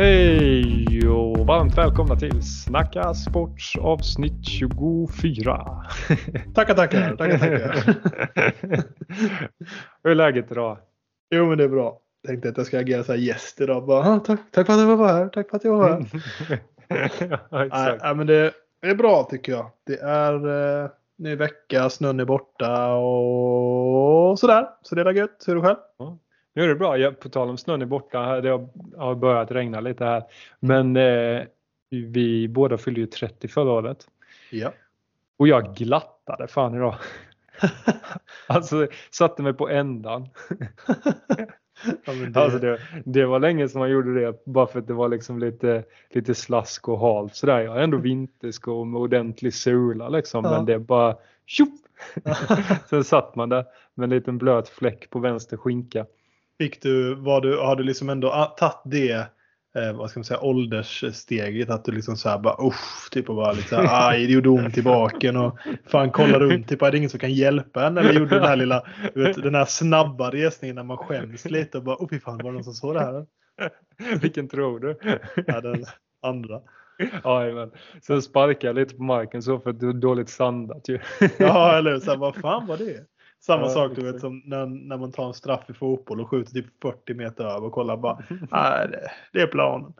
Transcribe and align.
Hej 0.00 1.08
och 1.08 1.46
varmt 1.46 1.78
välkomna 1.78 2.16
till 2.16 2.42
Snacka 2.42 3.14
Sports 3.14 3.76
avsnitt 3.76 4.44
24. 4.48 5.84
Tackar, 6.54 6.74
tackar. 6.74 7.16
tackar, 7.16 7.38
tackar. 7.38 7.94
Hur 10.02 10.10
är 10.10 10.14
läget 10.14 10.52
idag? 10.52 10.78
Jo, 11.30 11.46
men 11.48 11.58
det 11.58 11.64
är 11.64 11.68
bra. 11.68 12.00
Tänkte 12.26 12.48
att 12.48 12.56
jag 12.56 12.66
ska 12.66 12.78
agera 12.78 13.04
så 13.04 13.12
här 13.12 13.18
gäst 13.18 13.60
idag. 13.60 13.86
Bara, 13.86 14.04
"Ah, 14.14 14.18
tack, 14.18 14.40
tack 14.50 14.66
för 14.66 14.72
att 14.74 14.80
jag 14.80 14.96
var 14.96 15.08
här. 15.08 15.28
Tack 15.28 15.50
för 15.50 15.56
att 15.56 15.64
jag 15.64 15.76
var 15.76 15.88
här. 15.90 16.04
ja, 17.50 17.64
exakt. 17.64 18.02
nej, 18.02 18.14
men 18.14 18.26
det 18.26 18.52
är 18.82 18.94
bra 18.94 19.28
tycker 19.30 19.52
jag. 19.52 19.70
Det 19.86 20.00
är 20.00 20.34
eh, 20.82 20.90
ny 21.18 21.36
vecka, 21.36 21.90
snön 21.90 22.20
är 22.20 22.24
borta 22.24 22.92
och 22.94 24.38
sådär. 24.38 24.68
Så 24.82 24.94
det 24.94 25.02
är 25.02 25.12
gött. 25.12 25.44
Hur 25.46 25.56
är 25.56 25.60
det 25.60 25.66
själv? 25.66 25.78
Nu 26.54 26.62
är 26.64 26.68
det 26.68 26.74
bra. 26.74 26.98
Jag, 26.98 27.20
på 27.20 27.28
tal 27.28 27.48
om 27.50 27.58
snön 27.58 27.82
är 27.82 27.86
borta. 27.86 28.40
Det 28.40 28.68
har, 28.96 29.14
börjat 29.14 29.50
regna 29.50 29.80
lite 29.80 30.04
här. 30.04 30.22
Men 30.60 30.96
eh, 30.96 31.42
vi 31.90 32.48
båda 32.48 32.78
fyllde 32.78 33.00
ju 33.00 33.06
30 33.06 33.48
förra 33.48 33.70
året. 33.70 34.06
Ja. 34.50 34.72
Och 35.36 35.48
jag 35.48 35.74
glattade 35.74 36.48
fan 36.48 36.74
idag. 36.74 36.94
alltså 38.46 38.88
satte 39.10 39.42
mig 39.42 39.52
på 39.52 39.68
ändan. 39.68 40.28
ja 42.04 42.12
det, 42.12 42.40
Alltså 42.40 42.58
det, 42.58 42.80
det 43.04 43.26
var 43.26 43.38
länge 43.40 43.68
som 43.68 43.78
man 43.78 43.90
gjorde 43.90 44.20
det 44.20 44.44
bara 44.44 44.66
för 44.66 44.78
att 44.78 44.86
det 44.86 44.92
var 44.92 45.08
liksom 45.08 45.38
lite, 45.38 45.84
lite 46.10 46.34
slask 46.34 46.88
och 46.88 47.00
halt 47.00 47.36
sådär. 47.36 47.60
Jag 47.60 47.70
har 47.70 47.78
ändå 47.78 47.98
vinterskor 47.98 48.84
med 48.84 49.00
ordentlig 49.00 49.54
sula 49.54 50.08
liksom 50.08 50.44
Ja. 50.44 50.50
men 50.50 50.66
det 50.66 50.74
är 50.74 50.78
bara 50.78 51.16
tjopp! 51.46 51.74
Sen 52.90 53.04
satt 53.04 53.36
man 53.36 53.48
där 53.48 53.64
med 53.94 54.04
en 54.04 54.10
liten 54.10 54.38
blöt 54.38 54.68
fläck 54.68 55.10
på 55.10 55.18
vänster 55.18 55.56
skinka. 55.56 56.06
Fick 56.60 56.82
du, 56.82 57.14
var 57.14 57.40
du, 57.40 57.58
har 57.58 57.76
du 57.76 57.82
liksom 57.84 58.08
ändå 58.08 58.28
ah, 58.28 58.46
tagit 58.46 58.80
det 58.84 59.12
eh, 59.76 59.92
vad 59.92 60.10
ska 60.10 60.20
man 60.20 60.24
säga, 60.24 60.40
ålderssteget? 60.40 61.70
Att 61.70 61.84
du 61.84 61.92
liksom 61.92 62.16
så 62.16 62.28
här 62.28 62.38
bara 62.38 62.66
usch, 62.66 63.10
typ 63.10 63.28
och 63.28 63.36
bara 63.36 63.52
lite 63.52 63.68
så 63.68 63.76
här, 63.76 64.10
aj 64.10 64.26
det 64.26 64.32
gjorde 64.32 64.48
ont 64.48 64.78
i 64.78 64.82
baken 64.82 65.36
och 65.36 65.58
fan 65.86 66.10
kolla 66.10 66.38
runt, 66.38 66.68
typ 66.68 66.82
är 66.82 66.90
det 66.90 66.96
ingen 66.96 67.10
som 67.10 67.20
kan 67.20 67.32
hjälpa 67.32 67.86
en? 67.86 67.98
Eller 67.98 68.12
gjorde 68.12 68.34
den 68.34 68.48
här 68.48 68.56
lilla, 68.56 68.84
vet, 69.14 69.42
den 69.42 69.54
här 69.54 69.64
snabba 69.64 70.30
resningen 70.30 70.76
när 70.76 70.82
man 70.82 70.96
skäms 70.96 71.44
lite 71.44 71.78
och 71.78 71.84
bara, 71.84 72.08
fy 72.10 72.20
fan 72.20 72.38
var 72.38 72.44
det 72.44 72.52
någon 72.52 72.64
som 72.64 72.72
såg 72.72 72.94
det 72.94 73.00
här? 73.00 73.26
Vilken 74.20 74.48
tror 74.48 74.80
du? 74.80 74.98
Ja, 75.46 75.60
den 75.60 75.84
andra. 76.22 76.60
Jajamän. 77.24 77.70
Sen 78.02 78.22
sparkade 78.22 78.66
jag 78.66 78.76
lite 78.76 78.94
på 78.94 79.02
marken 79.02 79.42
så 79.42 79.58
för 79.58 79.70
att 79.70 79.80
det 79.80 79.86
var 79.86 79.92
dåligt 79.92 80.28
sandat 80.28 80.88
ju. 80.88 80.98
Ja, 81.38 81.76
eller 81.78 81.92
hur? 81.92 82.16
vad 82.16 82.34
fan 82.34 82.66
var 82.66 82.76
det? 82.76 83.09
Samma 83.40 83.62
Ja, 83.62 83.68
sak 83.68 83.92
du 83.96 84.12
vet 84.12 84.20
som 84.20 84.42
när, 84.44 84.66
när 84.66 84.96
man 84.96 85.12
tar 85.12 85.26
en 85.26 85.34
straff 85.34 85.70
i 85.70 85.72
fotboll 85.72 86.20
och 86.20 86.30
skjuter 86.30 86.52
typ 86.52 86.66
40 86.82 87.14
meter 87.14 87.44
över 87.44 87.64
och 87.64 87.72
kollar 87.72 87.96
bara, 87.96 88.18
nej 88.50 88.88
det, 88.90 89.10
det 89.32 89.40
är 89.40 89.46
planen. 89.46 89.92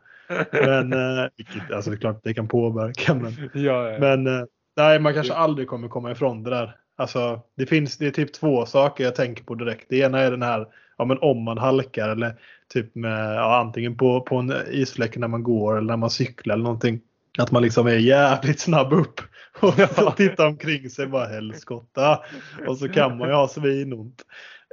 Men, 0.53 0.93
eh, 0.93 1.29
vilket, 1.37 1.73
alltså 1.73 1.91
det 1.91 1.97
är 1.97 2.01
klart 2.01 2.21
det 2.23 2.35
kan 2.35 2.49
påverka 2.49 3.15
men 3.15 3.33
ja, 3.55 3.91
ja. 3.91 3.99
Men 3.99 4.27
eh, 4.27 4.45
nej, 4.77 5.01
man 5.01 5.15
kanske 5.15 5.35
aldrig 5.35 5.69
kommer 5.69 5.89
komma 5.89 6.11
ifrån 6.11 6.43
det 6.43 6.51
där. 6.51 6.77
Alltså, 6.97 7.41
det 7.57 7.67
finns 7.67 7.99
det 7.99 8.07
är 8.07 8.11
typ 8.11 8.33
två 8.33 8.67
saker 8.67 9.05
jag 9.05 9.15
tänker 9.15 9.45
på 9.45 9.55
direkt. 9.55 9.87
Det 9.89 9.99
ena 9.99 10.19
är 10.19 10.31
den 10.31 10.43
här 10.43 10.67
ja, 10.99 11.05
men 11.05 11.19
om 11.19 11.43
man 11.43 11.59
halkar 11.59 12.09
eller 12.09 12.35
typ 12.73 12.95
med 12.95 13.37
ja, 13.37 13.61
antingen 13.61 13.97
på, 13.97 14.21
på 14.21 14.37
en 14.37 14.53
isfläck 14.71 15.17
när 15.17 15.29
man 15.29 15.43
går 15.43 15.77
eller 15.77 15.87
när 15.87 15.97
man 15.97 16.11
cyklar 16.11 16.55
eller 16.55 16.65
någonting. 16.65 17.01
Att 17.39 17.51
man 17.51 17.63
liksom 17.63 17.87
är 17.87 17.95
jävligt 17.95 18.61
snabb 18.61 18.93
upp 18.93 19.21
och 19.61 19.75
så 19.75 20.11
tittar 20.11 20.47
omkring 20.47 20.91
sig 20.91 21.07
bara 21.07 21.27
helskotta. 21.27 22.21
Och 22.67 22.79
så 22.79 22.89
kan 22.89 23.19
man 23.19 23.29
ju 23.29 23.35
ha 23.35 23.49
svinont. 23.49 24.23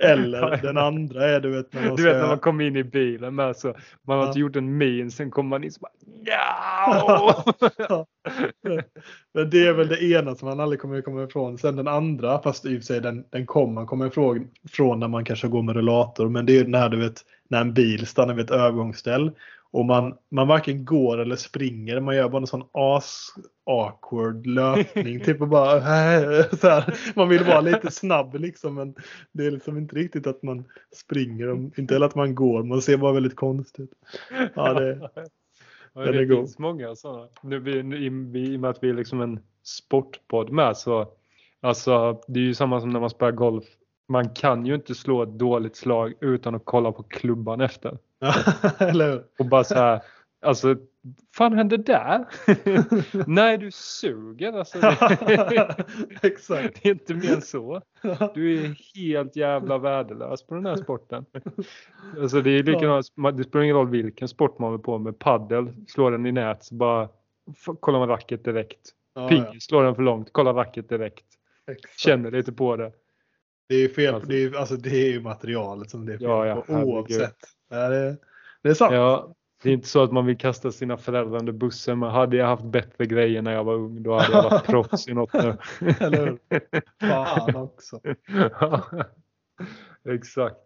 Eller 0.02 0.58
den 0.62 0.78
andra 0.78 1.26
är 1.26 1.40
du 1.40 1.50
vet 1.50 1.74
när 1.74 1.88
man 1.88 1.96
Du 1.96 2.04
vet 2.04 2.16
när 2.18 2.28
man 2.28 2.40
kommer 2.40 2.64
in 2.64 2.76
i 2.76 2.84
bilen 2.84 3.36
med 3.36 3.56
så 3.56 3.76
man 4.08 4.18
har 4.18 4.24
Ja. 4.24 4.28
inte 4.28 4.40
gjort 4.40 4.56
en 4.56 4.78
min 4.78 5.12
sen 5.12 5.32
kommer 5.32 5.50
man 5.50 5.64
in 5.64 5.72
så 5.72 5.80
bara 5.80 5.92
ja. 7.78 8.06
Men 9.34 9.50
det 9.50 9.68
är 9.68 9.74
väl 9.74 9.88
det 9.88 10.04
ena 10.04 10.36
som 10.36 10.48
man 10.50 10.60
aldrig 10.60 10.82
kommer 10.82 11.02
komma 11.02 11.24
ifrån. 11.24 11.58
Sen 11.58 11.76
den 11.76 11.88
andra, 11.88 12.42
fast 12.42 12.66
i 12.66 12.70
och 12.78 12.82
för 12.82 12.86
sig 12.86 13.02
den, 13.02 13.24
den 13.30 13.46
kommer 13.46 13.74
man 13.74 13.86
komma 13.88 14.08
ifrån 14.08 14.48
från 14.72 15.00
när 15.00 15.08
man 15.08 15.26
kanske 15.26 15.48
går 15.48 15.62
med 15.64 15.76
rullator. 15.76 16.30
Men 16.30 16.46
det 16.46 16.54
är 16.54 16.58
ju 16.58 16.64
den 16.64 16.74
här 16.74 16.90
du 16.90 16.98
vet 16.98 17.22
när 17.50 17.62
en 17.62 17.74
bil 17.74 18.08
stannar 18.08 18.34
vid 18.34 18.46
ett 18.46 18.52
övergångsställ. 18.52 19.32
Och 19.72 19.86
man, 19.86 20.18
man 20.32 20.48
varken 20.48 20.86
går 20.86 21.18
eller 21.18 21.36
springer. 21.36 22.00
Man 22.00 22.16
gör 22.16 22.30
bara 22.30 22.42
en 22.42 22.48
sån 22.48 22.68
as 22.72 23.28
awkward 23.66 24.46
löpning. 24.46 25.20
typ 25.26 25.42
och 25.42 25.48
bara 25.48 25.82
så 26.58 26.68
här. 26.68 27.00
Man 27.16 27.30
vill 27.30 27.44
vara 27.44 27.62
lite 27.62 27.92
snabb 27.92 28.36
liksom. 28.36 28.76
Men 28.76 28.96
det 29.32 29.46
är 29.46 29.52
liksom 29.52 29.78
inte 29.78 29.96
riktigt 29.96 30.28
att 30.28 30.44
man 30.44 30.66
springer. 30.96 31.48
och 31.48 31.80
Inte 31.80 31.94
heller 31.94 32.06
att 32.06 32.16
man 32.16 32.36
går. 32.36 32.64
Man 32.64 32.82
ser 32.82 32.98
bara 32.98 33.14
väldigt 33.14 33.36
konstigt. 33.36 33.92
Ja, 34.56 34.74
det, 34.74 35.10
Ja, 36.06 36.12
det 36.12 36.20
är 36.20 36.26
god. 36.26 36.38
finns 36.38 36.60
många 36.60 36.96
sådana. 36.96 37.28
Nu, 37.44 37.60
vi, 37.60 37.72
i, 37.72 38.06
I 38.06 38.58
och 38.58 38.60
med 38.60 38.70
att 38.70 38.84
vi 38.84 38.90
är 38.90 38.94
liksom 38.94 39.22
en 39.22 39.40
sportpodd 39.64 40.50
med 40.50 40.78
så 40.78 41.08
alltså 41.62 42.22
det 42.28 42.40
är 42.40 42.44
ju 42.44 42.54
samma 42.54 42.82
som 42.82 42.90
när 42.90 43.00
man 43.00 43.10
spelar 43.10 43.32
golf. 43.32 43.66
Man 44.10 44.30
kan 44.30 44.66
ju 44.66 44.76
inte 44.76 44.96
slå 44.96 45.24
ett 45.24 45.40
dåligt 45.40 45.76
slag 45.76 46.14
utan 46.22 46.56
att 46.56 46.66
kolla 46.66 46.92
på 46.92 47.04
klubban 47.04 47.62
efter. 47.62 47.98
eller 48.80 49.12
hur? 49.12 49.24
Och 49.40 49.46
bara 49.46 49.64
så 49.64 49.76
här, 49.76 50.02
alltså 50.42 50.76
fan 51.36 51.54
hände 51.54 51.78
där? 51.78 52.26
Nej 53.30 53.58
du 53.58 53.72
suger 53.72 54.54
alltså. 54.54 54.78
Exakt. 56.22 56.84
det 56.84 56.90
är 56.90 56.94
inte 56.94 57.14
mer 57.14 57.34
än 57.34 57.42
så. 57.42 57.82
Du 58.34 58.64
är 58.64 58.76
helt 58.96 59.36
jävla 59.36 59.78
värdelös 59.78 60.44
på 60.48 60.56
den 60.56 60.66
här 60.66 60.76
sporten. 60.76 61.26
Alltså 62.22 62.42
det 62.42 62.52
är 62.52 62.64
likadant, 62.64 63.38
det 63.38 63.44
spelar 63.44 63.64
ingen 63.64 63.76
roll 63.76 63.90
vilken 63.90 64.28
sport 64.28 64.60
man 64.60 64.70
håller 64.70 64.84
på 64.84 64.98
med. 64.98 65.20
Paddel, 65.20 65.74
slår 65.88 66.12
den 66.12 66.26
i 66.26 66.32
nät 66.32 66.64
så 66.64 66.76
bara 66.76 67.10
kollar 67.80 68.00
man 68.00 68.08
racket 68.08 68.44
direkt. 68.44 68.94
Ja, 69.14 69.28
Pingis, 69.28 69.64
slår 69.64 69.84
den 69.84 69.96
för 69.96 70.04
långt, 70.04 70.34
kollar 70.34 70.54
racket 70.54 70.90
direkt. 70.90 71.26
ja. 71.66 71.74
Exakt. 71.74 72.00
Känner 72.00 72.32
lite 72.32 72.52
på 72.54 72.76
det. 72.76 72.92
Det 73.68 73.76
är 73.76 73.80
ju 73.80 73.90
fel. 73.90 74.16
Alltså. 74.16 74.30
Det 74.30 74.44
är, 74.44 74.56
alltså, 74.56 74.76
det 74.76 74.90
är 74.90 75.12
ju 75.12 75.22
materialet 75.22 75.90
som 75.90 76.06
det 76.06 76.14
är 76.14 76.18
fel 76.18 76.28
Ja, 76.28 76.48
ja, 76.48 76.62
på 76.62 76.74
oavsett. 76.74 77.38
Ja, 77.70 77.90
det, 77.90 78.18
det 78.64 78.70
är 78.70 78.74
sant. 78.74 78.94
Ja, 78.94 79.34
det 79.64 79.70
är 79.70 79.74
inte 79.74 79.88
så 79.88 80.04
att 80.04 80.12
man 80.12 80.26
vill 80.26 80.38
kasta 80.38 80.72
sina 80.72 80.98
föräldrar 80.98 81.40
under 81.40 81.54
bussen. 81.54 82.00
Men 82.00 82.10
hade 82.10 82.38
jag 82.38 82.46
haft 82.46 82.64
bättre 82.64 83.06
grejer 83.06 83.42
när 83.42 83.54
jag 83.54 83.64
var 83.64 83.74
ung 83.74 84.04
då 84.04 84.14
hade 84.14 84.32
jag 84.34 84.44
varit 84.44 84.66
proffs 84.66 85.08
i 85.08 85.14
något 85.14 85.34
nu. 85.34 85.58
Eller 86.00 86.26
hur? 86.26 86.40
Fan 87.00 87.56
också. 87.56 88.00
Ja, 88.60 88.84
Exakt. 90.10 90.58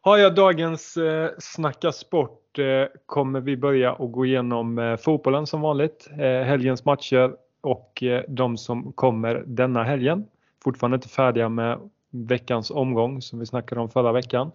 Har 0.00 0.18
jag 0.18 0.34
dagens 0.34 0.96
eh, 0.96 1.30
Snacka 1.38 1.92
sport 1.92 2.58
eh, 2.58 2.86
kommer 3.06 3.40
vi 3.40 3.56
börja 3.56 3.92
och 3.92 4.12
gå 4.12 4.26
igenom 4.26 4.78
eh, 4.78 4.96
fotbollen 4.96 5.46
som 5.46 5.60
vanligt. 5.60 6.08
Eh, 6.12 6.42
helgens 6.42 6.84
matcher 6.84 7.32
och 7.60 8.02
de 8.28 8.56
som 8.56 8.92
kommer 8.92 9.44
denna 9.46 9.82
helgen. 9.82 10.26
Fortfarande 10.68 10.94
inte 10.94 11.08
färdiga 11.08 11.48
med 11.48 11.90
veckans 12.10 12.70
omgång 12.70 13.22
som 13.22 13.38
vi 13.38 13.46
snackade 13.46 13.80
om 13.80 13.90
förra 13.90 14.12
veckan. 14.12 14.50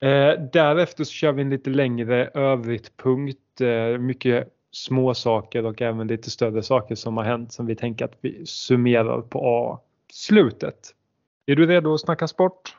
Eh, 0.00 0.40
därefter 0.52 1.04
så 1.04 1.12
kör 1.12 1.32
vi 1.32 1.42
en 1.42 1.50
lite 1.50 1.70
längre 1.70 2.30
övrigt 2.34 2.96
punkt. 2.96 3.60
Eh, 3.60 3.98
mycket 3.98 4.48
små 4.70 5.14
saker 5.14 5.66
och 5.66 5.82
även 5.82 6.06
lite 6.06 6.30
större 6.30 6.62
saker 6.62 6.94
som 6.94 7.16
har 7.16 7.24
hänt 7.24 7.52
som 7.52 7.66
vi 7.66 7.76
tänker 7.76 8.04
att 8.04 8.18
vi 8.20 8.46
summerar 8.46 9.20
på 9.20 9.40
A 9.44 9.80
slutet. 10.12 10.94
Är 11.46 11.56
du 11.56 11.66
redo 11.66 11.94
att 11.94 12.00
snacka 12.00 12.28
sport? 12.28 12.76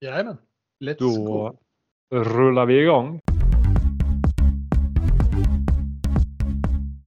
Jajamän. 0.00 0.36
Let's 0.84 0.96
Då 0.98 1.24
go. 1.24 1.56
rullar 2.16 2.66
vi 2.66 2.82
igång. 2.82 3.20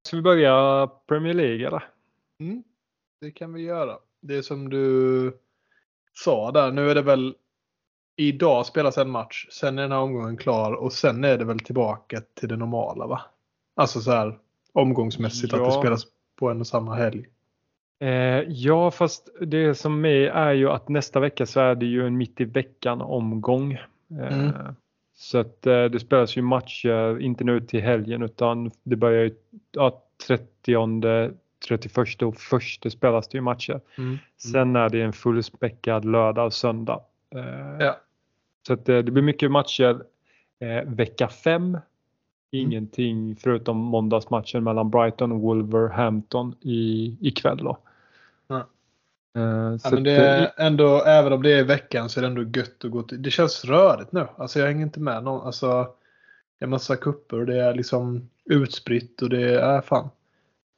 Ska 0.03 0.15
vi 0.17 0.21
börja 0.21 0.87
Premier 1.07 1.33
League 1.33 1.67
eller? 1.67 1.83
Mm, 2.39 2.63
det 3.21 3.31
kan 3.31 3.53
vi 3.53 3.61
göra. 3.61 3.97
Det 4.21 4.35
är 4.35 4.41
som 4.41 4.69
du 4.69 5.33
sa 6.13 6.51
där. 6.51 6.71
Nu 6.71 6.89
är 6.89 6.95
det 6.95 7.01
väl 7.01 7.35
idag 8.15 8.65
spelas 8.65 8.97
en 8.97 9.09
match. 9.09 9.47
Sen 9.51 9.77
är 9.77 9.81
den 9.81 9.91
här 9.91 9.99
omgången 9.99 10.37
klar 10.37 10.73
och 10.73 10.93
sen 10.93 11.23
är 11.23 11.37
det 11.37 11.45
väl 11.45 11.59
tillbaka 11.59 12.21
till 12.33 12.49
det 12.49 12.57
normala 12.57 13.07
va? 13.07 13.21
Alltså 13.75 13.99
så 13.99 14.11
här 14.11 14.37
omgångsmässigt 14.73 15.53
att 15.53 15.59
det 15.59 15.65
Ja. 15.65 15.81
spelas 15.81 16.03
på 16.39 16.49
en 16.49 16.59
och 16.59 16.67
samma 16.67 16.95
helg. 16.95 17.25
Eh, 17.99 18.09
ja, 18.47 18.91
fast 18.91 19.29
det 19.41 19.75
som 19.75 20.05
är 20.05 20.09
är 20.29 20.53
ju 20.53 20.69
att 20.69 20.89
nästa 20.89 21.19
vecka 21.19 21.45
så 21.45 21.59
är 21.59 21.75
det 21.75 21.85
ju 21.85 22.07
en 22.07 22.17
mitt 22.17 22.41
i 22.41 22.45
veckan 22.45 23.01
omgång. 23.01 23.73
Eh, 23.73 24.39
Mm. 24.39 24.51
Så 25.15 25.37
att 25.37 25.67
eh, 25.67 25.83
det 25.85 25.99
spelas 25.99 26.37
ju 26.37 26.41
matcher, 26.41 27.19
inte 27.19 27.43
nu 27.43 27.61
till 27.61 27.81
helgen 27.81 28.21
utan 28.21 28.71
det 28.83 28.95
börjar 28.95 29.23
ju 29.23 29.31
ja, 29.71 30.03
30, 30.27 30.75
31 31.67 32.21
och 32.21 32.35
1 32.85 32.91
spelas 32.91 33.27
det 33.27 33.37
ju 33.37 33.41
matcher. 33.41 33.81
Mm. 33.97 34.17
Sen 34.37 34.75
är 34.75 34.89
det 34.89 35.01
en 35.01 35.13
fullspäckad 35.13 36.05
lördag 36.05 36.45
och 36.45 36.53
söndag. 36.53 37.01
Eh, 37.35 37.85
Ja. 37.85 37.97
Så 38.67 38.73
att 38.73 38.89
eh, 38.89 38.97
det 38.97 39.11
blir 39.11 39.23
mycket 39.23 39.51
matcher 39.51 40.03
eh, 40.59 40.89
vecka 40.89 41.27
5. 41.27 41.77
Ingenting 42.51 43.35
förutom 43.35 43.77
måndagsmatchen 43.77 44.63
mellan 44.63 44.89
Brighton 44.89 45.31
och 45.31 45.39
Wolverhampton 45.39 46.55
i, 46.61 47.17
ikväll 47.21 47.57
då. 47.57 47.77
Ja. 48.47 48.67
Eh, 49.35 49.41
Ja, 49.41 49.77
så 49.79 49.95
men 49.95 50.03
det 50.03 50.15
eh, 50.15 50.41
är 50.43 50.51
ändå, 50.57 51.03
även 51.03 51.33
om 51.33 51.43
det 51.43 51.51
är 51.51 51.63
veckan 51.63 52.09
så 52.09 52.19
är 52.19 52.21
det 52.21 52.27
ändå 52.27 52.59
gött 52.59 52.85
att 52.85 52.91
gå 52.91 53.03
till. 53.03 53.21
Det 53.21 53.31
känns 53.31 53.65
rörigt 53.65 54.11
nu. 54.11 54.27
Alltså 54.37 54.59
jag 54.59 54.67
hänger 54.67 54.81
inte 54.81 54.99
med 54.99 55.23
någon. 55.23 55.45
Alltså, 55.45 55.87
det 56.59 56.65
är 56.65 56.69
massa 56.69 56.95
kupper 56.95 57.39
och 57.39 57.45
det 57.45 57.61
är 57.61 57.73
liksom 57.73 58.29
utspritt 58.45 59.21
och 59.21 59.29
det 59.29 59.61
är 59.61 59.81
fan. 59.81 60.09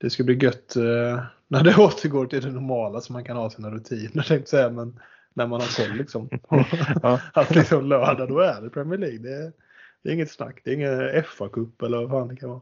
Det 0.03 0.09
ska 0.09 0.23
bli 0.23 0.35
gött 0.35 0.75
eh, 0.75 1.23
när 1.47 1.63
det 1.63 1.75
återgår 1.77 2.25
till 2.25 2.41
det 2.41 2.51
normala 2.51 3.01
så 3.01 3.13
man 3.13 3.23
kan 3.23 3.37
ha 3.37 3.49
sina 3.49 3.69
rutiner 3.71 4.23
tänkte 4.23 4.49
säga. 4.49 4.69
Men 4.69 4.99
när 5.33 5.47
man 5.47 5.61
har 5.61 5.87
koll 5.87 5.97
liksom. 5.97 6.29
Ja. 7.03 7.19
att 7.33 7.55
liksom 7.55 7.85
lördag 7.85 8.29
då 8.29 8.39
är 8.39 8.61
det 8.61 8.69
Premier 8.69 8.99
League. 8.99 9.17
Det 9.17 9.33
är, 9.33 9.51
det 10.03 10.09
är 10.09 10.13
inget 10.13 10.31
snack. 10.31 10.61
Det 10.63 10.71
är 10.71 10.75
ingen 10.75 11.23
FA-cup 11.23 11.85
eller 11.85 11.97
vad 11.97 12.09
fan 12.09 12.27
det 12.27 12.35
kan 12.35 12.49
vara. 12.49 12.61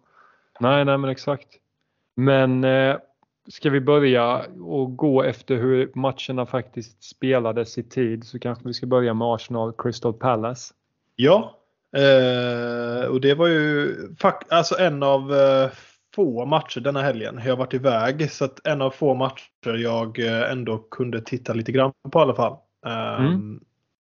Nej, 0.59 0.85
nej 0.85 0.97
men 0.97 1.09
exakt. 1.09 1.47
Men 2.15 2.63
eh, 2.63 2.97
ska 3.49 3.69
vi 3.69 3.81
börja 3.81 4.41
och 4.61 4.97
gå 4.97 5.23
efter 5.23 5.55
hur 5.55 5.91
matcherna 5.95 6.45
faktiskt 6.45 7.03
spelades 7.03 7.77
i 7.77 7.83
tid 7.83 8.23
så 8.23 8.39
kanske 8.39 8.67
vi 8.67 8.73
ska 8.73 8.85
börja 8.85 9.13
med 9.13 9.27
Arsenal 9.27 9.73
Crystal 9.77 10.13
Palace. 10.13 10.73
Ja, 11.15 11.59
eh, 11.97 13.05
och 13.05 13.21
det 13.21 13.33
var 13.33 13.47
ju 13.47 13.95
alltså 14.49 14.79
en 14.79 15.03
av 15.03 15.33
eh, 15.33 15.69
få 16.15 16.45
matcher 16.45 16.79
denna 16.81 17.01
helgen. 17.01 17.41
Jag 17.43 17.51
har 17.51 17.57
varit 17.57 17.73
iväg 17.73 18.31
så 18.31 18.45
att 18.45 18.67
en 18.67 18.81
av 18.81 18.91
få 18.91 19.13
matcher 19.13 19.73
jag 19.77 20.19
eh, 20.19 20.51
ändå 20.51 20.77
kunde 20.77 21.21
titta 21.21 21.53
lite 21.53 21.71
grann 21.71 21.91
på 22.11 22.19
i 22.19 22.21
alla 22.21 22.35
fall. 22.35 22.57
Eh, 22.85 23.25
Mm. 23.25 23.63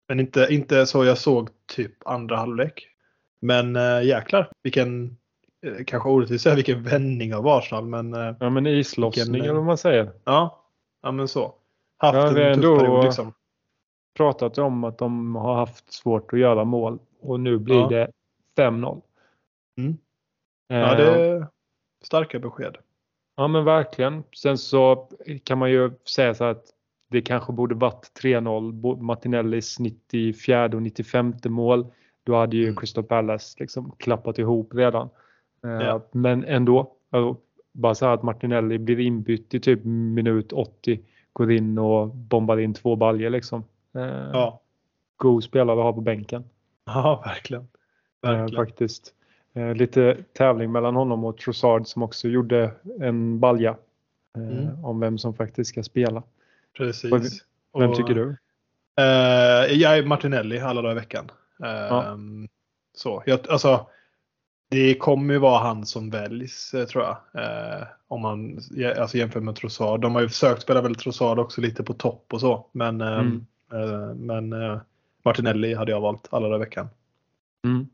Men 0.08 0.20
inte, 0.20 0.48
inte 0.50 0.86
så 0.86 1.06
jag 1.06 1.18
såg 1.18 1.50
typ 1.76 2.08
andra 2.08 2.36
halvlek. 2.38 2.88
Men 3.42 3.76
äh, 3.76 4.02
jäklar 4.04 4.50
vilken, 4.64 5.18
eh, 5.66 5.84
kanske 5.88 6.10
orättvist 6.10 6.44
säga 6.44 6.56
vilken 6.56 6.84
vändning 6.84 7.36
av 7.36 7.48
Arsenal 7.48 7.86
men 7.86 8.14
Ja 8.40 8.50
men 8.50 8.68
islossning 8.68 9.32
Vilken, 9.34 9.50
eller 9.50 9.54
vad 9.60 9.66
man 9.66 9.78
säger. 9.78 10.12
ja, 10.24 10.64
ja 11.04 11.12
men 11.12 11.28
så. 11.28 11.54
Haft 11.98 12.16
Ja, 12.18 12.28
en 12.28 12.34
tuff 12.36 12.44
ändå- 12.44 12.80
period 12.80 13.04
liksom. 13.04 13.34
Pratat 14.18 14.58
om 14.58 14.84
att 14.84 14.98
de 14.98 15.36
har 15.36 15.56
haft 15.56 15.94
svårt 15.94 16.34
att 16.34 16.40
göra 16.40 16.64
mål 16.64 17.00
och 17.22 17.40
nu 17.40 17.58
blir 17.58 17.76
Ja. 17.76 17.88
det 17.88 18.12
5-0. 18.58 19.02
Mm. 19.78 19.98
Ja, 20.68 20.96
det 20.96 21.06
är 21.26 21.48
starka 22.06 22.40
besked. 22.40 22.78
Ja 23.38 23.48
men 23.48 23.64
verkligen. 23.66 24.24
Sen 24.36 24.58
så 24.58 25.10
kan 25.44 25.58
man 25.58 25.72
ju 25.72 25.92
säga 26.16 26.34
så 26.34 26.44
att 26.44 26.64
det 27.10 27.22
kanske 27.22 27.54
borde 27.54 27.76
varit 27.76 28.12
3-0. 28.24 28.72
Bo- 28.74 28.96
Martinellis 29.02 29.80
94 29.80 30.66
och 30.66 30.82
95 30.82 31.34
mål. 31.46 31.88
Då 32.24 32.36
hade 32.36 32.58
ju 32.58 32.64
Mm. 32.64 32.76
Crystal 32.76 33.04
Palace 33.04 33.56
liksom 33.60 33.92
klappat 33.98 34.40
ihop 34.40 34.74
redan. 34.74 35.10
Eh, 35.64 35.70
Ja. 35.72 36.02
Men 36.12 36.44
ändå. 36.44 36.92
alltså, 37.10 37.42
Bara 37.72 37.96
så 37.96 38.06
här 38.06 38.14
att 38.14 38.24
Martinelli 38.24 38.78
blir 38.80 39.00
inbytt 39.00 39.54
i 39.54 39.60
typ 39.60 39.80
minut 39.84 40.54
80. 40.54 41.00
Går 41.34 41.52
in 41.52 41.78
och 41.78 42.08
bombar 42.08 42.58
in 42.58 42.74
två 42.74 42.96
baljer 42.96 43.30
liksom. 43.30 43.64
Eh, 43.96 44.02
Ja, 44.34 44.62
God 45.18 45.44
spelare 45.44 45.78
att 45.80 45.84
ha 45.84 45.94
på 45.94 46.02
bänken. 46.02 46.44
ja 46.86 47.22
verkligen. 47.26 47.68
Eh, 48.26 48.32
verkligen. 48.32 48.66
faktiskt. 48.66 49.14
Eh, 49.56 49.76
lite 49.76 50.18
tävling 50.34 50.72
mellan 50.72 50.96
honom 50.96 51.26
och 51.26 51.38
Trossard 51.38 51.88
som 51.88 52.04
också 52.04 52.28
gjorde 52.28 52.72
en 53.02 53.40
balja. 53.40 53.70
Eh, 53.70 53.78
Mm. 54.42 54.86
Om 54.86 55.00
vem 55.00 55.18
som 55.18 55.34
faktiskt 55.34 55.70
ska 55.70 55.84
spela. 55.84 56.24
Precis. 56.78 57.12
Vem 57.80 57.90
Och, 57.90 57.96
tycker 57.96 58.14
du? 58.16 58.36
Eh, 58.98 59.74
jag 59.82 59.98
är 59.98 60.06
Martinelli 60.06 60.60
alla 60.60 60.82
dagar 60.82 60.96
i 60.96 61.00
veckan. 61.00 61.32
Eh, 61.64 61.70
Ja. 61.70 62.18
Så, 62.96 63.24
jag, 63.26 63.40
alltså, 63.50 63.88
det 64.70 64.96
kommer 64.96 65.34
ju 65.34 65.40
vara 65.40 65.60
han 65.64 65.86
som 65.86 66.10
väljs 66.10 66.74
eh, 66.74 66.86
tror 66.86 67.04
jag. 67.04 67.18
Eh, 67.44 67.84
om 68.08 68.22
man 68.22 68.60
alltså, 68.98 69.18
jämför 69.18 69.40
med 69.40 69.56
Trossard. 69.56 70.02
De 70.02 70.16
har 70.16 70.22
ju 70.22 70.28
försökt 70.30 70.62
spela 70.62 70.82
väl 70.82 70.96
Trossard 70.96 71.40
också 71.40 71.62
lite 71.62 71.84
på 71.84 71.94
topp 71.94 72.34
och 72.34 72.42
så. 72.42 72.66
Men, 72.72 73.02
eh, 73.02 73.20
Mm. 73.20 73.46
men 74.50 74.56
Martinelli 75.24 75.74
hade 75.74 75.92
jag 75.92 76.02
valt 76.02 76.28
alla 76.32 76.48
dagar 76.48 76.58
i 76.58 76.66
veckan. 76.66 76.88
Mm. 77.66 77.88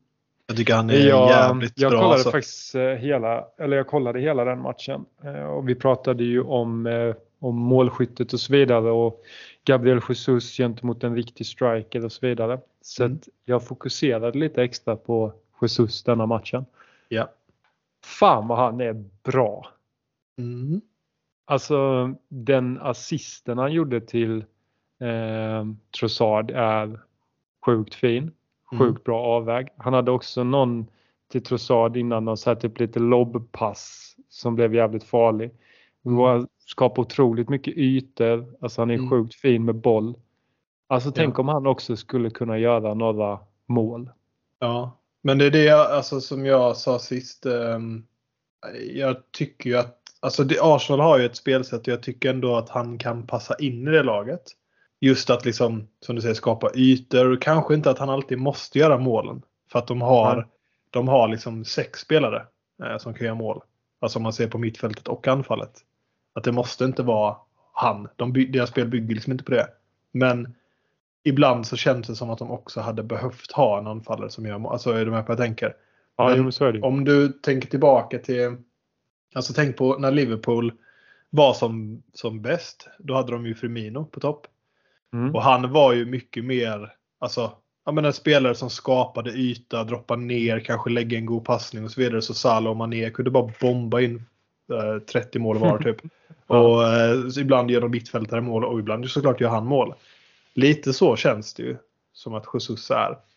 Jag 0.52 0.58
tycker 0.58 0.74
han 0.76 0.90
är 0.90 0.94
Jag, 1.08 1.30
jävligt 1.30 1.74
jag 1.76 1.92
bra. 1.92 2.00
kollade 2.00 2.14
alltså. 2.16 2.32
faktiskt 2.32 2.76
eh, 2.76 2.82
hela, 2.82 3.46
eller 3.58 3.78
jag 3.78 3.88
kollade 3.88 4.20
hela 4.20 4.46
den 4.46 4.62
matchen. 4.62 5.06
Eh, 5.24 5.44
Och 5.44 5.70
vi 5.70 5.76
pratade 5.76 6.24
ju 6.24 6.42
om, 6.42 6.88
eh, 6.88 7.16
om 7.40 7.56
målskyttet 7.56 8.34
och 8.34 8.40
så 8.40 8.54
vidare. 8.54 8.92
Och 8.92 9.22
Gabriel 9.66 10.00
Jesus 10.10 10.58
gentemot 10.58 11.04
en 11.04 11.16
riktig 11.16 11.46
striker 11.48 12.06
och 12.06 12.12
så 12.12 12.28
vidare. 12.28 12.60
Så 12.82 13.04
Mm. 13.04 13.20
jag 13.46 13.64
fokuserade 13.68 14.40
lite 14.40 14.64
extra 14.64 14.96
på 14.96 15.34
Jesus 15.62 16.04
denna 16.04 16.26
matchen. 16.26 16.66
Ja. 17.10 17.30
Fan 18.06 18.48
vad 18.48 18.58
han 18.58 18.82
är 18.82 19.04
bra. 19.24 19.68
Mm. 20.38 20.82
Alltså 21.46 22.10
den 22.30 22.80
assisten 22.82 23.58
han 23.58 23.72
gjorde 23.74 24.02
till 24.02 24.38
eh, 25.00 25.66
Trossard 26.00 26.52
är 26.52 27.00
sjukt 27.66 27.94
fin. 27.96 28.32
Sjukt 28.72 28.82
Mm. 28.82 29.02
bra 29.06 29.22
avväg. 29.24 29.68
Han 29.78 29.94
hade 29.94 30.12
också 30.12 30.44
någon 30.44 30.86
till 31.32 31.44
Trossard 31.44 31.98
innan 31.98 32.28
och 32.28 32.40
satt 32.40 32.62
typ 32.62 32.80
lite 32.80 33.00
lobbpass 33.00 34.16
som 34.30 34.56
blev 34.56 34.76
jävligt 34.76 35.04
farlig. 35.04 35.52
Han 36.04 36.16
var- 36.16 36.48
skapade 36.66 37.02
otroligt 37.02 37.50
mycket 37.50 37.74
ytor. 37.78 38.54
Alltså 38.62 38.82
han 38.82 38.90
är 38.90 38.94
Mm. 38.94 39.10
sjukt 39.10 39.36
fin 39.36 39.66
med 39.66 39.76
boll. 39.76 40.16
Alltså 40.88 41.12
tänk 41.12 41.38
Ja. 41.38 41.42
om 41.42 41.48
han 41.48 41.68
också 41.68 41.96
skulle 41.96 42.30
kunna 42.30 42.58
göra 42.58 42.94
några 42.94 43.40
mål. 43.66 44.10
Ja, 44.60 44.98
men 45.22 45.38
det 45.38 45.46
är 45.46 45.52
det 45.52 45.64
jag, 45.64 45.92
alltså, 45.92 46.22
som 46.22 46.46
jag 46.46 46.78
sa 46.78 47.00
sist. 47.00 47.46
ehm, 47.46 48.06
jag 48.94 49.16
tycker 49.32 49.70
ju 49.70 49.78
att 49.78 49.98
alltså, 50.20 50.44
det, 50.44 50.58
Arsenal 50.62 51.00
har 51.00 51.20
ju 51.20 51.26
ett 51.26 51.36
spelsätt 51.36 51.80
och 51.82 51.88
jag 51.88 52.04
tycker 52.04 52.30
ändå 52.30 52.56
att 52.56 52.70
han 52.70 52.98
kan 52.98 53.28
passa 53.28 53.56
in 53.60 53.88
i 53.88 53.92
det 53.92 54.04
laget. 54.04 54.42
Just 55.04 55.30
att 55.30 55.46
liksom, 55.46 55.88
som 56.00 56.16
du 56.16 56.22
säger, 56.22 56.36
skapa 56.36 56.72
ytor. 56.76 57.38
Kanske 57.42 57.74
inte 57.74 57.90
att 57.90 58.00
han 58.00 58.10
alltid 58.10 58.38
måste 58.38 58.80
göra 58.80 58.98
målen. 58.98 59.42
För 59.72 59.80
att 59.80 59.88
de 59.88 60.02
har, 60.02 60.48
de 60.90 61.08
har 61.08 61.28
liksom 61.28 61.66
sex 61.66 62.00
spelare 62.00 62.46
eh, 62.84 62.98
som 62.98 63.14
kan 63.14 63.26
göra 63.26 63.36
mål. 63.36 63.62
Alltså 64.00 64.20
om 64.20 64.24
man 64.24 64.34
ser 64.34 64.48
på 64.48 64.58
mittfältet 64.58 65.08
och 65.08 65.28
anfallet. 65.28 65.72
Att 66.34 66.44
det 66.44 66.52
måste 66.52 66.86
inte 66.86 67.04
vara 67.04 67.36
han. 67.74 68.08
De, 68.16 68.34
by- 68.34 68.46
deras 68.46 68.70
spel 68.70 68.88
bygger 68.88 69.16
liksom 69.16 69.32
inte 69.32 69.44
på 69.44 69.52
det. 69.52 69.68
Men 70.12 70.56
ibland 71.24 71.68
så 71.68 71.76
känns 71.76 72.08
det 72.08 72.16
som 72.16 72.30
att 72.30 72.40
de 72.40 72.52
också 72.52 72.82
hade 72.82 73.04
behövt 73.04 73.52
ha 73.52 73.78
en 73.80 73.88
anfallare 73.88 74.30
som 74.30 74.46
gör 74.46 74.58
mål. 74.58 74.72
Alltså 74.72 74.92
är 74.92 75.06
du 75.06 75.12
med 75.12 75.26
på 75.26 75.32
vad 75.34 75.40
jag 75.40 75.46
tänker? 75.46 75.76
Ja, 76.18 76.36
jo, 76.36 76.52
så 76.52 76.66
är 76.66 76.74
det. 76.74 76.82
Om 76.82 77.06
du 77.06 77.30
tänker 77.30 77.68
tillbaka 77.68 78.20
till, 78.20 78.56
alltså 79.36 79.54
tänk 79.54 79.78
på 79.78 79.98
när 79.98 80.12
Liverpool 80.12 80.74
var 81.30 81.54
som, 81.54 82.04
som 82.14 82.42
bäst. 82.42 82.90
Då 83.00 83.14
hade 83.14 83.32
de 83.32 83.46
ju 83.46 83.56
Firmino 83.56 84.06
på 84.06 84.20
topp. 84.20 84.48
Mm. 85.14 85.36
Och 85.36 85.44
han 85.44 85.72
var 85.72 85.94
ju 85.94 86.06
mycket 86.06 86.46
mer, 86.46 86.94
alltså, 87.20 87.52
jag 87.86 87.94
menar, 87.94 88.08
en 88.08 88.14
spelare 88.14 88.56
som 88.56 88.70
skapade 88.70 89.32
yta, 89.32 89.84
droppa 89.84 90.16
ner, 90.16 90.60
kanske 90.60 90.90
lägga 90.90 91.18
en 91.18 91.26
god 91.26 91.46
passning 91.46 91.84
och 91.84 91.92
så 91.92 92.02
vidare. 92.02 92.22
Så 92.22 92.34
Salah 92.34 92.70
och 92.72 92.78
Mané 92.78 93.10
kunde 93.10 93.32
bara 93.32 93.52
bomba 93.62 94.02
in 94.02 94.26
eh, 94.72 95.00
30 95.00 95.40
mål 95.40 95.58
var 95.58 95.78
typ. 95.78 95.98
Ja. 96.02 96.58
Och 96.58 96.84
eh, 96.94 97.20
ibland 97.40 97.72
gör 97.72 97.82
de 97.82 97.92
mittfältare 97.92 98.42
mål 98.42 98.66
och 98.66 98.80
ibland 98.80 99.10
såklart 99.10 99.42
gör 99.42 99.50
han 99.50 99.66
mål. 99.66 99.94
Lite 100.54 100.94
så 100.94 101.16
känns 101.16 101.54
det 101.54 101.64
ju 101.64 101.78
som 102.14 102.34
att 102.34 102.46
Jesus 102.54 102.92
är. 102.92 103.12
Att 103.12 103.28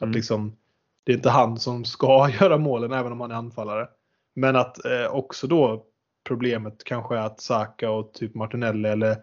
Mm. 0.00 0.12
liksom, 0.12 0.56
det 1.04 1.12
är 1.12 1.16
inte 1.16 1.30
han 1.30 1.58
som 1.58 1.84
ska 1.84 2.30
göra 2.40 2.58
målen 2.58 2.92
även 2.92 3.12
om 3.12 3.20
han 3.20 3.30
är 3.30 3.34
anfallare. 3.34 3.88
Men 4.34 4.56
att 4.56 4.84
eh, 4.84 5.06
också 5.14 5.46
då 5.46 5.84
problemet 6.24 6.84
kanske 6.84 7.16
är 7.16 7.20
att 7.20 7.40
Saka 7.40 7.90
och 7.90 8.12
typ 8.12 8.34
Martinelli 8.34 8.88
eller 8.88 9.16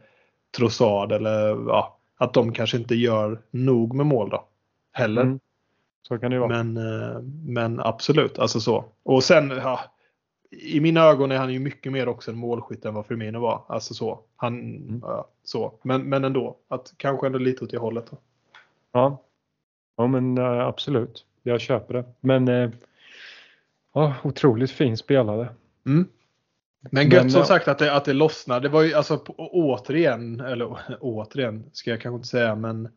Trossard 0.57 1.11
eller 1.11 1.47
ja, 1.49 1.96
att 2.17 2.33
de 2.33 2.53
kanske 2.53 2.77
inte 2.77 2.95
gör 2.95 3.41
nog 3.51 3.93
med 3.95 4.05
mål 4.05 4.29
då. 4.29 4.45
Heller. 4.91 5.21
Mm. 5.21 5.39
Så 6.07 6.17
kan 6.17 6.31
det 6.31 6.39
vara. 6.39 6.63
Men, 6.63 6.77
eh, 6.77 7.21
men 7.45 7.79
absolut, 7.79 8.39
alltså 8.39 8.59
så. 8.59 8.85
Och 9.03 9.23
sen, 9.23 9.49
ja, 9.49 9.79
i 10.51 10.79
mina 10.79 11.01
ögon 11.01 11.31
är 11.31 11.37
han 11.37 11.53
ju 11.53 11.59
mycket 11.59 11.91
mer 11.91 12.07
också 12.07 12.31
en 12.31 12.37
målskytt 12.37 12.85
än 12.85 12.93
vad 12.93 13.05
Firmino 13.05 13.39
var. 13.39 13.61
Alltså 13.67 13.93
så. 13.93 14.19
Han, 14.35 14.59
Mm. 14.59 14.99
ja, 15.03 15.27
så. 15.43 15.73
Men, 15.81 16.09
men 16.09 16.23
ändå, 16.23 16.57
att 16.67 16.93
kanske 16.97 17.27
ändå 17.27 17.39
lite 17.39 17.63
åt 17.63 17.71
det 17.71 17.77
hållet. 17.77 18.05
Då. 18.11 18.17
Ja, 18.91 19.21
ja 19.97 20.07
men 20.07 20.37
eh, 20.37 20.59
absolut. 20.67 21.25
Jag 21.43 21.61
köper 21.61 21.93
det. 21.93 22.03
Men 22.19 22.47
eh, 22.47 22.69
ja, 23.93 24.13
otroligt 24.23 24.71
fin 24.71 24.97
spelare. 24.97 25.49
Mm. 25.85 26.07
Men 26.91 27.09
gött 27.09 27.23
Men, 27.23 27.31
som 27.31 27.45
sagt 27.45 27.67
att 27.67 27.79
det, 27.79 27.93
att 27.93 28.05
det 28.05 28.13
lossnar. 28.13 28.59
Det 28.59 28.69
var 28.69 28.81
ju 28.81 28.93
alltså 28.93 29.17
återigen, 29.37 30.39
eller 30.39 30.77
återigen 31.01 31.69
ska 31.73 31.89
jag 31.89 32.01
kanske 32.01 32.15
inte 32.15 32.27
säga, 32.27 32.55
men 32.55 32.89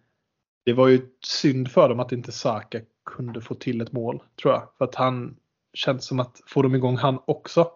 det 0.65 0.73
var 0.73 0.89
ju 0.89 1.01
synd 1.25 1.71
för 1.71 1.89
dem 1.89 2.01
att 2.01 2.13
inte 2.13 2.33
Saka 2.33 2.81
kunde 3.05 3.41
få 3.41 3.55
till 3.55 3.81
ett 3.81 3.93
mål, 3.93 4.23
tror 4.43 4.55
jag. 4.55 4.69
För 4.79 4.85
att 4.85 4.95
han 4.95 5.37
känns 5.75 6.05
som 6.05 6.21
att 6.21 6.41
får 6.47 6.63
de 6.63 6.75
igång 6.75 6.97
han 6.97 7.19
också, 7.25 7.71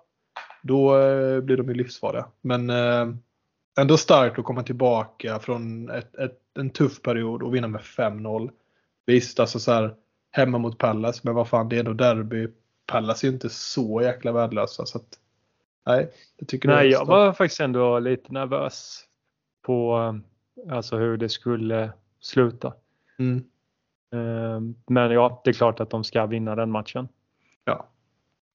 då 0.63 0.99
eh, 0.99 1.41
blir 1.41 1.57
de 1.57 1.69
ju 1.69 1.75
livsfarliga. 1.75 2.27
Men 2.41 2.71
eh, 2.71 3.07
ändå 3.79 3.97
starkt 3.97 4.39
att 4.39 4.45
komma 4.45 4.63
tillbaka 4.63 5.39
från 5.39 5.91
ett, 5.91 6.15
ett, 6.15 6.41
en 6.59 6.71
tuff 6.71 7.03
period 7.03 7.43
och 7.43 7.55
vinna 7.55 7.69
med 7.69 7.81
5-0. 7.81 8.51
Visst, 9.07 9.41
alltså 9.41 9.59
så 9.59 9.73
här 9.73 9.95
hemma 10.31 10.59
mot 10.59 10.79
Pallas, 10.79 11.25
men 11.25 11.35
vad 11.35 11.49
fan, 11.49 11.69
det 11.69 11.77
är 11.77 11.81
ändå 11.81 11.93
derby. 11.93 12.49
Pallas 12.87 13.23
är 13.23 13.29
ju 13.29 13.35
inte 13.35 13.51
så 13.51 14.03
jäkla 14.03 14.33
värdelösa. 14.33 14.87
Så 14.87 14.99
att, 14.99 15.19
nej, 15.87 16.11
tycker 16.47 16.69
det 16.69 16.75
är 16.75 16.79
Nej, 16.79 16.89
jag 16.89 17.07
var 17.07 17.33
faktiskt 17.33 17.61
ändå 17.61 17.99
lite 17.99 18.33
nervös 18.33 19.05
på 19.63 19.97
eh, 20.67 20.75
alltså 20.77 20.97
hur 20.97 21.17
det 21.17 21.29
skulle 21.29 21.93
sluta. 22.21 22.73
Mm. 23.19 23.37
Eh, 24.13 24.61
Men 24.87 25.11
ja, 25.11 25.41
det 25.45 25.51
är 25.51 25.55
klart 25.55 25.81
att 25.81 25.91
de 25.91 26.05
ska 26.05 26.27
vinna 26.27 26.55
den 26.55 26.71
matchen. 26.71 27.09
Ja. 27.65 27.87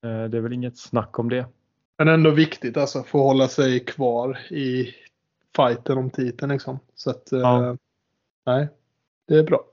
Eh, 0.04 0.24
det 0.24 0.38
är 0.38 0.42
väl 0.42 0.54
inget 0.54 0.78
snack 0.78 1.20
om 1.20 1.30
det. 1.30 1.46
Men 1.98 2.08
ändå 2.08 2.30
viktigt 2.30 2.78
alltså 2.78 3.04
få 3.04 3.24
hålla 3.24 3.48
sig 3.48 3.80
kvar 3.80 4.38
i 4.50 4.94
fighten 5.56 5.98
om 5.98 6.10
titeln 6.10 6.52
liksom. 6.52 6.80
Så 6.96 7.10
att, 7.10 7.32
eh, 7.32 7.40
Ja. 7.40 7.78
nej, 8.46 8.68
det 9.28 9.36
är 9.36 9.44
bra. 9.44 9.66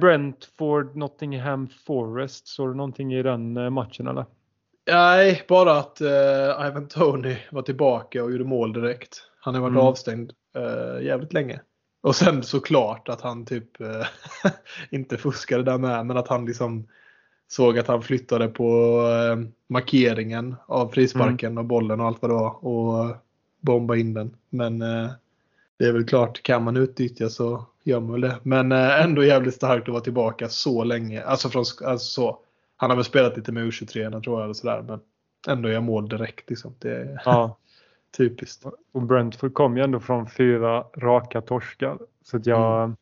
Brentford, 0.00 0.96
Nottingham 0.96 1.68
Forest. 1.86 2.46
Såg 2.46 2.70
du 2.70 2.74
någonting 2.74 3.14
i 3.14 3.22
den 3.22 3.72
matchen 3.72 4.06
eller? 4.06 4.24
Nej, 4.86 5.42
bara 5.48 5.78
att 5.78 6.00
eh, 6.00 6.66
Ivan 6.68 6.88
Tony 6.88 7.36
var 7.50 7.62
tillbaka 7.62 8.24
och 8.24 8.32
gjorde 8.32 8.44
mål 8.44 8.72
direkt. 8.72 9.22
Han 9.40 9.54
har 9.54 9.60
varit 9.62 9.70
Mm. 9.72 9.82
avstängd 9.86 10.32
eh, 10.56 11.04
jävligt 11.06 11.32
länge. 11.32 11.60
Och 12.02 12.16
sen 12.16 12.42
såklart 12.42 13.08
att 13.08 13.20
han 13.20 13.46
typ 13.46 13.80
eh, 13.80 14.06
inte 14.90 15.16
fuskade 15.16 15.62
där 15.62 15.78
med, 15.78 16.06
men 16.06 16.16
att 16.16 16.28
han 16.28 16.46
liksom 16.46 16.88
såg 17.48 17.78
att 17.78 17.86
han 17.88 18.02
flyttade 18.02 18.48
på 18.48 19.00
markeringen 19.66 20.56
av 20.66 20.88
frisparken 20.88 21.58
och 21.58 21.64
bollen 21.64 22.00
och 22.00 22.06
allt 22.06 22.22
vad 22.22 22.30
det 22.30 22.34
var 22.34 22.64
och 22.66 23.16
bomba 23.60 23.96
in 23.96 24.14
den. 24.14 24.36
Men 24.50 24.78
det 25.78 25.84
är 25.86 25.92
väl 25.92 26.06
klart, 26.06 26.42
kan 26.42 26.64
man 26.64 26.76
utnyttja 26.76 27.28
så 27.28 27.64
gör 27.84 28.00
man 28.00 28.12
väl 28.12 28.20
det. 28.20 28.38
Men 28.42 28.72
ändå 28.72 29.24
jävligt 29.24 29.54
starkt 29.54 29.88
att 29.88 29.92
vara 29.92 30.02
tillbaka 30.04 30.48
så 30.48 30.84
länge. 30.84 31.22
Alltså, 31.24 31.48
från, 31.48 31.64
alltså 31.84 32.06
så. 32.06 32.38
Han 32.76 32.90
har 32.90 32.96
väl 32.96 33.04
spelat 33.04 33.36
lite 33.36 33.52
med 33.52 33.64
U23 33.64 34.20
tror 34.22 34.36
jag 34.38 34.44
eller 34.44 34.54
sådär, 34.54 34.82
men 34.82 35.00
ändå 35.48 35.68
gör 35.68 35.80
mål 35.80 36.08
direkt. 36.08 36.50
Liksom. 36.50 36.74
Det 36.78 36.90
är 36.96 37.20
Ja. 37.24 37.56
typiskt. 38.16 38.64
Och 38.92 39.02
Brentford 39.02 39.54
kom 39.54 39.76
ju 39.76 39.82
ändå 39.82 40.00
från 40.00 40.28
fyra 40.30 40.84
raka 40.96 41.40
torskar. 41.40 41.98
Så 42.22 42.36
att 42.36 42.46
jag, 42.46 42.92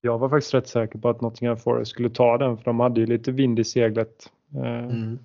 jag 0.00 0.18
var 0.18 0.28
faktiskt 0.28 0.54
rätt 0.54 0.68
säker 0.68 0.98
på 0.98 1.08
att 1.08 1.20
Nottingham 1.20 1.56
Forest 1.56 1.90
skulle 1.90 2.10
ta 2.10 2.38
den 2.38 2.56
för 2.56 2.64
de 2.64 2.80
hade 2.80 3.00
ju 3.00 3.06
lite 3.06 3.32
vind 3.32 3.58
i 3.58 3.64
seglet. 3.64 4.32
Eh, 4.54 4.84
Mm. 4.84 5.18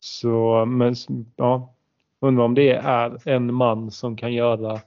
Så 0.00 0.64
men 0.64 0.94
ja, 1.36 1.74
undrar 2.20 2.44
om 2.44 2.54
det 2.54 2.72
är 2.72 3.28
en 3.28 3.54
man 3.54 3.90
som 3.90 4.16
kan 4.16 4.32
göra 4.32 4.80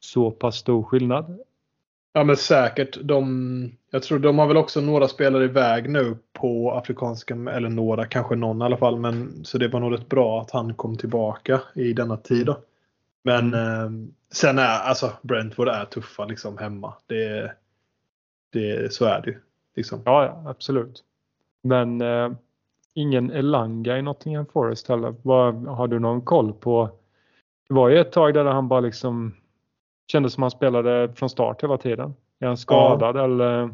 så 0.00 0.30
pass 0.30 0.56
stor 0.56 0.82
skillnad. 0.82 1.38
Ja 2.16 2.24
men 2.24 2.36
säkert. 2.36 2.98
De, 3.02 3.72
jag 3.90 4.02
tror 4.02 4.18
de 4.18 4.38
har 4.38 4.46
väl 4.46 4.56
också 4.56 4.80
några 4.80 5.08
spelare 5.08 5.44
iväg 5.44 5.90
nu 5.90 6.16
på 6.32 6.72
afrikanska, 6.72 7.34
eller 7.34 7.68
några, 7.68 8.06
kanske 8.06 8.36
någon 8.36 8.62
i 8.62 8.64
alla 8.64 8.76
fall. 8.76 8.98
Men, 8.98 9.44
så 9.44 9.58
det 9.58 9.68
var 9.68 9.80
nog 9.80 9.92
rätt 9.92 10.08
bra 10.08 10.40
att 10.40 10.50
han 10.50 10.74
kom 10.74 10.96
tillbaka 10.96 11.60
i 11.74 11.92
denna 11.92 12.16
tid. 12.16 12.46
Då. 12.46 12.58
Men 13.22 13.54
eh, 13.54 13.90
sen 14.32 14.58
är 14.58 14.78
alltså 14.78 15.12
Brentford 15.22 15.68
är 15.68 15.84
tuffa 15.84 16.24
liksom 16.24 16.58
hemma. 16.58 16.94
Det, 17.06 17.52
det, 18.52 18.92
så 18.92 19.04
är 19.04 19.20
det 19.20 19.30
ju. 19.30 19.38
Liksom. 19.76 20.02
Ja, 20.04 20.24
ja 20.24 20.50
absolut. 20.50 21.04
Men 21.62 22.00
eh, 22.00 22.30
ingen 22.94 23.30
Elanga 23.30 23.98
i 23.98 24.02
Nottingham 24.02 24.46
Forest 24.46 24.88
heller. 24.88 25.14
Vad, 25.22 25.66
har 25.66 25.88
du 25.88 25.98
någon 25.98 26.22
koll 26.22 26.52
på? 26.52 26.90
Det 27.68 27.74
var 27.74 27.88
ju 27.88 27.98
ett 27.98 28.12
tag 28.12 28.34
där 28.34 28.44
han 28.44 28.68
bara 28.68 28.80
liksom 28.80 29.34
kändes 30.06 30.32
som 30.32 30.42
han 30.42 30.50
spelade 30.50 31.12
från 31.14 31.30
start 31.30 31.62
hela 31.62 31.78
tiden. 31.78 32.14
Är 32.40 32.46
han 32.46 32.56
skadad 32.56 33.16
eller? 33.16 33.70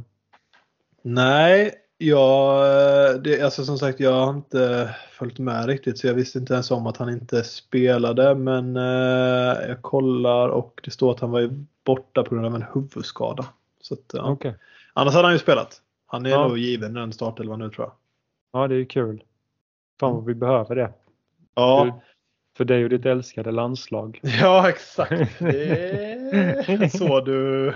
Nej, 1.03 1.75
jag, 1.99 2.65
det, 3.23 3.43
alltså 3.43 3.65
som 3.65 3.79
sagt 3.79 4.01
jag 4.01 4.12
har 4.12 4.31
inte 4.31 4.95
följt 5.11 5.39
med 5.39 5.67
riktigt 5.67 5.99
så 5.99 6.07
jag 6.07 6.15
visste 6.15 6.39
inte 6.39 6.53
ens 6.55 6.71
om 6.71 6.87
att 6.87 6.97
han 6.97 7.09
inte 7.09 7.45
spelade 7.45 8.35
men 8.35 8.77
eh, 8.77 9.69
jag 9.69 9.83
kollar 9.83 10.49
och 10.49 10.81
det 10.85 10.91
står 10.91 11.11
att 11.12 11.21
han 11.21 11.31
var 11.31 11.65
borta 11.85 12.23
på 12.23 12.35
grund 12.35 12.47
av 12.47 12.55
en 12.55 12.65
huvudskada. 12.75 13.47
Så 13.81 13.95
att, 13.95 14.11
ja. 14.12 14.31
Okej. 14.31 14.55
Annars 14.93 15.15
hade 15.15 15.27
han 15.27 15.33
ju 15.35 15.39
spelat. 15.39 15.81
Han 16.07 16.27
är 16.27 16.31
Ja. 16.31 16.49
nog 16.49 16.59
given 16.59 16.95
den 16.95 17.12
startelvan 17.12 17.59
nu 17.59 17.71
tror 17.71 17.87
jag. 17.87 17.93
Ja, 18.61 18.69
det 18.69 18.75
är 18.75 18.79
ju 18.79 18.87
kul. 18.87 19.25
Fan 20.01 20.15
vad 20.15 20.25
vi 20.25 20.35
behöver 20.35 20.75
det. 20.75 20.93
Ja, 21.55 22.01
För, 22.56 22.64
dig 22.64 22.85
och 22.85 22.90
ditt 22.90 23.06
älskade 23.06 23.50
landslag. 23.50 24.21
ja 24.40 24.68
exakt. 24.68 25.38
Så 26.99 27.21
du... 27.25 27.75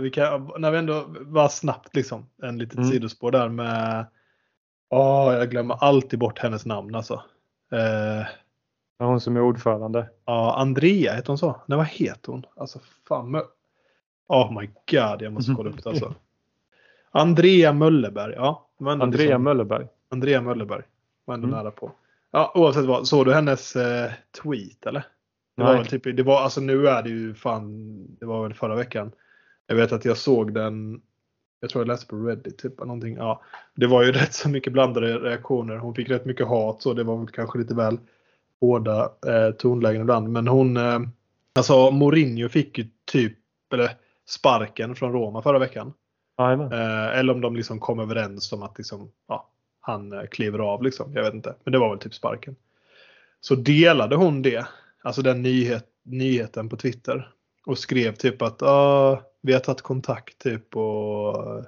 Vi 0.00 0.10
kan, 0.10 0.52
när 0.58 0.70
vi 0.70 0.78
ändå 0.78 1.04
var 1.20 1.48
snabbt 1.48 1.96
liksom, 1.96 2.26
en 2.42 2.58
litet 2.58 2.76
Mm. 2.78 2.90
sidospår 2.90 3.30
där 3.30 3.48
med... 3.48 4.06
Åh, 4.90 5.32
jag 5.34 5.50
glömmer 5.50 5.74
alltid 5.84 6.18
bort 6.18 6.38
hennes 6.38 6.66
namn 6.66 6.94
alltså. 6.94 7.22
Eh, 7.72 8.26
Ja, 8.98 9.06
Hon 9.06 9.20
som 9.20 9.36
är 9.36 9.40
ordförande. 9.40 10.08
ja, 10.24 10.54
Andrea 10.56 11.12
heter 11.14 11.28
hon 11.28 11.38
så? 11.38 11.60
Nej, 11.66 11.76
vad 11.78 11.86
heter 11.86 12.32
hon? 12.32 12.46
Alltså 12.56 12.78
fan. 13.08 13.36
Mö- 13.36 13.46
Oh 14.28 14.60
my 14.60 14.66
god, 14.66 15.22
jag 15.22 15.32
måste 15.32 15.52
kolla 15.56 15.70
upp 15.70 15.84
det 15.84 15.90
alltså. 15.90 16.14
Andrea 17.10 17.72
Möllerberg, 17.72 18.34
ja. 18.36 18.68
Andrea 18.80 19.08
liksom- 19.26 19.42
Möllerberg. 19.42 19.86
Andrea 20.10 20.40
Möllerberg. 20.40 20.82
Var 21.24 21.34
ändå 21.34 21.48
Mm. 21.48 21.58
nära 21.58 21.70
på. 21.70 21.92
Ja, 22.30 22.52
oavsett 22.54 22.84
vad. 22.84 23.08
Såg 23.08 23.26
du 23.26 23.32
hennes 23.32 23.76
eh, 23.76 24.10
tweet 24.42 24.86
eller? 24.86 25.04
Det 25.56 25.62
var 25.62 25.72
Nej. 25.72 25.82
väl 25.82 25.86
typ, 25.86 26.16
det 26.16 26.22
var, 26.22 26.40
alltså 26.40 26.60
nu 26.60 26.88
är 26.88 27.02
det 27.02 27.08
ju 27.08 27.34
fan, 27.34 27.96
det 28.20 28.26
var 28.26 28.42
väl 28.42 28.54
förra 28.54 28.74
veckan. 28.74 29.12
Jag 29.66 29.76
vet 29.76 29.92
att 29.92 30.04
jag 30.04 30.16
såg 30.16 30.54
den, 30.54 31.02
jag 31.60 31.70
tror 31.70 31.82
jag 31.82 31.88
läste 31.88 32.06
på 32.06 32.16
Reddit, 32.16 32.58
typ 32.58 32.78
någonting. 32.78 33.16
Ja, 33.16 33.42
det 33.74 33.86
var 33.86 34.02
ju 34.02 34.12
rätt 34.12 34.34
så 34.34 34.48
mycket 34.48 34.72
blandade 34.72 35.18
reaktioner. 35.18 35.76
Hon 35.76 35.94
fick 35.94 36.10
rätt 36.10 36.24
mycket 36.24 36.48
hat 36.48 36.82
så 36.82 36.94
det 36.94 37.04
var 37.04 37.16
väl 37.16 37.28
kanske 37.28 37.58
lite 37.58 37.74
väl 37.74 37.98
hårda 38.60 39.12
eh, 39.26 39.50
tonlägen 39.50 40.02
ibland. 40.02 40.28
Men 40.28 40.48
hon, 40.48 40.76
eh, 40.76 41.00
alltså 41.54 41.90
Mourinho 41.90 42.48
fick 42.48 42.78
ju 42.78 42.86
typ, 43.04 43.38
eller 43.72 43.90
sparken 44.28 44.94
från 44.94 45.12
Roma 45.12 45.42
förra 45.42 45.58
veckan. 45.58 45.92
Eh, 46.72 47.18
eller 47.18 47.32
om 47.32 47.40
de 47.40 47.56
liksom 47.56 47.80
kom 47.80 48.00
överens 48.00 48.52
om 48.52 48.62
att 48.62 48.78
liksom, 48.78 49.10
ja, 49.28 49.48
han 49.80 50.12
eh, 50.12 50.24
kliver 50.24 50.58
av. 50.58 50.82
Liksom. 50.82 51.12
Jag 51.14 51.22
vet 51.22 51.34
inte. 51.34 51.54
Men 51.64 51.72
det 51.72 51.78
var 51.78 51.90
väl 51.90 51.98
typ 51.98 52.14
sparken. 52.14 52.56
Så 53.40 53.54
delade 53.54 54.16
hon 54.16 54.42
det, 54.42 54.66
alltså 55.02 55.22
den 55.22 55.42
nyhet, 55.42 55.86
nyheten 56.02 56.68
på 56.68 56.76
Twitter. 56.76 57.30
Och 57.66 57.78
skrev 57.78 58.14
typ 58.14 58.42
att 58.42 58.62
ah, 58.62 59.22
vi 59.42 59.52
har 59.52 59.60
tagit 59.60 59.82
kontakt 59.82 60.38
typ 60.38 60.76
och 60.76 61.58
eh, 61.58 61.64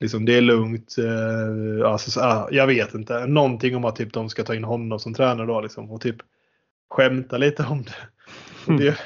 liksom 0.00 0.24
det 0.24 0.36
är 0.36 0.40
lugnt. 0.40 0.96
Eh, 0.98 1.90
alltså, 1.90 2.10
så, 2.10 2.20
ah, 2.20 2.48
jag 2.50 2.66
vet 2.66 2.94
inte. 2.94 3.26
Någonting 3.26 3.76
om 3.76 3.84
att 3.84 3.96
typ 3.96 4.12
de 4.12 4.28
ska 4.28 4.44
ta 4.44 4.54
in 4.54 4.64
honom 4.64 4.98
som 4.98 5.14
tränare 5.14 5.46
då 5.46 5.60
liksom. 5.60 5.90
Och 5.90 6.00
typ 6.00 6.16
skämta 6.90 7.38
lite 7.38 7.66
om 7.70 7.82
det. 7.82 7.94
Det, 8.78 8.98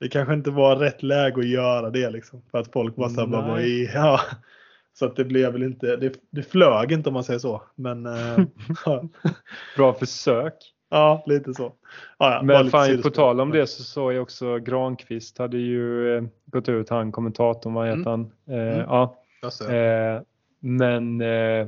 det 0.00 0.08
kanske 0.08 0.34
inte 0.34 0.50
var 0.50 0.76
rätt 0.76 1.02
läge 1.02 1.40
att 1.40 1.48
göra 1.48 1.90
det 1.90 2.10
liksom. 2.10 2.42
För 2.50 2.58
att 2.58 2.72
folk 2.72 2.96
var 2.96 3.08
så 3.08 3.20
här, 3.20 3.26
bara, 3.26 3.62
ja. 3.62 4.20
Så 4.98 5.06
att 5.06 5.16
det 5.16 5.24
blev 5.24 5.52
väl 5.52 5.62
inte, 5.62 5.96
det, 5.96 6.12
det 6.30 6.42
flög 6.42 6.92
inte 6.92 7.08
om 7.08 7.12
man 7.14 7.24
säger 7.24 7.38
så. 7.38 7.62
Men 7.74 8.06
eh, 8.06 8.38
Bra 9.76 9.92
försök. 9.94 10.54
ja, 10.90 11.22
lite 11.26 11.54
så. 11.54 11.72
Ja, 12.18 12.32
ja, 12.34 12.42
Men 12.42 12.70
fan, 12.70 13.02
på 13.02 13.10
tal 13.10 13.40
om 13.40 13.50
det 13.50 13.66
så 13.66 13.82
såg 13.82 14.12
jag 14.12 14.22
också 14.22 14.58
Granqvist 14.58 15.38
hade 15.38 15.58
ju 15.58 16.16
eh, 16.16 16.24
gått 16.46 16.68
ut, 16.68 16.88
han 16.90 17.12
kommentatorn, 17.12 17.74
vad 17.74 17.86
heter 17.86 18.10
Mm. 18.12 18.30
han? 18.46 18.56
Eh, 18.58 18.74
Mm. 18.74 18.86
Ja, 18.88 19.16
eh, 19.70 20.22
men 20.60 21.20
eh, 21.20 21.66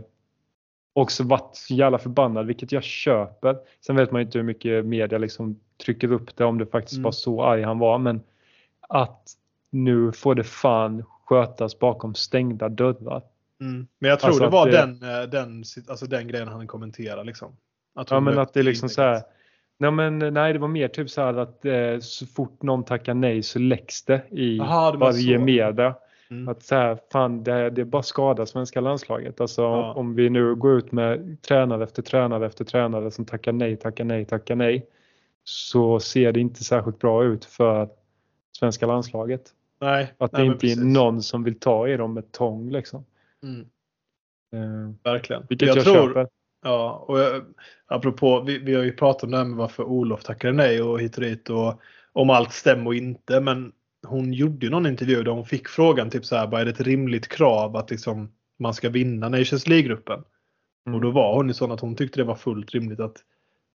också 0.93 1.25
varit 1.25 1.57
så 1.57 1.75
jävla 1.75 1.99
förbannad, 1.99 2.47
vilket 2.47 2.73
jag 2.73 2.83
köper. 2.83 3.57
Sen 3.87 3.97
vet 3.97 4.11
man 4.13 4.21
ju 4.21 4.25
inte 4.27 4.39
hur 4.39 4.45
mycket 4.45 4.87
media 4.87 5.19
liksom 5.19 5.61
trycker 5.85 6.13
upp 6.13 6.37
det, 6.37 6.45
om 6.45 6.59
det 6.59 6.67
faktiskt 6.67 6.95
Mm. 6.97 7.03
var 7.05 7.13
så 7.13 7.43
arg 7.43 7.63
han 7.63 7.79
var. 7.79 7.99
Men 7.99 8.21
att 8.89 9.23
nu 9.71 10.13
får 10.13 10.35
det 10.35 10.45
fan 10.45 11.05
skötas 11.29 11.79
bakom 11.79 12.15
stängda 12.15 12.69
dörrar. 12.69 13.23
Mm. 13.61 13.87
Men 13.99 14.11
jag 14.11 14.21
tror 14.21 14.29
Alltså 14.29 14.45
det 14.45 14.51
var 14.51 14.67
det- 14.67 14.73
den, 14.73 15.03
eh, 15.03 15.23
den, 15.29 15.65
alltså 15.89 16.07
den 16.07 16.29
grejen 16.29 16.49
han 16.49 16.67
kommenterade. 16.67 17.25
Liksom. 17.25 17.57
Att 17.95 18.11
Ja 18.11 18.21
men 18.21 18.39
att 18.39 18.55
det 18.55 18.61
är 18.61 18.65
liksom 18.65 18.89
så 18.89 19.03
här. 19.03 19.23
Nej, 19.79 19.91
men, 19.91 20.19
nej 20.19 20.53
det 20.53 20.59
var 20.59 20.69
mer 20.69 20.89
typ 20.89 21.11
så 21.11 21.21
här 21.23 21.35
att 21.35 21.65
eh, 21.65 21.99
så 22.01 22.27
fort 22.27 22.63
någon 22.63 22.85
tackar 22.85 23.15
nej 23.15 23.43
så 23.43 23.59
läcks 23.59 24.03
det 24.05 24.23
i 24.31 24.57
Jaha, 24.57 24.93
det 24.93 24.99
var 24.99 25.07
varje 25.13 25.39
så. 25.39 25.45
media. 25.45 25.95
Mm. 26.31 26.49
Att 26.49 26.63
så 26.63 26.75
här, 26.75 26.99
fan 27.13 27.45
det, 27.45 27.71
det 27.71 27.85
bara 27.85 28.03
skadar 28.03 28.45
svenska 28.45 28.81
landslaget. 28.81 29.41
Alltså 29.41 29.63
Ja. 29.63 29.93
om 29.93 30.15
vi 30.15 30.31
nu 30.31 30.55
går 30.55 30.79
ut 30.79 30.93
med 30.93 31.43
tränare 31.43 31.85
efter 31.85 32.03
tränare 32.03 32.47
efter 32.47 32.65
tränare 32.65 33.11
som 33.11 33.25
tackar 33.25 33.53
nej, 33.53 33.77
tackar 33.77 34.05
nej, 34.05 34.25
tackar 34.25 34.57
nej. 34.57 34.87
Så 35.45 36.01
ser 36.01 36.33
det 36.33 36.41
inte 36.41 36.65
särskilt 36.65 36.99
bra 36.99 37.25
ut 37.25 37.45
för 37.45 37.89
svenska 38.59 38.87
landslaget. 38.87 39.43
Nej, 39.81 40.15
Att 40.19 40.33
nej, 40.33 40.43
det 40.43 40.53
inte 40.53 40.67
är 40.67 40.85
någon 40.85 41.23
som 41.23 41.45
vill 41.45 41.61
ta 41.61 41.89
i 41.89 41.97
dem 41.97 42.15
med 42.15 42.33
tång 42.33 42.71
liksom. 42.71 43.05
Mm. 43.43 43.61
Eh, 44.53 44.95
Verkligen. 45.03 45.43
vilket 45.49 45.69
jag, 45.69 45.85
tror, 45.85 46.09
köper. 46.09 46.29
Ja, 46.63 47.05
och 47.09 47.19
jag, 47.19 47.45
apropå, 47.87 48.41
vi, 48.41 48.59
vi 48.59 48.75
har 48.75 48.83
ju 48.83 48.93
pratat 48.93 49.23
om 49.23 49.31
det 49.31 49.37
här 49.37 49.45
med 49.45 49.57
varför 49.57 49.83
Olof 49.83 50.23
tackade 50.25 50.53
nej 50.53 50.83
och 50.83 51.01
hit 51.01 51.17
och 51.17 51.23
dit 51.23 51.51
och 51.51 51.81
om 52.13 52.31
allt 52.31 52.53
stämmer 52.53 52.87
och 52.87 52.95
inte. 52.95 53.41
Men 53.41 53.73
hon 54.07 54.33
gjorde 54.33 54.67
ju 54.67 54.71
någon 54.71 54.87
intervju 54.87 55.23
där 55.23 55.31
hon 55.33 55.47
fick 55.47 55.69
frågan 55.69 56.11
typ 56.11 56.25
så 56.25 56.37
här, 56.37 56.47
vad 56.47 56.61
är 56.61 56.65
det 56.65 56.71
ett 56.71 56.81
rimligt 56.81 57.29
krav 57.29 57.77
att 57.77 57.91
liksom 57.91 58.33
man 58.59 58.75
ska 58.75 58.89
vinna 58.89 59.29
Nations 59.29 59.67
League-gruppen? 59.67 60.25
Mm. 60.87 60.97
Och 60.97 61.01
då 61.03 61.11
var 61.11 61.35
hon 61.37 61.49
ju 61.49 61.55
sån 61.55 61.73
att 61.73 61.81
hon 61.81 61.95
tyckte 61.97 62.21
det 62.21 62.25
var 62.25 62.35
fullt 62.35 62.71
rimligt 62.75 63.01
att 63.01 63.17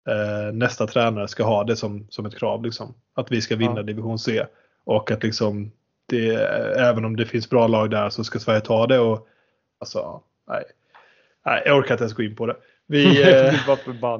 eh, 0.09 0.53
nästa 0.53 0.87
tränare 0.87 1.27
ska 1.27 1.43
ha 1.43 1.63
det 1.63 1.75
som, 1.75 2.07
som 2.09 2.25
ett 2.25 2.35
krav. 2.37 2.63
Liksom. 2.65 2.93
Att 3.13 3.31
vi 3.31 3.41
ska 3.41 3.55
vinna 3.55 3.75
Ja. 3.77 3.83
division 3.83 4.19
C. 4.19 4.45
Och 4.83 5.11
att 5.11 5.23
liksom 5.23 5.71
det, 6.13 6.35
även 6.79 7.05
om 7.05 7.15
det 7.15 7.25
finns 7.25 7.49
bra 7.49 7.67
lag 7.67 7.89
där 7.89 8.09
så 8.09 8.23
ska 8.23 8.39
Sverige 8.39 8.61
ta 8.61 8.87
det. 8.87 8.99
Och, 8.99 9.27
alltså, 9.79 10.21
nej. 10.47 10.63
nej, 11.45 11.63
jag 11.65 11.77
orkar 11.77 11.93
inte 11.93 12.03
ens 12.03 12.13
gå 12.13 12.23
in 12.23 12.35
på 12.35 12.45
det. 12.45 12.55
Vi, 12.87 13.23
eh, 13.23 13.53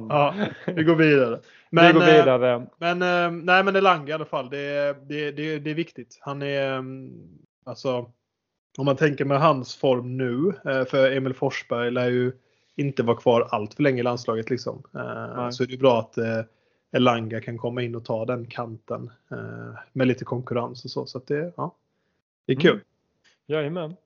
ja, 0.08 0.34
vi 0.66 0.84
går 0.84 0.94
vidare. 0.94 1.40
Vi 1.70 1.92
går 1.92 2.02
eh, 2.02 2.06
vidare. 2.06 2.66
Men, 2.78 3.02
eh, 3.02 3.44
nej, 3.44 3.64
men 3.64 3.76
Elanga 3.76 4.10
i 4.10 4.12
alla 4.12 4.24
fall. 4.24 4.50
Det, 4.50 4.58
är- 4.58 4.94
det, 4.94 5.30
det, 5.30 5.58
det 5.58 5.70
är 5.70 5.74
viktigt. 5.74 6.18
Han 6.20 6.42
är, 6.42 6.72
mm, 6.72 7.12
alltså, 7.64 8.10
om 8.78 8.84
man 8.84 8.96
tänker 8.96 9.24
med 9.24 9.40
hans 9.40 9.76
form 9.76 10.16
nu, 10.16 10.52
för 10.62 11.16
Emil 11.16 11.34
Forsberg 11.34 11.90
lär 11.90 12.08
ju 12.08 12.32
inte 12.76 13.02
vara 13.02 13.16
kvar 13.16 13.48
allt 13.50 13.74
för 13.74 13.82
länge 13.82 14.00
i 14.00 14.02
landslaget 14.02 14.50
liksom. 14.50 14.82
Nej. 14.90 15.52
Så 15.52 15.62
är 15.62 15.66
det 15.66 15.76
bra 15.76 15.98
att 15.98 16.18
Elanga 16.92 17.40
kan 17.40 17.58
komma 17.58 17.82
in 17.82 17.94
och 17.94 18.04
ta 18.04 18.24
den 18.24 18.46
kanten 18.46 19.10
med 19.92 20.06
lite 20.06 20.24
konkurrens 20.24 20.84
och 20.84 20.90
så. 20.90 21.06
Så 21.06 21.20
det, 21.26 21.52
ja, 21.56 21.74
det 22.46 22.52
är 22.52 22.60
kul. 22.60 22.72
Mm. 22.72 22.84
Jajamän. 23.46 23.96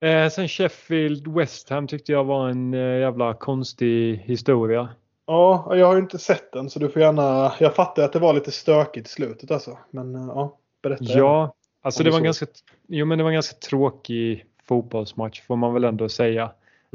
Eh, 0.00 0.28
sen 0.28 0.48
Sheffield 0.48 1.28
West 1.28 1.70
Ham 1.70 1.86
tyckte 1.86 2.12
jag 2.12 2.24
var 2.24 2.48
en 2.48 2.74
eh, 2.74 2.98
jävla 2.98 3.34
konstig 3.34 4.16
historia. 4.16 4.88
Ja, 5.26 5.76
jag 5.76 5.86
har 5.86 5.94
ju 5.94 6.00
inte 6.00 6.18
sett 6.18 6.52
den 6.52 6.70
så 6.70 6.78
du 6.78 6.88
får 6.88 7.02
gärna. 7.02 7.52
Jag 7.60 7.74
fattar 7.74 8.02
att 8.02 8.12
det 8.12 8.18
var 8.18 8.34
lite 8.34 8.50
stökigt 8.50 9.06
i 9.06 9.10
slutet 9.10 9.50
alltså. 9.50 9.78
Men 9.90 10.14
eh, 10.14 10.26
ja, 10.26 10.58
berätta. 10.82 11.04
Ja, 11.04 11.54
alltså 11.82 12.02
det 12.02 12.10
var, 12.10 12.18
en 12.18 12.24
ganska, 12.24 12.46
jo, 12.86 13.06
men 13.06 13.18
det 13.18 13.24
var 13.24 13.30
en 13.30 13.34
ganska 13.34 13.56
tråkig 13.56 14.46
fotbollsmatch 14.64 15.42
får 15.42 15.56
man 15.56 15.74
väl 15.74 15.84
ändå 15.84 16.08
säga. 16.08 16.50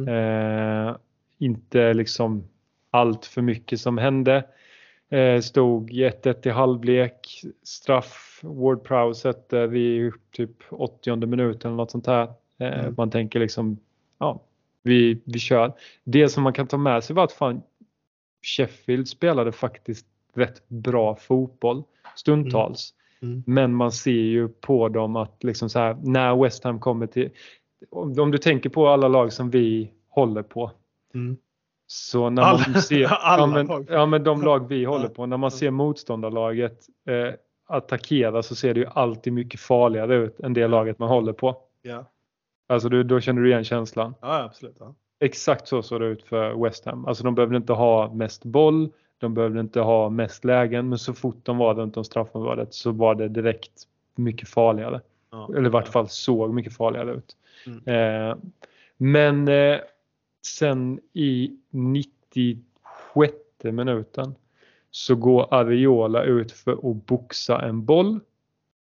Eh, 0.07 0.95
inte 1.37 1.93
liksom 1.93 2.43
allt 2.91 3.25
för 3.25 3.41
mycket 3.41 3.81
som 3.81 3.97
hände. 3.97 4.45
Eh, 5.11 5.41
stod 5.41 5.91
1-1 5.91 6.47
i 6.47 6.49
halvlek, 6.49 7.43
straff, 7.63 8.39
Ward 8.43 8.83
Prowse 8.83 9.21
sätter 9.21 9.75
i 9.75 10.11
typ 10.31 10.51
80 10.69 11.15
minuten 11.25 11.71
eller 11.71 11.77
något 11.77 11.91
sånt 11.91 12.07
här. 12.07 12.23
Eh, 12.57 12.79
Mm. 12.79 12.93
Man 12.97 13.11
tänker 13.11 13.39
liksom, 13.39 13.77
ja, 14.19 14.41
vi, 14.83 15.21
vi 15.25 15.39
kör. 15.39 15.73
Det 16.03 16.29
som 16.29 16.43
man 16.43 16.53
kan 16.53 16.67
ta 16.67 16.77
med 16.77 17.03
sig 17.03 17.15
var 17.15 17.23
att 17.23 17.31
fan 17.31 17.61
Sheffield 18.41 19.07
spelade 19.07 19.51
faktiskt 19.51 20.05
rätt 20.33 20.67
bra 20.67 21.15
fotboll 21.15 21.83
stundtals. 22.15 22.93
Mm. 23.21 23.43
Men 23.45 23.73
man 23.75 23.91
ser 23.91 24.11
ju 24.11 24.47
på 24.47 24.89
dem 24.89 25.15
att 25.15 25.43
liksom 25.43 25.69
så 25.69 25.79
här, 25.79 25.97
när 26.03 26.43
West 26.43 26.63
Ham 26.63 26.79
kommer 26.79 27.07
till, 27.07 27.29
om, 27.89 28.19
om 28.19 28.31
du 28.31 28.37
tänker 28.37 28.69
på 28.69 28.87
alla 28.87 29.07
lag 29.07 29.33
som 29.33 29.49
vi 29.49 29.91
håller 30.09 30.43
på. 30.43 30.71
Så 31.93 32.29
när 32.29 32.41
Alla- 32.41 32.65
man 32.73 32.81
ser, 32.81 32.99
ja, 33.09 33.45
men, 33.45 33.85
ja 33.89 34.05
men 34.05 34.23
de 34.23 34.41
lag 34.41 34.67
vi 34.67 34.85
håller 34.85 35.07
på, 35.07 35.25
när 35.25 35.37
man 35.37 35.51
ser 35.51 35.71
motståndarlaget 35.71 36.79
eh, 37.07 37.33
attackera 37.67 38.43
så 38.43 38.55
ser 38.55 38.73
det 38.73 38.79
ju 38.79 38.85
alltid 38.93 39.33
mycket 39.33 39.59
farligare 39.59 40.15
ut 40.15 40.39
än 40.39 40.53
det 40.53 40.67
laget 40.67 40.99
man 40.99 41.09
håller 41.09 41.33
på. 41.33 41.57
Ja. 41.81 42.05
Alltså 42.67 42.89
du, 42.89 43.03
då 43.03 43.19
känner 43.19 43.41
du 43.41 43.49
igen 43.49 43.63
känslan. 43.63 44.15
ja, 44.21 44.43
absolut. 44.43 44.75
Ja. 44.79 44.95
Exakt 45.19 45.67
så 45.67 45.81
såg 45.81 46.01
det 46.01 46.07
ut 46.07 46.23
för 46.23 46.63
West 46.63 46.85
Ham. 46.85 47.05
Alltså 47.05 47.23
de 47.23 47.35
behövde 47.35 47.57
inte 47.57 47.73
ha 47.73 48.13
mest 48.13 48.45
boll, 48.45 48.89
de 49.17 49.33
behövde 49.33 49.59
inte 49.59 49.79
ha 49.79 50.09
mest 50.09 50.45
lägen, 50.45 50.89
men 50.89 50.97
så 50.99 51.13
fort 51.13 51.39
de 51.43 51.57
var 51.57 51.75
runt 51.75 51.97
om 51.97 52.03
straffområdet 52.03 52.73
så 52.73 52.91
var 52.91 53.15
det 53.15 53.27
direkt 53.27 53.83
mycket 54.15 54.49
farligare. 54.49 55.01
Ja. 55.31 55.49
Eller 55.55 55.65
i 55.65 55.69
vart 55.69 55.87
fall 55.87 56.09
såg 56.09 56.53
mycket 56.53 56.77
farligare 56.77 57.11
ut. 57.11 57.35
Mm. 57.65 58.29
Eh, 58.29 58.35
men 58.97 59.47
eh, 59.47 59.79
sen 60.41 60.99
i 61.13 61.57
96 61.69 63.33
minuten 63.63 64.35
så 64.91 65.15
går 65.15 65.53
Ariola 65.53 66.23
ut 66.23 66.51
för 66.51 66.71
att 66.71 67.05
boxa 67.05 67.61
en 67.61 67.85
boll 67.85 68.19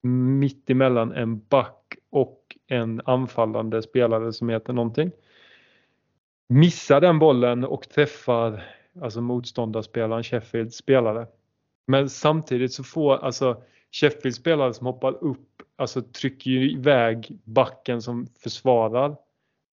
mitt 0.08 0.70
emellan 0.70 1.12
en 1.12 1.40
back 1.40 1.96
och 2.10 2.58
en 2.68 3.02
anfallande 3.06 3.82
spelare 3.82 4.34
som 4.34 4.50
heter 4.50 4.74
någonting. 4.74 5.12
Missar 6.50 7.02
den 7.02 7.20
bollen 7.20 7.64
och 7.64 7.90
träffar 7.90 8.64
alltså 9.02 9.22
motståndarspelaren 9.22 10.24
Sheffields 10.24 10.78
spelare. 10.78 11.28
Men 11.88 12.10
samtidigt 12.10 12.74
så 12.74 12.84
får 12.84 13.18
alltså 13.18 13.62
Sheffields 13.92 14.38
spelare 14.38 14.74
som 14.74 14.88
hoppar 14.88 15.24
upp, 15.24 15.62
alltså 15.76 16.02
trycker 16.02 16.52
ju 16.52 16.72
iväg 16.72 17.40
backen 17.44 18.02
som 18.02 18.28
försvarar 18.40 19.10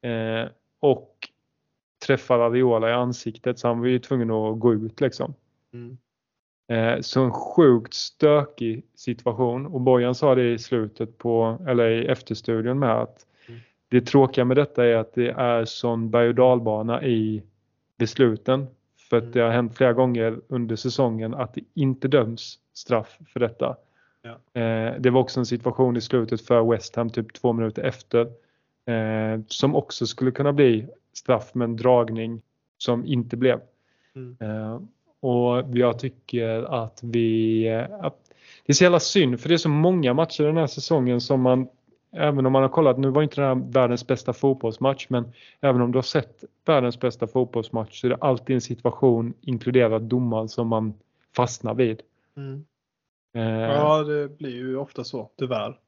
eh, 0.03 0.49
och 0.81 1.29
träffar 2.07 2.39
Ariola 2.39 2.91
i 2.91 2.93
ansiktet 2.93 3.59
så 3.59 3.69
han 3.69 3.81
var 3.81 3.87
ju 3.87 3.99
tvungen 3.99 4.31
att 4.31 4.59
gå 4.59 4.75
ut 4.75 5.01
liksom. 5.01 5.35
Mm. 5.73 5.99
Eh, 6.69 7.01
så 7.01 7.23
en 7.23 7.33
sjukt 7.33 7.95
stökig 7.95 8.83
situation 8.95 9.67
och 9.67 9.81
Bojan 9.81 10.15
sa 10.15 10.35
det 10.35 10.53
i 10.53 10.59
slutet 10.59 11.19
på, 11.19 11.59
eller 11.69 11.91
i 11.91 12.07
efterstudion 12.07 12.79
med 12.79 12.93
att 13.03 13.27
Mm. 13.49 13.61
det 13.89 14.01
tråkiga 14.01 14.45
med 14.45 14.57
detta 14.57 14.87
är 14.87 14.95
att 14.97 15.15
det 15.15 15.31
är 15.31 15.65
sån 15.65 16.11
berg 16.11 16.29
och 16.29 16.35
dalbana 16.35 17.03
i 17.05 17.43
besluten. 17.99 18.67
För 19.11 19.17
att 19.17 19.23
Mm. 19.23 19.33
det 19.33 19.41
har 19.41 19.51
hänt 19.51 19.77
flera 19.77 19.93
gånger 19.93 20.41
under 20.49 20.77
säsongen 20.77 21.35
att 21.35 21.55
det 21.55 21.61
inte 21.75 22.09
döms 22.09 22.59
straff 22.73 23.19
för 23.33 23.41
detta. 23.41 23.77
Ja. 24.23 24.61
Eh, 24.61 24.95
det 25.01 25.11
var 25.11 25.21
också 25.21 25.41
en 25.41 25.47
situation 25.47 25.97
i 25.97 26.01
slutet 26.01 26.41
för 26.41 26.71
West 26.71 26.97
Ham 26.97 27.11
typ 27.11 27.33
två 27.33 27.53
minuter 27.53 27.83
efter. 27.83 28.21
Eh, 28.87 29.41
som 29.49 29.75
också 29.77 30.07
skulle 30.07 30.31
kunna 30.31 30.53
bli 30.53 30.87
straff 31.13 31.55
med 31.55 31.65
en 31.65 31.77
dragning 31.77 32.43
som 32.79 33.07
inte 33.07 33.37
blev. 33.37 33.61
Mm. 34.15 34.37
Eh, 34.41 34.81
och 35.21 35.65
jag 35.79 35.99
tycker 35.99 36.63
att 36.63 37.01
vi... 37.03 37.69
Att 38.01 38.17
det 38.67 38.73
är 38.73 38.75
så 38.75 38.85
jävla 38.85 39.01
synd 39.01 39.41
för 39.41 39.49
det 39.49 39.55
är 39.55 39.59
så 39.59 39.69
många 39.69 40.15
matcher 40.15 40.45
den 40.45 40.57
här 40.57 40.67
säsongen 40.67 41.21
som 41.21 41.41
man 41.41 41.69
Även 42.13 42.47
om 42.47 42.53
man 42.53 42.63
har 42.63 42.69
kollat, 42.69 42.99
nu 42.99 43.11
var 43.11 43.23
inte 43.23 43.41
det 43.41 43.47
här 43.47 43.55
världens 43.55 44.07
bästa 44.07 44.33
fotbollsmatch 44.33 45.07
men 45.09 45.33
även 45.61 45.81
om 45.83 45.93
du 45.93 45.99
har 45.99 46.03
sett 46.03 46.45
världens 46.65 47.01
bästa 47.01 47.27
fotbollsmatch 47.27 48.01
så 48.01 48.07
är 48.07 48.09
det 48.09 48.17
alltid 48.17 48.55
en 48.55 48.61
situation 48.61 49.35
inkluderat 49.41 50.03
domaren 50.03 50.49
som 50.49 50.69
man 50.69 50.95
fastnar 51.37 51.75
vid. 51.75 52.03
Mm. 52.37 52.65
Eh, 53.35 53.75
Ja, 53.75 54.03
det 54.03 54.39
blir 54.39 54.51
ju 54.51 54.77
ofta 54.77 55.05
så, 55.05 55.31
tyvärr. 55.39 55.79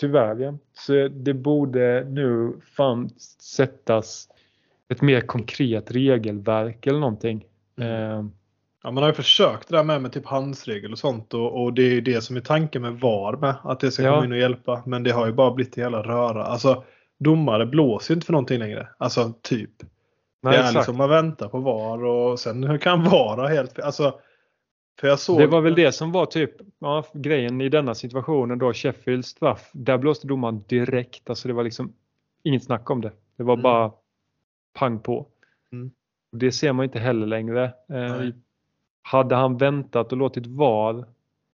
Tyvärr 0.00 0.36
ja. 0.36 0.54
Så 0.72 1.08
det 1.08 1.34
borde 1.34 2.04
nu 2.04 2.60
fan 2.76 3.10
sättas 3.38 4.28
ett 4.88 5.02
mer 5.02 5.20
konkret 5.20 5.90
regelverk 5.90 6.86
eller 6.86 6.98
någonting. 6.98 7.44
Mm. 7.80 8.10
Eh, 8.10 8.24
Ja, 8.82 8.90
man 8.90 9.02
har 9.02 9.10
ju 9.10 9.14
försökt 9.14 9.68
det 9.68 9.76
där 9.76 9.84
med, 9.84 10.02
med 10.02 10.12
typ 10.12 10.26
handsregel 10.26 10.92
och 10.92 10.98
sånt 10.98 11.34
och, 11.34 11.62
och 11.62 11.72
det 11.72 11.82
är 11.82 11.90
ju 11.90 12.00
det 12.00 12.20
som 12.20 12.36
är 12.36 12.40
tanken 12.40 12.82
med 12.82 12.92
VAR 13.00 13.36
med. 13.36 13.54
Att 13.64 13.80
det 13.80 13.90
ska 13.90 14.02
Ja. 14.02 14.12
komma 14.14 14.24
in 14.24 14.32
och 14.32 14.38
hjälpa. 14.38 14.82
Men 14.86 15.02
det 15.02 15.10
har 15.10 15.26
ju 15.26 15.32
bara 15.32 15.50
blivit 15.50 15.76
jävla 15.76 16.02
röra. 16.02 16.44
Alltså 16.44 16.84
domare 17.18 17.66
blåser 17.66 18.14
ju 18.14 18.16
inte 18.16 18.26
för 18.26 18.32
någonting 18.32 18.58
längre. 18.58 18.88
Alltså 18.98 19.32
typ. 19.42 19.70
nej, 20.42 20.52
det 20.52 20.56
är 20.56 20.60
exakt. 20.60 20.74
liksom 20.76 20.96
man 20.96 21.08
väntar 21.10 21.48
på 21.48 21.58
VAR 21.58 22.04
och 22.04 22.38
sen 22.40 22.78
kan 22.78 23.04
VAR 23.04 23.48
helt 23.48 23.72
fel. 23.72 23.84
Alltså. 23.84 24.14
För 25.00 25.08
jag 25.08 25.18
såg. 25.18 25.38
Det 25.38 25.46
var 25.46 25.60
väl 25.60 25.74
det 25.74 25.92
som 25.92 26.12
var 26.12 26.26
typ 26.26 26.50
ja, 26.78 27.04
grejen 27.14 27.60
i 27.60 27.68
denna 27.68 27.94
situationen 27.94 28.58
då. 28.58 28.72
Sheffields 28.72 29.28
straff. 29.28 29.70
Där 29.72 29.98
blåste 29.98 30.26
domaren 30.26 30.64
direkt. 30.68 31.30
Alltså 31.30 31.48
det 31.48 31.54
var 31.54 31.64
liksom 31.64 31.92
inget 32.42 32.64
snack 32.64 32.90
om 32.90 33.00
det. 33.00 33.12
Det 33.36 33.42
var 33.42 33.54
Mm. 33.54 33.62
bara 33.62 33.92
pang 34.78 35.00
på. 35.00 35.26
Mm. 35.72 35.90
Det 36.32 36.52
ser 36.52 36.72
man 36.72 36.84
inte 36.84 36.98
heller 36.98 37.26
längre. 37.26 37.64
Eh, 37.64 37.72
Nej. 37.88 38.32
hade 39.02 39.34
han 39.34 39.56
väntat 39.56 40.12
och 40.12 40.18
låtit 40.18 40.46
VAR 40.46 41.04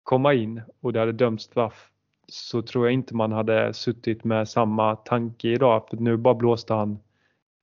komma 0.02 0.34
in 0.34 0.62
och 0.80 0.92
det 0.92 1.00
hade 1.00 1.12
dömts 1.12 1.44
straff 1.44 1.90
så 2.28 2.62
tror 2.62 2.86
jag 2.86 2.92
inte 2.92 3.14
man 3.14 3.32
hade 3.32 3.74
suttit 3.74 4.24
med 4.24 4.48
samma 4.48 4.96
tanke 4.96 5.48
idag. 5.48 5.86
För 5.90 5.96
nu 5.96 6.16
bara 6.16 6.34
blåste 6.34 6.74
han 6.74 6.98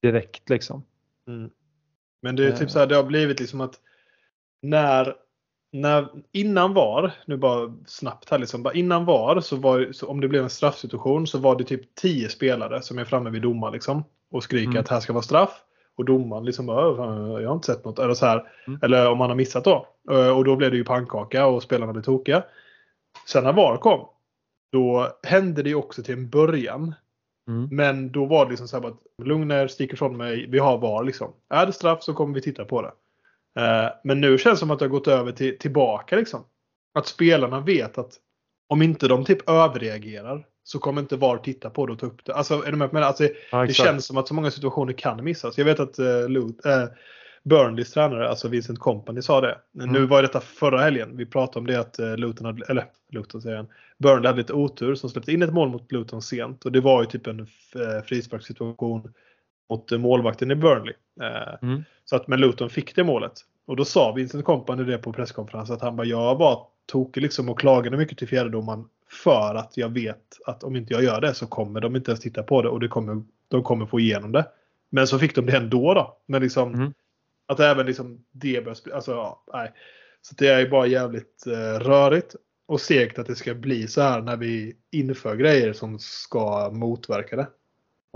direkt 0.01 0.49
liksom. 0.49 0.83
Mm. 1.27 1.49
Men 2.21 2.35
det 2.35 2.45
är 2.45 2.51
Eh. 2.51 2.57
typ 2.57 2.71
så 2.71 2.79
här, 2.79 2.87
det 2.87 2.95
har 2.95 3.03
blivit 3.03 3.39
liksom 3.39 3.61
att 3.61 3.79
när, 4.61 5.15
när 5.71 6.07
innan 6.31 6.73
VAR, 6.73 7.13
nu 7.25 7.37
bara 7.37 7.73
snabbt 7.85 8.29
här 8.29 8.37
liksom, 8.39 8.63
bara 8.63 8.73
innan 8.73 9.05
VAR 9.05 9.39
så 9.39 9.55
var 9.55 9.91
så 9.91 10.07
om 10.07 10.21
det 10.21 10.27
blev 10.27 10.43
en 10.43 10.49
straffsituation 10.49 11.27
så 11.27 11.37
var 11.39 11.55
det 11.55 11.63
typ 11.63 11.95
10 11.95 12.29
spelare 12.29 12.81
som 12.81 12.97
är 12.99 13.05
framme 13.05 13.29
vid 13.29 13.41
domaren 13.41 13.73
liksom 13.73 14.03
och 14.31 14.43
skriker 14.43 14.67
Mm. 14.71 14.79
att 14.79 14.89
här 14.89 14.99
ska 14.99 15.13
vara 15.13 15.23
straff. 15.23 15.61
Och 15.97 16.05
domaren 16.05 16.45
liksom 16.45 16.65
bara, 16.65 16.85
"Ö, 16.91 16.95
fan, 16.97 17.31
jag 17.41 17.49
har 17.49 17.55
inte 17.55 17.65
sett 17.65 17.85
något. 17.85 17.99
Eller, 17.99 18.13
så 18.13 18.25
här, 18.25 18.43
Mm. 18.67 18.79
eller 18.83 19.09
om 19.11 19.17
man 19.17 19.29
har 19.29 19.35
missat 19.35 19.63
då. 19.63 19.87
Eh, 20.11 20.37
Och 20.37 20.43
då 20.45 20.55
blev 20.55 20.71
det 20.71 20.77
ju 20.77 20.83
pannkaka 20.83 21.45
och 21.47 21.63
spelarna 21.63 21.93
blev 21.93 22.03
tokiga. 22.03 22.43
Sen 23.27 23.43
när 23.43 23.53
VAR 23.53 23.77
kom, 23.77 24.07
då 24.71 25.07
hände 25.23 25.63
det 25.63 25.69
ju 25.69 25.75
också 25.75 26.03
till 26.03 26.13
en 26.13 26.29
början 26.29 26.93
Mm. 27.47 27.67
men 27.71 28.11
då 28.11 28.25
var 28.25 28.45
det 28.45 28.49
liksom 28.49 28.67
så 28.67 28.79
här 28.81 28.87
att 28.87 28.97
lugna 29.23 29.61
er, 29.61 29.67
stick 29.67 29.93
ifrån 29.93 30.17
mig, 30.17 30.47
vi 30.49 30.59
har 30.59 30.77
VAR 30.77 31.03
liksom. 31.03 31.33
Är 31.49 31.65
det 31.65 31.73
straff 31.73 32.03
så 32.03 32.13
kommer 32.13 32.33
vi 32.33 32.41
titta 32.41 32.65
på 32.65 32.81
det. 32.81 32.91
Eh, 33.61 33.89
men 34.03 34.21
nu 34.21 34.37
känns 34.37 34.55
det 34.55 34.59
som 34.59 34.71
att 34.71 34.79
det 34.79 34.85
har 34.85 34.89
gått 34.89 35.07
över 35.07 35.31
till, 35.31 35.57
tillbaka 35.57 36.15
liksom. 36.15 36.43
Att 36.93 37.07
spelarna 37.07 37.59
vet 37.59 37.97
att 37.97 38.13
om 38.69 38.81
inte 38.81 39.07
de 39.07 39.25
typ 39.25 39.49
överreagerar 39.49 40.45
så 40.67 40.79
kommer 40.79 41.01
inte 41.01 41.15
VAR 41.17 41.37
titta 41.37 41.69
på 41.69 41.85
det 41.85 41.93
och 41.93 41.99
ta 41.99 42.05
upp 42.05 42.25
det. 42.25 42.33
Alltså 42.33 42.63
är 42.65 42.71
du 42.71 42.77
med 42.77 42.93
mig? 42.93 43.03
Alltså, 43.03 43.27
Ja, 43.51 43.65
det 43.65 43.73
känns 43.73 44.05
som 44.05 44.17
att 44.17 44.27
så 44.27 44.33
många 44.33 44.51
situationer 44.51 44.93
kan 44.93 45.23
missas. 45.23 45.57
Jag 45.57 45.65
vet 45.65 45.79
att 45.79 45.99
uh, 45.99 46.29
Lut, 46.29 46.65
eh, 46.65 46.83
Burnleys 47.43 47.91
tränare, 47.91 48.29
alltså 48.29 48.47
Vincent 48.47 48.79
Company, 48.79 49.21
sa 49.21 49.41
det. 49.41 49.57
Nu 49.71 49.83
Mm. 49.83 50.07
var 50.07 50.21
detta 50.21 50.39
förra 50.39 50.81
helgen. 50.81 51.17
Vi 51.17 51.25
pratade 51.25 51.59
om 51.59 51.67
det 51.67 51.79
att 51.79 51.99
uh, 51.99 52.17
Luton 52.17 52.45
hade, 52.45 52.65
eller 52.69 52.85
Luton 53.11 53.41
säger 53.41 53.55
han, 53.57 53.67
Burnley 53.97 54.27
hade 54.27 54.37
lite 54.37 54.53
otur 54.53 54.95
som 54.95 55.09
släppte 55.09 55.31
in 55.31 55.41
ett 55.41 55.53
mål 55.53 55.69
mot 55.69 55.91
Luton 55.91 56.21
sent. 56.21 56.65
Och 56.65 56.71
det 56.71 56.81
var 56.81 57.01
ju 57.01 57.07
typ 57.07 57.27
en 57.27 57.39
uh, 57.39 57.47
frisparkssituation 58.05 59.13
mot 59.69 59.91
målvakten 59.91 60.51
i 60.51 60.55
Burnley. 60.55 60.93
Eh, 61.21 61.53
Mm. 61.61 61.83
Så 62.05 62.15
att 62.15 62.27
men 62.27 62.39
Luton 62.39 62.69
fick 62.69 62.95
det 62.95 63.03
målet. 63.03 63.33
Och 63.67 63.75
då 63.75 63.85
sa 63.85 64.11
Vincent 64.11 64.45
Kompany 64.45 64.83
det 64.83 64.97
på 64.97 65.13
presskonferensen 65.13 65.75
att 65.75 65.81
han 65.81 65.95
bara 65.95 66.07
jag 66.07 66.35
var 66.35 66.67
tokig 66.85 67.21
liksom 67.21 67.49
och 67.49 67.59
klagade 67.59 67.97
mycket 67.97 68.17
till 68.17 68.27
fjärdedomaren 68.27 68.85
för 69.09 69.55
att 69.55 69.77
jag 69.77 69.89
vet 69.89 70.37
att 70.45 70.63
om 70.63 70.75
inte 70.75 70.93
jag 70.93 71.03
gör 71.03 71.21
det 71.21 71.33
så 71.33 71.47
kommer 71.47 71.81
de 71.81 71.95
inte 71.95 72.11
ens 72.11 72.21
titta 72.21 72.43
på 72.43 72.61
det 72.61 72.69
och 72.69 72.79
det 72.79 72.87
kommer, 72.87 73.23
de 73.47 73.63
kommer 73.63 73.85
få 73.85 73.99
igenom 73.99 74.31
det. 74.31 74.45
Men 74.89 75.07
så 75.07 75.19
fick 75.19 75.35
de 75.35 75.45
det 75.45 75.57
ändå 75.57 75.93
då. 75.93 76.17
Men 76.25 76.41
liksom 76.41 76.73
Mm. 76.73 76.93
att 77.45 77.59
även 77.59 77.85
liksom 77.85 78.25
det 78.31 78.65
bör 78.65 78.73
sp- 78.73 78.93
alltså 78.93 79.11
ja, 79.11 79.43
nej. 79.53 79.71
Så 80.21 80.35
det 80.37 80.47
är 80.47 80.59
ju 80.59 80.69
bara 80.69 80.87
jävligt 80.87 81.47
eh, 81.47 81.79
rörigt 81.79 82.35
och 82.65 82.81
segt 82.81 83.19
att 83.19 83.27
det 83.27 83.35
ska 83.35 83.53
bli 83.53 83.87
så 83.87 84.01
här 84.01 84.21
när 84.21 84.37
vi 84.37 84.75
inför 84.91 85.35
grejer 85.35 85.73
som 85.73 85.99
ska 85.99 86.69
motverka 86.73 87.35
det. 87.35 87.47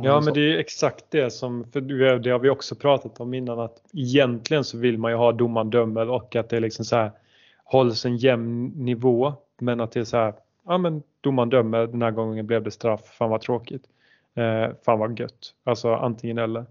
Ja, 0.03 0.21
men 0.21 0.33
det 0.33 0.39
är 0.53 0.57
exakt 0.57 1.05
det 1.09 1.29
som, 1.31 1.71
för 1.71 1.81
det 1.81 2.19
det 2.19 2.29
har 2.29 2.39
vi 2.39 2.49
också 2.49 2.75
pratat 2.75 3.19
om 3.19 3.33
innan, 3.33 3.59
att 3.59 3.81
egentligen 3.93 4.63
så 4.63 4.77
vill 4.77 4.97
man 4.97 5.11
ju 5.11 5.17
ha 5.17 5.31
domaren 5.31 5.69
dömer 5.69 6.09
och 6.09 6.35
att 6.35 6.49
det 6.49 6.57
är 6.57 6.61
liksom 6.61 6.85
så 6.85 6.95
här 6.95 7.11
hålls 7.63 8.05
en 8.05 8.17
jämn 8.17 8.67
nivå, 8.67 9.33
men 9.59 9.79
att 9.79 9.91
det 9.91 9.99
är 9.99 10.03
så 10.03 10.17
här, 10.17 10.33
ja 10.65 10.77
men 10.77 11.03
domaren 11.21 11.49
dömer, 11.49 11.87
den 11.87 12.01
här 12.01 12.11
gången 12.11 12.47
blev 12.47 12.63
det 12.63 12.71
straff, 12.71 13.05
fan 13.05 13.29
vad 13.29 13.41
tråkigt. 13.41 13.83
Eh, 14.35 14.69
fan 14.85 14.99
vad 14.99 15.19
gött. 15.19 15.53
Alltså 15.63 15.93
antingen 15.93 16.37
eller. 16.37 16.65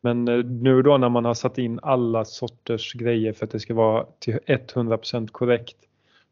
Men 0.00 0.28
eh, 0.28 0.44
nu 0.44 0.82
då 0.82 0.96
när 0.98 1.08
man 1.08 1.24
har 1.24 1.34
satt 1.34 1.58
in 1.58 1.80
alla 1.82 2.24
sorters 2.24 2.92
grejer 2.94 3.32
för 3.32 3.46
att 3.46 3.50
det 3.50 3.60
ska 3.60 3.74
vara 3.74 4.06
till 4.18 4.38
100% 4.46 5.28
korrekt, 5.28 5.76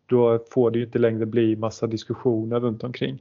då 0.07 0.39
får 0.51 0.71
det 0.71 0.79
ju 0.79 0.85
inte 0.85 0.99
längre 0.99 1.27
bli 1.27 1.57
massa 1.57 1.87
diskussioner 1.87 2.61
runt 2.61 2.85
omkring. 2.85 3.19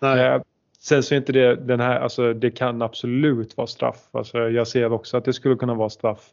nej. 0.00 0.26
Eh, 0.26 0.42
Sen 0.80 1.02
så 1.02 1.14
är 1.14 1.16
inte 1.16 1.32
det 1.32 1.56
den 1.56 1.80
här, 1.80 2.00
alltså 2.00 2.34
det 2.34 2.50
kan 2.50 2.82
absolut 2.82 3.56
vara 3.56 3.66
straff. 3.66 4.08
Alltså 4.10 4.38
jag 4.38 4.68
ser 4.68 4.92
också 4.92 5.16
att 5.16 5.24
det 5.24 5.32
skulle 5.32 5.56
kunna 5.56 5.74
vara 5.74 5.90
straff. 5.90 6.30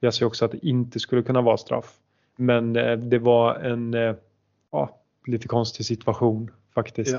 Jag 0.00 0.14
ser 0.14 0.26
också 0.26 0.44
att 0.44 0.52
det 0.52 0.66
inte 0.66 1.00
skulle 1.00 1.22
kunna 1.22 1.40
vara 1.40 1.56
straff. 1.56 1.94
Men 2.36 2.76
eh, 2.76 2.96
det 2.96 3.18
var 3.18 3.54
en 3.54 3.94
ja, 4.70 4.97
lite 5.28 5.48
konstig 5.48 5.86
situation 5.86 6.50
faktiskt. 6.74 7.12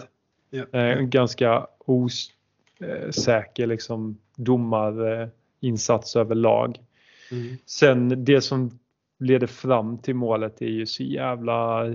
Ja, 0.49 0.59
ja. 0.71 0.79
Eh, 0.79 0.97
En 0.97 1.09
ganska 1.09 1.67
osäker 1.85 3.67
liksom 3.67 4.17
domarinsats 4.35 6.15
överlag. 6.15 6.79
Mm. 7.31 7.57
Sen 7.65 8.25
det 8.25 8.41
som 8.41 8.79
leder 9.19 9.47
fram 9.47 9.97
till 9.97 10.15
målet 10.15 10.61
är 10.61 10.65
ju 10.67 10.85
så 10.85 11.03
jävla 11.03 11.87
eh, 11.87 11.93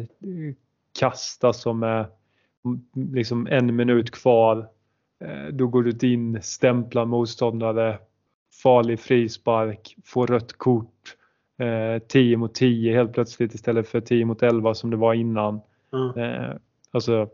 kasta 0.99 1.53
som 1.53 1.83
är 1.83 2.07
mm, 2.65 2.81
liksom 3.15 3.47
en 3.51 3.77
minut 3.77 4.11
kvar. 4.11 4.69
Eh, 5.25 5.47
Då 5.53 5.67
går 5.67 5.83
du 5.83 6.09
in, 6.13 6.43
stämplar 6.43 7.05
motståndare, 7.05 7.99
farlig 8.63 9.01
frispark, 9.01 9.97
får 10.05 10.27
rött 10.27 10.53
kort. 10.53 11.17
eh, 11.59 11.99
10 12.09 12.37
mot 12.37 12.55
10 12.55 12.95
helt 12.95 13.13
plötsligt 13.13 13.55
istället 13.55 13.89
för 13.89 14.01
10 14.01 14.25
mot 14.25 14.43
11 14.43 14.75
som 14.75 14.91
det 14.91 14.97
var 14.97 15.15
innan. 15.15 15.61
Eh, 16.17 16.57
Alltså 16.91 17.29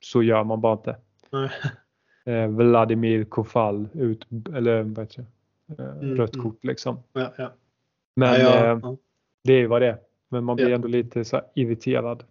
så 0.00 0.22
gör 0.22 0.44
man 0.44 0.60
bara 0.60 0.72
inte. 0.72 0.96
nej. 1.30 1.50
Eh, 2.24 2.48
Vladimir 2.48 3.24
Kofall 3.24 3.88
ut, 3.92 4.26
eller 4.54 4.82
vad 4.82 4.98
heter 5.04 5.24
det? 5.66 5.82
Eh, 5.82 5.90
Mm, 5.90 6.16
Rött 6.16 6.34
mm. 6.34 6.44
kort 6.46 6.64
liksom. 6.64 6.98
Ja, 7.12 7.32
ja. 7.38 7.52
Men 8.16 8.40
ja, 8.40 8.66
eh, 8.66 8.78
det 9.44 9.52
är 9.52 9.58
ju 9.58 9.66
vad 9.66 9.82
det 9.82 9.88
är. 9.88 9.98
Men 10.28 10.44
man 10.44 10.56
blir 10.56 10.70
ändå 10.72 10.88
lite 10.88 11.24
så 11.24 11.40
irriterad. 11.54 12.24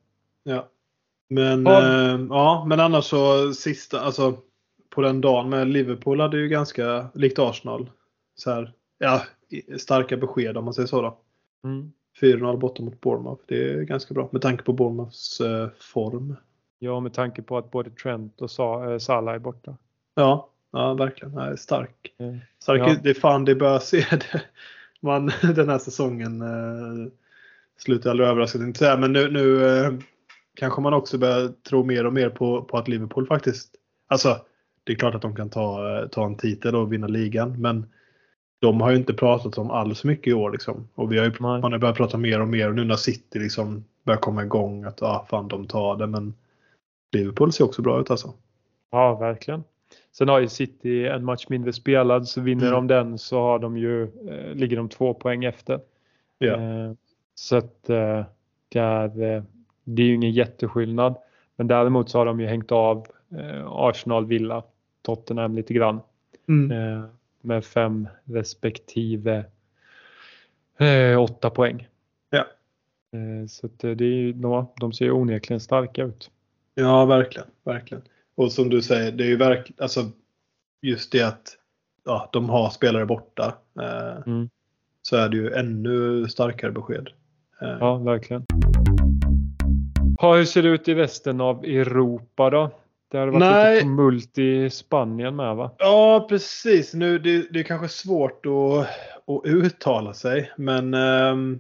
Ja. 0.43 0.67
Men, 1.29 1.65
Ja. 1.65 1.81
eh, 1.81 2.19
ja, 2.29 2.65
men 2.67 2.79
annars 2.79 3.05
så 3.05 3.53
sista, 3.53 3.99
alltså 4.01 4.37
på 4.89 5.01
den 5.01 5.21
dagen 5.21 5.49
med 5.49 5.67
Liverpool 5.67 6.19
hade 6.19 6.37
ju 6.37 6.47
ganska 6.47 7.07
likt 7.13 7.39
Arsenal. 7.39 7.89
Så 8.35 8.51
här, 8.51 8.73
ja, 8.97 9.21
starka 9.77 10.17
besked 10.17 10.57
om 10.57 10.65
man 10.65 10.73
säger 10.73 10.87
så 10.87 11.01
då. 11.01 11.17
Mm. 11.63 11.91
4-0 12.21 12.57
borta 12.57 12.83
mot 12.83 13.01
Bournemouth. 13.01 13.41
Det 13.47 13.71
är 13.73 13.81
ganska 13.81 14.13
bra 14.13 14.29
med 14.31 14.41
tanke 14.41 14.63
på 14.63 14.73
Bournemouths 14.73 15.41
eh, 15.41 15.69
form. 15.93 16.35
Ja, 16.79 16.99
med 16.99 17.13
tanke 17.13 17.41
på 17.41 17.57
att 17.57 17.71
både 17.71 17.89
Trent 17.89 18.41
och 18.41 18.51
Sa- 18.51 18.91
eh, 18.91 18.97
Salah 18.97 19.35
är 19.35 19.39
borta. 19.39 19.77
Ja, 20.15 20.49
ja 20.71 20.93
verkligen. 20.93 21.33
Nej, 21.35 21.57
stark. 21.57 22.13
Eh, 22.19 22.35
stark 22.59 22.79
Ja. 22.79 22.95
Det 23.03 23.09
är 23.09 23.13
fan 23.13 23.45
det 23.45 23.55
bör 23.55 23.79
se 23.79 24.05
det. 24.11 24.41
Man, 24.99 25.25
den 25.55 25.69
här 25.69 25.77
säsongen 25.77 26.41
eh, 26.41 27.11
slutar 27.77 28.09
aldrig 28.09 28.29
överraskande 28.29 28.67
inte 28.67 28.79
säga. 28.79 28.97
Men 28.97 29.13
nu, 29.13 29.31
nu 29.31 29.65
eh, 29.65 29.93
kanske 30.55 30.81
man 30.81 30.93
också 30.93 31.17
börjar 31.17 31.47
tro 31.69 31.83
mer 31.83 32.05
och 32.05 32.13
mer 32.13 32.29
på, 32.29 32.61
på 32.63 32.77
att 32.77 32.87
Liverpool 32.87 33.27
faktiskt. 33.27 33.75
Alltså 34.07 34.37
det 34.83 34.91
är 34.91 34.97
klart 34.97 35.15
att 35.15 35.21
de 35.21 35.35
kan 35.35 35.49
ta, 35.49 35.99
eh, 35.99 36.07
ta 36.07 36.25
en 36.25 36.37
titel 36.37 36.75
och 36.75 36.93
vinna 36.93 37.07
ligan. 37.07 37.61
Men 37.61 37.85
de 38.61 38.81
har 38.81 38.91
ju 38.91 38.97
inte 38.97 39.13
pratat 39.13 39.57
om 39.57 39.71
alls 39.71 40.03
mycket 40.03 40.27
i 40.27 40.33
år. 40.33 40.51
Liksom. 40.51 40.87
Och 40.95 41.11
vi 41.11 41.17
har 41.17 41.25
ju, 41.25 41.31
Nej. 41.31 41.61
man 41.61 41.71
har 41.71 41.79
börjat 41.79 41.97
prata 41.97 42.17
mer 42.17 42.41
och 42.41 42.47
mer. 42.47 42.69
Och 42.69 42.75
nu 42.75 42.83
när 42.83 42.95
City 42.95 43.39
liksom 43.39 43.83
börjar 44.03 44.19
komma 44.19 44.43
igång. 44.43 44.83
Att 44.83 45.01
ah, 45.01 45.25
fan 45.29 45.47
de 45.47 45.67
tar 45.67 45.97
det. 45.97 46.07
Men 46.07 46.33
Liverpool 47.11 47.51
ser 47.51 47.63
också 47.63 47.81
bra 47.81 48.01
ut 48.01 48.11
alltså. 48.11 48.33
Ja, 48.91 49.15
verkligen. 49.15 49.63
Sen 50.11 50.29
har 50.29 50.39
ju 50.39 50.47
City 50.47 51.07
en 51.07 51.25
match 51.25 51.45
mindre 51.49 51.73
spelad 51.73 52.27
så 52.27 52.41
vinner 52.41 52.67
Mm. 52.67 52.87
de 52.87 52.93
den 52.95 53.17
så 53.17 53.39
har 53.41 53.59
de 53.59 53.77
ju, 53.77 54.03
eh, 54.03 54.55
ligger 54.55 54.77
de 54.77 54.89
två 54.89 55.13
poäng 55.13 55.43
efter. 55.43 55.79
Ja. 56.37 56.55
Eh, 56.55 56.91
så 57.35 57.55
att 57.57 57.89
eh, 57.89 58.23
det, 58.69 58.79
är, 58.79 59.21
eh, 59.35 59.43
det 59.83 60.01
är 60.03 60.07
ju 60.07 60.15
ingen 60.15 60.31
jätteskillnad. 60.31 61.15
Men 61.55 61.67
däremot 61.67 62.09
så 62.09 62.17
har 62.17 62.25
de 62.25 62.39
ju 62.39 62.47
hängt 62.47 62.71
av 62.71 63.07
eh, 63.39 63.67
Arsenal, 63.67 64.25
Villa, 64.25 64.63
Tottenham 65.01 65.55
lite 65.55 65.73
grann. 65.73 65.99
Mm. 66.47 67.03
Med 67.41 67.65
fem 67.65 68.07
respektive 68.25 69.45
eh, 70.77 71.21
åtta 71.21 71.49
poäng. 71.49 71.87
Ja. 72.29 72.45
Eh, 73.13 73.47
så 73.47 73.65
att 73.65 73.83
eh, 73.83 73.91
det 73.91 74.05
är 74.05 74.07
ju, 74.15 74.33
de, 74.33 74.93
ser 74.93 75.11
onekligen 75.11 75.59
starka 75.59 76.03
ut. 76.03 76.31
Ja, 76.75 77.05
verkligen. 77.05 77.47
verkligen. 77.63 78.03
Och 78.35 78.51
som 78.51 78.69
du 78.69 78.81
säger, 78.81 79.11
det 79.11 79.23
är 79.23 79.27
ju 79.27 79.37
verkligen, 79.37 79.83
alltså 79.83 80.11
just 80.81 81.11
det 81.11 81.21
att 81.21 81.57
ja, 82.05 82.29
de 82.33 82.49
har 82.49 82.69
spelare 82.69 83.05
borta. 83.05 83.57
Eh, 83.79 84.21
Mm. 84.27 84.49
Så 85.01 85.15
är 85.15 85.29
det 85.29 85.37
ju 85.37 85.53
ännu 85.53 86.27
starkare 86.29 86.71
besked. 86.71 87.09
Eh, 87.61 87.77
Ja, 87.79 87.97
verkligen. 87.97 88.45
Ja, 90.21 90.35
hur 90.35 90.45
ser 90.45 90.63
det 90.63 90.69
ut 90.69 90.87
i 90.87 90.95
resten 90.95 91.41
av 91.41 91.65
Europa 91.65 92.49
då? 92.49 92.71
Det 93.11 93.17
har 93.17 93.27
varit 93.27 93.39
Nej. 93.39 93.75
lite 93.75 93.83
tumult 93.83 94.37
i 94.37 94.69
Spanien 94.69 95.35
med 95.35 95.55
va? 95.55 95.71
Ja, 95.77 96.25
precis. 96.29 96.93
Nu, 96.93 97.19
det, 97.19 97.53
det 97.53 97.59
är 97.59 97.63
kanske 97.63 97.87
svårt 97.87 98.45
att, 98.45 98.87
att 99.35 99.45
uttala 99.45 100.13
sig. 100.13 100.51
Men, 100.57 100.93
ehm, 100.93 101.59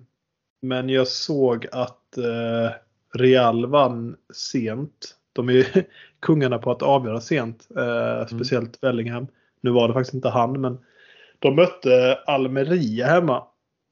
men 0.61 0.89
jag 0.89 1.07
såg 1.07 1.67
att 1.71 2.17
eh, 2.17 2.71
Real 3.13 3.65
vann 3.65 4.15
sent. 4.33 5.15
De 5.33 5.49
är 5.49 5.53
ju 5.53 5.65
kungarna 6.19 6.57
på 6.57 6.71
att 6.71 6.81
avgöra 6.81 7.21
sent. 7.21 7.67
Eh, 7.77 8.27
speciellt 8.27 8.81
Bellingham. 8.81 9.27
Nu 9.61 9.71
var 9.71 9.87
det 9.87 9.93
faktiskt 9.93 10.13
inte 10.13 10.29
han, 10.29 10.61
men 10.61 10.77
de 11.39 11.55
mötte 11.55 12.19
Almeria 12.25 13.07
hemma. 13.07 13.43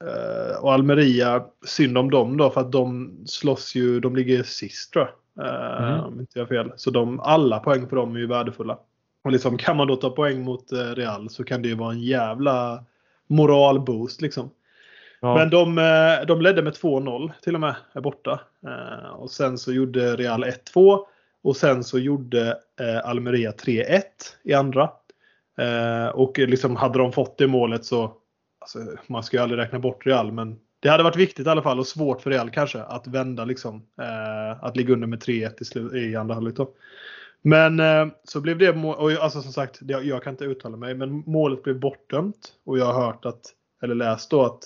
Eh, 0.04 0.62
och 0.62 0.72
Almeria, 0.72 1.44
synd 1.66 1.98
om 1.98 2.10
dem 2.10 2.36
då 2.36 2.50
för 2.50 2.60
att 2.60 2.72
de 2.72 3.18
slåss 3.26 3.74
ju, 3.74 4.00
de 4.00 4.16
ligger 4.16 4.42
sist 4.42 4.92
tror 4.92 5.04
jag. 5.04 5.14
Eh, 5.40 5.90
Mhm. 5.90 6.00
Om 6.04 6.20
inte 6.20 6.38
jag 6.38 6.48
fel. 6.48 6.72
Så 6.76 6.90
de, 6.90 7.20
alla 7.20 7.58
poäng 7.58 7.88
för 7.88 7.96
dem 7.96 8.16
är 8.16 8.20
ju 8.20 8.26
värdefulla. 8.26 8.78
Och 9.24 9.32
liksom, 9.32 9.58
kan 9.58 9.76
man 9.76 9.86
då 9.88 9.96
ta 9.96 10.10
poäng 10.10 10.42
mot 10.42 10.72
eh, 10.72 10.78
Real 10.78 11.30
så 11.30 11.44
kan 11.44 11.62
det 11.62 11.68
ju 11.68 11.74
vara 11.74 11.92
en 11.92 12.00
jävla 12.00 12.84
moralboost 13.26 14.20
liksom. 14.20 14.50
Ja. 15.20 15.34
Men 15.34 15.50
de, 15.50 15.78
eh, 15.78 16.26
de 16.26 16.40
ledde 16.40 16.62
med 16.62 16.72
2-0 16.72 17.32
till 17.42 17.54
och 17.54 17.60
med, 17.60 17.74
är 17.92 18.00
borta. 18.00 18.40
Och 19.12 19.30
sen 19.30 19.58
så 19.58 19.72
gjorde 19.72 20.16
Real 20.16 20.44
1-2. 20.44 21.06
Och 21.42 21.56
sen 21.56 21.84
så 21.84 21.98
gjorde 21.98 22.56
Almeria 23.04 23.52
3-1 23.52 24.02
i 24.42 24.54
andra. 24.54 24.90
Och 26.12 26.38
liksom 26.38 26.76
hade 26.76 26.98
de 26.98 27.12
fått 27.12 27.38
det 27.38 27.46
målet 27.46 27.84
så, 27.84 28.12
alltså, 28.60 28.78
man 29.06 29.22
ska 29.22 29.36
ju 29.36 29.42
aldrig 29.42 29.60
räkna 29.60 29.78
bort 29.78 30.06
Real 30.06 30.32
men 30.32 30.58
det 30.80 30.88
hade 30.88 31.02
varit 31.02 31.16
viktigt 31.16 31.46
i 31.46 31.50
alla 31.50 31.62
fall 31.62 31.78
och 31.78 31.86
svårt 31.86 32.22
för 32.22 32.30
Real 32.30 32.50
kanske 32.50 32.82
att 32.82 33.06
vända 33.06 33.44
liksom. 33.44 33.86
Eh, 34.00 34.64
Att 34.64 34.76
ligga 34.76 34.92
under 34.92 35.06
med 35.06 35.22
3-1 35.22 35.96
i, 35.96 35.98
i 35.98 36.16
andra 36.16 36.34
halvlek 36.34 36.56
då. 36.56 36.70
Men 37.42 37.80
eh, 37.80 38.06
så 38.24 38.40
blev 38.40 38.58
det 38.58 38.74
mål, 38.74 38.96
och 38.96 39.10
alltså 39.12 39.42
som 39.42 39.52
sagt, 39.52 39.78
det, 39.80 39.92
jag 39.92 40.22
kan 40.22 40.32
inte 40.32 40.44
uttala 40.44 40.76
mig, 40.76 40.94
men 40.94 41.10
målet 41.26 41.62
blev 41.62 41.80
bortdömt. 41.80 42.52
Och 42.64 42.78
jag 42.78 42.86
har 42.92 43.06
hört 43.06 43.24
att, 43.24 43.40
eller 43.82 43.94
läst 43.94 44.30
då 44.30 44.42
att 44.42 44.60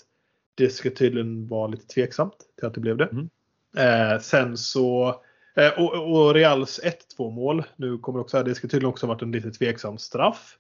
det 0.55 0.69
ska 0.69 0.91
tydligen 0.91 1.49
vara 1.49 1.67
lite 1.67 1.87
tveksamt 1.87 2.37
till 2.59 2.67
att 2.67 2.75
det 2.75 2.81
blev 2.81 2.97
det. 2.97 3.09
Mm. 3.13 3.29
Eh, 3.77 4.21
sen 4.21 4.57
så, 4.57 5.09
eh, 5.57 5.83
och, 5.83 6.13
och 6.13 6.35
Reals 6.35 6.81
1-2 7.19 7.31
mål, 7.31 7.65
nu 7.77 7.99
kommer 7.99 8.19
det 8.19 8.23
också 8.23 8.37
här, 8.37 8.45
det 8.45 8.55
ska 8.55 8.69
tydligen 8.69 8.89
också 8.89 9.07
ha 9.07 9.15
varit 9.15 9.23
en 9.23 9.33
lite 9.33 9.51
tveksam 9.51 9.99
straff. 9.99 10.59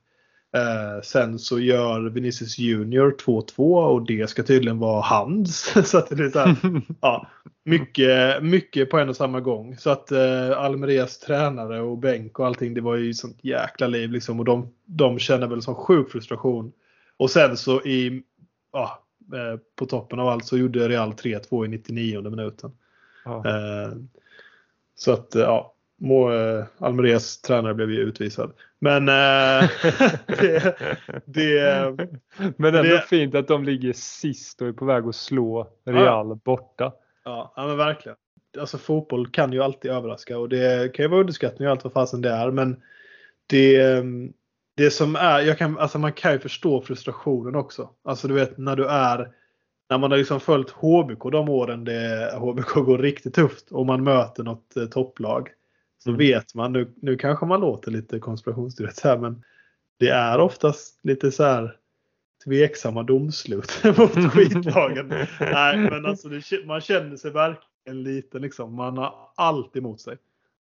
Eh, 0.54 1.02
sen 1.02 1.38
så 1.38 1.60
gör 1.60 2.00
Vinicius 2.00 2.58
Junior 2.58 3.16
2-2 3.26 3.84
och 3.84 4.06
det 4.06 4.30
ska 4.30 4.42
tydligen 4.42 4.78
vara 4.78 5.02
hands. 5.02 5.74
så 5.90 5.98
att 5.98 6.08
det 6.08 6.24
är 6.24 6.30
så 6.30 6.38
här, 6.38 6.56
ja, 7.00 7.26
mycket, 7.64 8.42
mycket 8.42 8.90
på 8.90 8.98
en 8.98 9.08
och 9.08 9.16
samma 9.16 9.40
gång. 9.40 9.76
Så 9.76 9.90
att 9.90 10.12
eh, 10.12 10.58
Almerias 10.58 11.18
tränare 11.18 11.80
och 11.80 11.98
bänk 11.98 12.38
och 12.38 12.46
allting, 12.46 12.74
det 12.74 12.80
var 12.80 12.96
ju 12.96 13.14
sånt 13.14 13.38
jäkla 13.42 13.86
liv 13.86 14.10
liksom. 14.10 14.38
Och 14.38 14.44
de, 14.44 14.68
de 14.84 15.18
känner 15.18 15.46
väl 15.46 15.62
som 15.62 15.74
sjuk 15.74 16.10
frustration. 16.10 16.72
Och 17.16 17.30
sen 17.30 17.56
så 17.56 17.82
i, 17.82 18.22
ja, 18.72 19.02
eh, 19.34 19.60
på 19.76 19.86
toppen 19.86 20.18
av 20.20 20.28
allt 20.28 20.46
så 20.46 20.58
gjorde 20.58 20.88
Real 20.88 21.12
3-2 21.12 21.64
i 21.64 21.68
99 21.68 22.30
minuten. 22.30 22.72
Ja. 23.24 23.44
Eh, 23.46 23.92
så 24.96 25.12
att 25.12 25.34
ja, 25.34 25.73
må, 26.00 26.32
eh, 26.32 26.64
Almerias 26.78 27.40
tränare 27.40 27.74
blev 27.74 27.90
ju 27.90 27.98
utvisad. 28.00 28.52
Men 28.78 29.08
eh, 29.08 29.70
det, 30.26 30.76
det, 31.24 31.96
Men 32.56 32.74
ändå 32.74 32.82
det- 32.90 33.04
fint 33.08 33.34
att 33.34 33.48
de 33.48 33.64
ligger 33.64 33.92
sist 33.92 34.62
och 34.62 34.68
är 34.68 34.72
på 34.72 34.84
väg 34.84 35.04
att 35.04 35.14
slå 35.16 35.68
Real 35.84 36.36
borta. 36.36 36.92
ja, 37.24 37.52
ja 37.56 37.66
men 37.66 37.76
verkligen. 37.76 38.16
Alltså 38.60 38.78
fotboll 38.78 39.26
kan 39.30 39.52
ju 39.52 39.62
alltid 39.62 39.90
överraska 39.90 40.38
och 40.38 40.48
det 40.48 40.94
kan 40.94 41.04
ju 41.04 41.08
vara 41.08 41.20
underskattning 41.20 41.68
och 41.68 41.72
allt 41.72 41.84
vad 41.84 41.92
fasen 41.92 42.22
det 42.22 42.30
är. 42.30 42.50
Men 42.50 42.82
det, 43.46 43.76
eh, 43.80 44.02
det 44.76 44.90
som 44.90 45.16
är, 45.16 45.40
jag 45.40 45.58
kan, 45.58 45.78
alltså 45.78 45.98
man 45.98 46.12
kan 46.12 46.32
ju 46.32 46.38
förstå 46.38 46.80
frustrationen 46.80 47.54
också. 47.54 47.90
Alltså 48.04 48.28
du 48.28 48.34
vet 48.34 48.58
när 48.58 48.76
du 48.76 48.86
är 48.86 49.28
när 49.90 49.98
man 49.98 50.10
har 50.10 50.18
liksom 50.18 50.40
följt 50.40 50.70
HBK 50.70 51.30
de 51.32 51.48
åren 51.48 51.84
det 51.84 52.34
HBK 52.38 52.74
går 52.74 52.98
riktigt 52.98 53.34
tufft 53.34 53.70
och 53.70 53.86
man 53.86 54.04
möter 54.04 54.42
något 54.42 54.76
eh, 54.76 54.84
topplag. 54.84 55.48
Så 56.04 56.10
Mm. 56.10 56.18
vet 56.18 56.54
man, 56.54 56.72
nu, 56.72 56.88
nu 57.02 57.16
kanske 57.16 57.46
man 57.46 57.60
låter 57.60 57.90
lite 57.90 58.18
konspirationsteoretiskt 58.18 59.04
här 59.04 59.18
men 59.18 59.42
det 59.98 60.08
är 60.08 60.38
oftast 60.38 60.98
lite 61.02 61.32
så 61.32 61.44
här 61.44 61.76
tveksamma 62.44 63.02
domslut 63.02 63.82
mot 63.98 64.14
skitlagen. 64.32 65.12
Nej 65.40 65.78
men 65.78 66.06
alltså 66.06 66.28
det, 66.28 66.66
man 66.66 66.80
känner 66.80 67.16
sig 67.16 67.30
verkligen 67.30 68.02
lite 68.02 68.38
liksom. 68.38 68.74
Man 68.74 68.98
har 68.98 69.14
allt 69.34 69.76
emot 69.76 70.00
sig. 70.00 70.16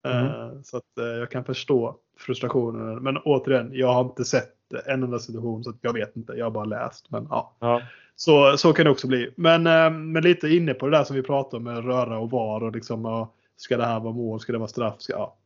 Mm. 0.04 0.26
Eh, 0.26 0.50
Så 0.62 0.76
att 0.76 0.98
eh, 0.98 1.04
jag 1.04 1.30
kan 1.30 1.44
förstå 1.44 1.96
frustrationen. 2.18 3.02
Men 3.02 3.16
återigen, 3.16 3.70
jag 3.72 3.92
har 3.92 4.04
inte 4.04 4.24
sett 4.24 4.54
en 4.86 5.02
enda 5.02 5.18
situation 5.18 5.64
så 5.64 5.70
att 5.70 5.76
jag 5.80 5.92
vet 5.92 6.16
inte. 6.16 6.32
Jag 6.32 6.46
har 6.46 6.50
bara 6.50 6.64
läst. 6.64 7.10
Men 7.10 7.26
ja. 7.30 7.54
Ja. 7.58 7.82
Så, 8.16 8.56
så 8.56 8.72
kan 8.72 8.84
det 8.84 8.90
också 8.90 9.06
bli. 9.08 9.30
Men, 9.36 9.66
eh, 9.66 9.90
men 9.90 10.22
lite 10.22 10.48
inne 10.48 10.74
på 10.74 10.86
det 10.86 10.96
där 10.96 11.04
som 11.04 11.16
vi 11.16 11.22
pratade 11.22 11.56
om 11.56 11.64
med 11.64 11.84
röra 11.84 12.18
och 12.18 12.30
var 12.30 12.62
och 12.62 12.72
liksom 12.72 13.04
ja, 13.04 13.32
ska 13.56 13.76
det 13.76 13.84
här 13.86 14.00
vara 14.00 14.14
mål, 14.14 14.40
ska 14.40 14.52
det 14.52 14.58
vara 14.58 14.68
straff? 14.68 14.94
Ska, 14.98 15.12
ja. 15.12 15.36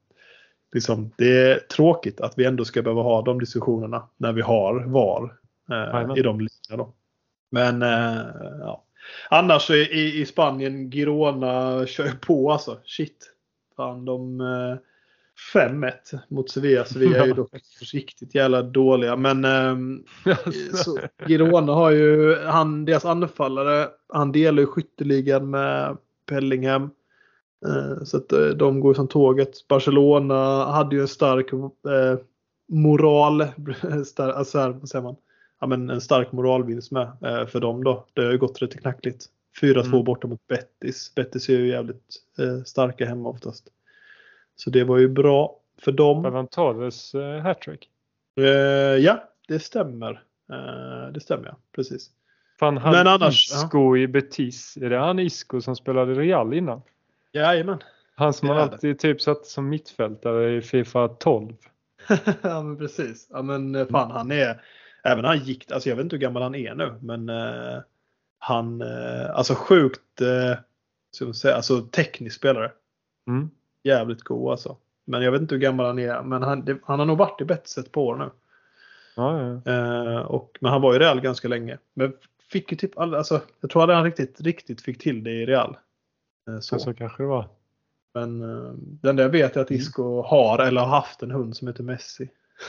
liksom, 0.75 1.11
det 1.16 1.51
är 1.51 1.59
tråkigt 1.59 2.21
att 2.21 2.38
vi 2.38 2.45
ändå 2.45 2.64
ska 2.64 2.83
behöva 2.83 3.03
ha 3.03 3.23
de 3.23 3.40
diskussionerna 3.40 4.09
när 4.16 4.33
vi 4.33 4.42
har 4.42 4.85
VAR 4.85 5.38
eh, 5.71 6.19
i 6.19 6.23
de 6.23 6.40
ligorna. 6.40 6.92
Men 7.51 7.83
eh, 7.83 8.27
ja. 8.61 8.85
Annars 9.31 9.71
i, 9.71 10.21
i, 10.21 10.27
Spanien, 10.27 10.90
Girona 10.90 11.87
kör 11.87 12.11
på 12.11 12.53
alltså. 12.53 12.81
Shit. 12.85 13.33
Fan, 13.77 14.05
de 14.05 14.40
eh, 14.40 14.77
5-1 15.55 15.92
mot 16.29 16.51
Sevilla. 16.51 16.85
Sevilla 16.85 17.23
är 17.23 17.27
ju 17.27 17.33
dock 17.35 17.51
riktigt 17.92 18.35
jävla 18.35 18.62
dåliga. 18.62 19.16
Men 19.16 19.45
ehm, 19.45 20.05
så, 20.75 20.99
Girona 21.27 21.73
har 21.73 21.90
ju, 21.90 22.37
han, 22.45 22.85
deras 22.85 23.05
anfallare, 23.05 23.88
han 24.09 24.33
delar 24.33 24.61
ju 24.61 24.66
skytteligan 24.66 25.51
med 25.51 25.97
Pellingham. 26.27 26.90
Eh, 27.66 28.05
så 28.05 28.16
att 28.16 28.33
eh, 28.33 28.48
de 28.48 28.81
går 28.81 28.94
som 28.94 29.09
tåget. 29.09 29.68
Barcelona 29.68 30.64
hade 30.64 30.96
ju 30.96 31.02
en 31.02 31.09
stark 31.09 31.52
eh, 31.52 32.18
moral, 32.68 33.46
star, 34.07 34.29
alltså 34.29 34.59
här, 34.59 34.70
vad 34.70 34.88
säger 34.88 35.02
man? 35.02 35.16
Ja, 35.61 35.66
men 35.66 35.90
en 35.90 36.00
stark 36.00 36.33
moralvinst 36.33 36.90
med 36.90 37.02
eh, 37.24 37.46
för 37.46 37.61
dem 37.61 37.85
då. 37.85 38.07
Det 38.12 38.24
har 38.24 38.33
ju 38.33 38.38
gått 38.38 38.62
rätt 38.62 38.81
knackligt. 38.81 39.26
4-2 39.62 39.87
Mm. 39.87 40.05
borta 40.05 40.29
mot 40.29 40.46
Betis. 40.46 41.14
Betis 41.14 41.48
är 41.48 41.52
ju 41.52 41.68
jävligt 41.68 42.16
eh, 42.38 42.62
starka 42.64 43.07
hemma 43.07 43.29
oftast. 43.29 43.68
Så 44.57 44.70
det 44.70 44.85
var 44.85 44.98
ju 44.98 45.09
bra 45.09 45.57
för 45.79 45.92
dem. 45.92 46.22
Eh, 47.14 47.42
hattrick. 47.42 47.88
Ja, 49.00 49.29
det 49.48 49.59
stämmer. 49.59 50.22
Det 51.14 51.20
stämmer, 51.20 51.46
ja. 51.46 51.57
Precis. 51.74 52.11
Fan, 52.59 52.76
han 52.76 52.92
Men 52.92 53.07
annars, 53.07 53.50
Isco 53.52 53.96
i 53.96 54.09
Betis. 54.09 54.79
Är 54.81 54.90
det 54.90 54.98
han 54.98 55.18
Isco 55.18 55.61
som 55.61 55.76
spelade 55.76 56.14
Real 56.14 56.55
innan? 56.55 56.83
Jajamän. 57.33 57.79
Han 58.15 58.33
som 58.33 58.49
man 58.49 58.59
alltid 58.59 58.99
typ 58.99 59.21
satt 59.21 59.47
som 59.47 59.69
mittfältare 59.69 60.57
i 60.57 60.62
Fifa 60.62 61.09
12. 61.09 61.53
ja, 62.43 62.62
men 62.62 62.79
precis. 62.79 63.29
Ja, 63.31 63.43
men 63.43 63.75
eh, 63.75 63.87
fan, 63.87 64.11
han 64.11 64.33
är... 64.33 64.62
Även 65.05 65.25
han 65.25 65.39
gick... 65.39 65.71
Alltså 65.73 65.89
jag 65.89 65.97
vet 65.97 66.03
inte 66.03 66.17
hur 66.17 66.21
gammal 66.21 66.43
han 66.43 66.55
är 66.55 66.75
nu, 66.75 66.95
men 67.01 67.29
eh, 67.29 67.79
han... 68.39 68.83
Eh, 68.83 69.31
alltså 69.31 69.55
sjukt... 69.55 70.21
Eh, 70.21 70.59
ska 71.11 71.25
man 71.25 71.35
säga, 71.35 71.55
alltså 71.55 71.81
teknisk 71.81 72.37
spelare. 72.37 72.73
Mm. 73.29 73.51
Jävligt 73.83 74.23
god 74.23 74.51
alltså. 74.51 74.77
Men 75.05 75.23
jag 75.23 75.33
vet 75.33 75.41
inte 75.41 75.55
hur 75.55 75.62
gammal 75.62 75.87
han 75.87 75.99
är. 75.99 76.23
Men 76.23 76.43
han, 76.43 76.65
det, 76.65 76.79
han 76.85 76.99
har 76.99 77.07
nog 77.07 77.19
varit 77.19 77.41
i 77.41 77.45
Betis 77.45 77.79
ett 77.79 77.93
par 77.93 78.01
år 78.01 78.17
nu. 78.17 78.31
Ja, 79.17 79.61
ja. 79.65 79.73
Eh, 79.73 80.19
och, 80.19 80.59
men 80.61 80.73
han 80.73 80.83
var 80.83 80.95
i 80.95 80.99
Real 80.99 81.21
ganska 81.21 81.49
länge. 81.49 81.79
Men 81.95 82.12
fick 82.51 82.73
ju 82.73 82.77
typ 82.77 82.99
all, 82.99 83.15
alltså, 83.15 83.41
Jag 83.61 83.71
tror 83.71 83.83
att 83.83 83.97
han 83.97 84.05
riktigt, 84.05 84.41
riktigt 84.41 84.81
fick 84.81 84.99
till 84.99 85.25
det 85.25 85.31
i 85.31 85.47
Real. 85.47 85.77
Eh, 86.49 86.61
så. 86.61 86.79
Så, 86.79 86.95
kanske 86.95 87.23
det 87.23 87.27
var. 87.27 87.49
Men 88.15 88.43
eh, 88.43 88.73
den 88.79 89.17
där 89.17 89.29
vet 89.29 89.55
jag 89.57 89.63
att 89.63 89.71
Isco 89.71 90.23
har 90.23 90.59
eller 90.59 90.81
har 90.81 90.89
haft 90.89 91.23
en 91.23 91.31
hund 91.31 91.57
som 91.57 91.69
heter 91.69 91.83
Messi. 91.83 92.29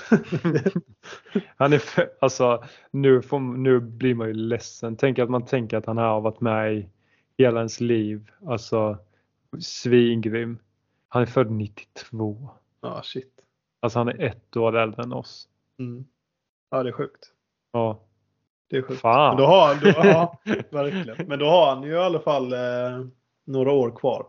Han 1.57 1.73
är 1.73 1.77
för, 1.77 2.09
alltså, 2.21 2.63
nu, 2.91 3.21
får, 3.21 3.39
nu 3.39 3.79
blir 3.79 4.15
man 4.15 4.27
ju 4.27 4.33
ledsen. 4.33 4.95
Tänk 4.97 5.19
att 5.19 5.29
man 5.29 5.45
tänker 5.45 5.77
att 5.77 5.85
han 5.85 5.97
har 5.97 6.21
varit 6.21 6.41
med 6.41 6.73
i 6.73 6.89
hela 7.37 7.59
ens 7.59 7.79
liv. 7.79 8.31
Alltså 8.47 8.97
svingrym. 9.59 10.59
Han 11.09 11.21
är 11.21 11.25
född 11.25 11.51
92. 11.51 12.49
Ja, 12.81 13.01
shit. 13.03 13.33
Alltså 13.79 13.99
han 13.99 14.07
är 14.07 14.23
ett 14.23 14.57
år 14.57 14.77
äldre 14.77 15.03
än 15.03 15.13
oss. 15.13 15.47
Mm. 15.79 16.05
Ja, 16.69 16.83
det 16.83 16.89
är 16.89 16.93
sjukt. 16.93 17.33
Ja. 17.71 17.99
Det 18.69 18.77
är 18.77 18.81
sjukt. 18.81 19.01
Fan. 19.01 19.35
Men 19.35 19.43
då 19.43 19.47
har 19.47 19.67
han, 19.67 19.79
då, 19.79 19.89
ja, 19.89 20.39
verkligen. 20.71 21.27
Men 21.27 21.39
då 21.39 21.45
har 21.45 21.75
han 21.75 21.83
ju 21.83 21.91
i 21.91 21.97
alla 21.97 22.19
fall 22.19 22.53
eh, 22.53 23.05
några 23.47 23.71
år 23.71 23.91
kvar. 23.91 24.25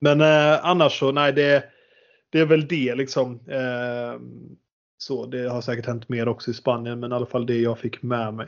Men 0.00 0.20
eh, 0.20 0.64
annars 0.66 0.98
så, 0.98 1.12
nej 1.12 1.32
det, 1.32 1.64
det 2.30 2.40
är 2.40 2.46
väl 2.46 2.68
det 2.68 2.94
liksom. 2.94 3.40
Eh, 3.48 4.20
så 4.98 5.26
det 5.26 5.48
har 5.48 5.60
säkert 5.60 5.86
hänt 5.86 6.08
mer 6.08 6.28
också 6.28 6.50
i 6.50 6.54
Spanien, 6.54 7.00
men 7.00 7.12
i 7.12 7.14
alla 7.14 7.26
fall 7.26 7.46
det 7.46 7.58
jag 7.60 7.78
fick 7.78 8.02
med 8.02 8.34
mig. 8.34 8.46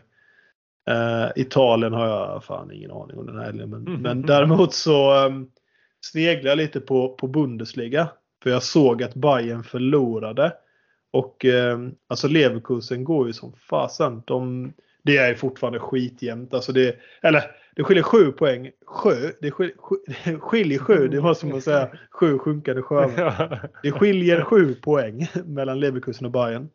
Eh, 0.90 1.28
Italien 1.36 1.92
har 1.92 2.06
jag 2.06 2.44
fan 2.44 2.72
ingen 2.72 2.90
aning 2.90 3.18
om 3.18 3.26
den 3.26 3.38
här 3.38 3.44
helgen. 3.44 3.70
Men, 3.70 3.82
Mhm. 3.82 4.02
men 4.02 4.22
däremot 4.22 4.74
så 4.74 5.26
um, 5.26 5.50
sneglar 6.00 6.50
jag 6.50 6.56
lite 6.56 6.80
på, 6.80 7.08
på 7.14 7.26
Bundesliga. 7.26 8.08
För 8.42 8.50
jag 8.50 8.62
såg 8.62 9.02
att 9.02 9.14
Bayern 9.14 9.64
förlorade. 9.64 10.52
Och 11.10 11.44
eh, 11.44 11.78
alltså 12.08 12.28
Leverkusen 12.28 13.04
går 13.04 13.26
ju 13.26 13.32
som 13.32 13.52
fasen. 13.52 14.22
De, 14.26 14.72
det 15.02 15.16
är 15.16 15.34
fortfarande 15.34 15.78
skitjämnt. 15.78 16.54
Alltså 16.54 16.72
det, 16.72 16.96
eller 17.22 17.42
det 17.78 17.84
skiljer 17.84 18.02
sju 18.02 18.32
poäng. 18.32 18.70
Sjö, 18.86 19.32
det 19.40 19.50
skiljer, 19.50 19.76
det 20.24 20.38
skiljer 20.40 20.78
sju. 20.78 21.08
Det 21.08 21.20
var 21.20 21.34
som 21.34 21.52
att 21.56 21.64
säga 21.64 21.88
sju 22.10 22.38
sjunkande 22.38 22.82
sjömän. 22.82 23.58
Det 23.82 23.92
skiljer 23.92 24.44
sju 24.44 24.74
poäng 24.74 25.28
mellan 25.44 25.80
Leverkusen 25.80 26.26
och 26.26 26.32
Bayern. 26.32 26.68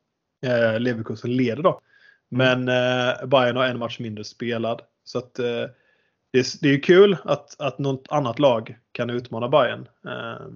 Eh, 0.46 0.80
Leverkusen 0.80 1.36
leder 1.36 1.64
då. 1.64 1.82
Men 2.30 2.68
eh, 2.68 3.26
Bayern 3.26 3.56
har 3.58 3.66
en 3.66 3.80
match 3.80 4.00
mindre 4.00 4.24
spelad. 4.24 4.82
Så 5.04 5.18
att 5.18 5.40
eh, 5.40 5.46
det, 6.32 6.40
är, 6.40 6.62
det 6.62 6.70
är 6.70 6.80
kul 6.84 7.18
att, 7.24 7.62
att 7.62 7.80
något 7.80 8.06
annat 8.10 8.40
lag 8.40 8.78
kan 8.92 9.10
utmana 9.10 9.50
Bayern. 9.50 9.88
Eh, 10.06 10.48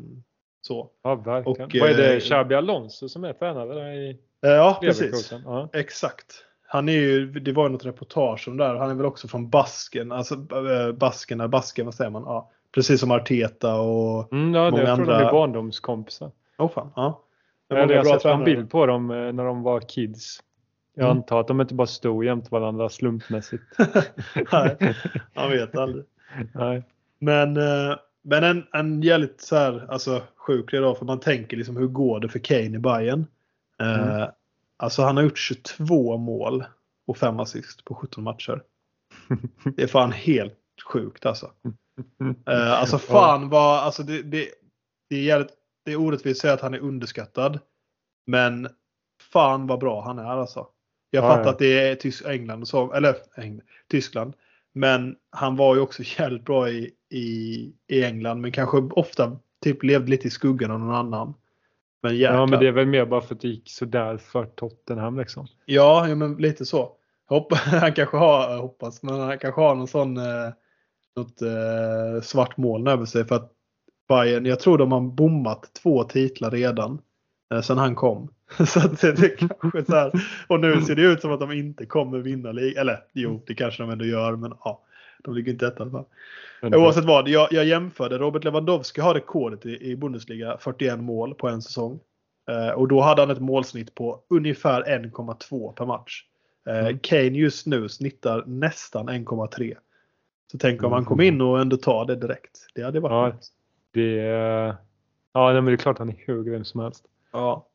så. 0.62 0.90
ja, 1.04 1.16
verkligen. 1.16 1.66
Och, 1.66 1.76
Vad 1.80 1.90
är 1.90 1.98
det? 1.98 2.14
eh, 2.14 2.20
Xabi 2.20 2.56
Alonso 2.56 3.10
som 3.10 3.24
är 3.24 3.34
tränare 3.34 3.74
där 3.74 3.92
i 3.92 4.18
Eh, 4.46 4.52
ja, 4.52 4.78
precis. 4.82 5.02
Leverkusen? 5.02 5.42
Ja. 5.46 5.70
Exakt. 5.74 6.44
Han 6.70 6.90
är 6.90 6.94
ju, 6.94 7.32
det 7.32 7.52
var 7.52 7.64
ju 7.64 7.70
något 7.70 7.86
reportage 7.86 8.48
om 8.48 8.58
det 8.58 8.64
där. 8.64 8.76
Han 8.76 8.90
är 8.90 8.96
väl 8.96 9.06
också 9.06 9.28
från 9.28 9.50
Basken. 9.50 10.12
Alltså 10.12 10.34
äh, 10.36 10.92
Basken, 10.94 11.50
Basken, 11.50 11.86
vad 11.86 11.96
säger 11.96 12.12
man? 12.12 12.24
Ja, 12.26 12.50
precis 12.76 13.00
som 13.00 13.12
Arteta 13.12 13.76
och... 13.80 14.34
Mm, 14.34 14.54
ja, 14.54 14.66
det, 14.66 14.72
Många 14.72 14.84
jag 14.84 14.96
tror 14.96 15.06
de 15.06 15.12
andra- 15.14 15.28
är 15.28 15.32
barndomskompisar. 15.32 16.32
Åh 16.58 16.66
oh, 16.66 16.72
fan, 16.72 16.92
ja. 16.96 17.24
Det 17.70 17.76
är 17.76 17.78
Eller 17.78 17.88
många 17.88 17.96
jag 18.06 18.14
har 18.14 18.20
sett 18.20 18.32
en 18.32 18.44
bild 18.44 18.70
på 18.72 18.86
dem 18.86 19.12
eh, 19.12 19.18
när 19.34 19.44
de 19.46 19.64
var 19.64 19.80
kids. 19.80 20.40
Jag 20.96 21.06
Mm. 21.06 21.18
antar 21.18 21.40
att 21.40 21.48
de 21.48 21.62
inte 21.62 21.74
bara 21.74 21.88
stod 21.88 22.26
jämte 22.26 22.48
varandra 22.52 22.90
slumpmässigt. 22.90 23.64
Nej, 24.52 24.96
man 25.36 25.50
vet 25.50 25.78
aldrig. 25.78 26.06
Nej. 26.54 26.84
Men, 27.20 27.58
eh, 27.58 27.96
men 28.22 28.44
en, 28.44 28.64
en 28.74 29.02
jävligt 29.02 29.42
så 29.42 29.56
här, 29.56 29.86
alltså, 29.90 30.22
sjuk 30.36 30.72
då, 30.72 30.96
för 30.96 31.06
man 31.06 31.20
tänker 31.20 31.58
liksom 31.58 31.78
hur 31.78 31.88
går 31.88 32.20
det 32.20 32.30
för 32.30 32.40
Kane 32.40 32.64
i 32.76 32.80
Bayern? 32.80 33.26
Eh, 33.82 34.04
Mm. 34.10 34.30
Alltså 34.78 35.02
han 35.02 35.18
har 35.18 35.24
gjort 35.24 35.38
22 35.38 36.18
mål 36.18 36.66
och 37.08 37.18
5 37.18 37.40
assist 37.40 37.86
på 37.86 37.96
17 37.96 38.24
matcher. 38.24 38.64
Det 39.76 39.84
är 39.84 39.88
fan 39.88 40.12
helt 40.12 40.60
sjukt 40.86 41.26
alltså. 41.26 41.52
Eh, 42.48 42.72
alltså 42.72 42.98
fan 42.98 43.50
vad, 43.50 43.80
alltså 43.80 44.04
det, 44.04 44.22
det, 44.22 44.50
det, 45.10 45.16
är 45.16 45.22
jävligt, 45.22 45.54
det 45.86 45.92
är 45.92 45.96
orättvist 45.96 46.38
att 46.38 46.42
säga 46.42 46.54
att 46.54 46.62
han 46.62 46.74
är 46.74 46.80
underskattad. 46.80 47.60
Men 48.28 48.68
fan 49.32 49.68
vad 49.68 49.80
bra 49.80 50.02
han 50.02 50.20
är 50.20 50.24
alltså. 50.38 50.68
Jag 51.10 51.24
Ja, 51.24 51.28
fattar 51.28 51.44
ja. 51.44 51.50
att 51.50 51.60
det 51.60 51.80
är 51.80 51.96
Tys 51.96 52.26
England 52.26 52.62
och 52.62 52.68
så, 52.68 52.94
eller 52.94 53.16
England, 53.36 53.62
Tyskland. 53.90 54.34
Men 54.74 55.16
han 55.30 55.56
var 55.56 55.76
ju 55.76 55.82
också 55.82 56.04
jävligt 56.20 56.46
bra 56.46 56.70
i, 56.70 56.92
i, 57.10 57.74
i 57.88 58.04
England. 58.04 58.42
Men 58.42 58.52
kanske 58.52 58.78
ofta 58.78 59.40
typ 59.64 59.84
levde 59.84 60.10
lite 60.12 60.28
i 60.28 60.32
skuggan 60.32 60.72
av 60.72 60.80
någon 60.80 60.96
annan. 60.96 61.34
Men 62.02 62.18
jäklar. 62.18 62.38
Ja, 62.38 62.46
men 62.46 62.60
det 62.60 62.68
är 62.68 62.72
väl 62.72 62.88
mer 62.88 63.06
bara 63.06 63.22
för 63.22 63.36
att 63.36 63.42
det 63.42 63.48
gick 63.48 63.70
sådär 63.70 64.18
för 64.18 64.46
Tottenham 64.46 65.20
liksom. 65.20 65.48
Ja, 65.66 66.08
ja 66.08 66.16
men 66.16 66.36
lite 66.36 66.66
så. 66.66 66.92
Hopp, 67.30 67.54
han 67.54 67.94
kanske 67.94 68.18
har, 68.18 68.52
jag 68.52 68.62
hoppas, 68.62 69.04
men 69.04 69.20
han 69.20 69.38
kanske 69.38 69.62
har 69.62 69.76
någon 69.76 69.88
sån 69.88 70.18
eh, 70.18 70.50
något 71.16 71.42
eh, 71.42 72.22
svart 72.22 72.58
moln 72.58 72.88
över 72.88 73.06
sig 73.06 73.26
för 73.26 73.36
att 73.36 73.52
Bayern, 74.10 74.46
jag 74.46 74.60
tror 74.60 74.78
de 74.78 74.92
har 74.92 75.02
bommat 75.02 75.70
två 75.84 76.04
titlar 76.04 76.52
redan 76.52 77.02
eh, 77.54 77.62
sedan 77.62 77.78
han 77.78 77.96
kom. 77.96 78.34
så 78.68 78.80
att 78.80 79.02
det, 79.02 79.12
det 79.14 79.30
kanske 79.30 79.86
så 79.86 79.96
här, 79.96 80.12
och 80.48 80.60
nu 80.60 80.82
ser 80.82 80.96
det 80.96 81.02
ut 81.02 81.22
som 81.22 81.32
att 81.32 81.40
de 81.40 81.52
inte 81.52 81.86
kommer 81.86 82.20
vinna 82.20 82.52
ligan. 82.52 82.82
Eller 82.82 83.00
jo, 83.14 83.44
det 83.48 83.56
kanske 83.56 83.84
de 83.84 83.90
ändå 83.90 84.06
gör, 84.06 84.36
men 84.36 84.54
ja, 84.64 84.84
de 85.24 85.34
ligger 85.36 85.52
inte 85.52 85.68
etta 85.68 85.78
i 85.78 85.82
alla 85.82 85.92
fall. 85.92 86.06
Oavsett 86.76 87.06
vad, 87.06 87.28
jag, 87.30 87.48
jag 87.52 87.66
jämförde. 87.66 88.18
Robert 88.18 88.44
Lewandowski 88.44 89.02
har 89.02 89.14
rekordet 89.14 89.66
i, 89.66 89.92
i 89.92 89.96
Bundesliga, 89.96 90.58
41 90.60 91.00
mål 91.00 91.34
på 91.36 91.48
en 91.48 91.62
säsong. 91.62 92.00
Eh, 92.50 92.70
och 92.70 92.88
då 92.88 93.02
hade 93.02 93.22
han 93.22 93.32
ett 93.32 93.40
målsnitt 93.42 93.96
på 93.96 94.20
ungefär 94.30 94.84
1,2 94.84 95.72
per 95.74 95.86
match. 95.86 96.24
Eh, 96.68 96.78
Mm. 96.80 97.00
Kane 97.00 97.22
just 97.24 97.66
nu 97.68 97.90
snittar 97.90 98.44
nästan 98.48 99.10
1,3. 99.10 99.76
Så 100.52 100.58
tänk 100.58 100.84
om 100.84 100.92
han 100.92 101.06
kom 101.06 101.20
Mm. 101.20 101.36
in 101.36 101.42
och 101.42 101.60
ändå 101.60 101.78
tar 101.78 102.06
det 102.06 102.16
direkt. 102.16 102.68
Det 102.76 102.82
hade 102.82 103.00
varit 103.00 103.12
Ja. 103.12 103.28
något. 103.28 103.48
Det 103.94 104.16
ja, 105.34 105.54
men 105.54 105.66
det 105.66 105.72
är 105.72 105.78
klart 105.78 105.98
han 106.00 106.10
är 106.10 106.16
hur 106.18 106.44
grym 106.44 106.64
som 106.66 106.82
helst. 106.82 107.06
ja. 107.32 107.68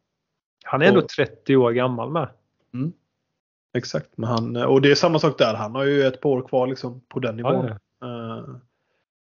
Han 0.64 0.82
är 0.82 0.86
ändå 0.86 1.00
Och- 1.00 1.08
30 1.08 1.56
år 1.56 1.72
gammal 1.72 2.10
med. 2.10 2.28
Exakt. 3.74 4.08
Men 4.16 4.28
han, 4.28 4.56
och 4.56 4.80
det 4.82 4.90
är 4.90 4.94
samma 4.94 5.18
sak 5.18 5.38
där. 5.38 5.54
Han 5.54 5.74
har 5.74 5.84
ju 5.84 6.02
ett 6.02 6.20
par 6.20 6.30
år 6.30 6.42
kvar 6.48 6.66
liksom, 6.66 7.00
på 7.08 7.20
den 7.20 7.36
nivån. 7.36 7.66
Ja, 7.66 7.76
ja. 8.00 8.38
Eh, 8.38 8.44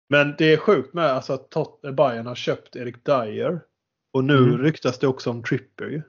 Men 0.09 0.35
det 0.39 0.53
är 0.53 0.57
sjukt 0.57 0.95
med 0.95 1.05
alltså, 1.05 1.33
att 1.33 1.51
Tot- 1.51 1.93
Bayern 1.93 2.27
har 2.27 2.35
köpt 2.35 2.77
Erik 2.77 3.05
Dyer. 3.05 3.61
Och 4.13 4.25
nu 4.25 4.37
Mm. 4.37 4.59
ryktas 4.59 4.99
det 4.99 5.07
också 5.07 5.31
om 5.31 5.43
Tripper. 5.43 5.85
ju. 5.85 6.03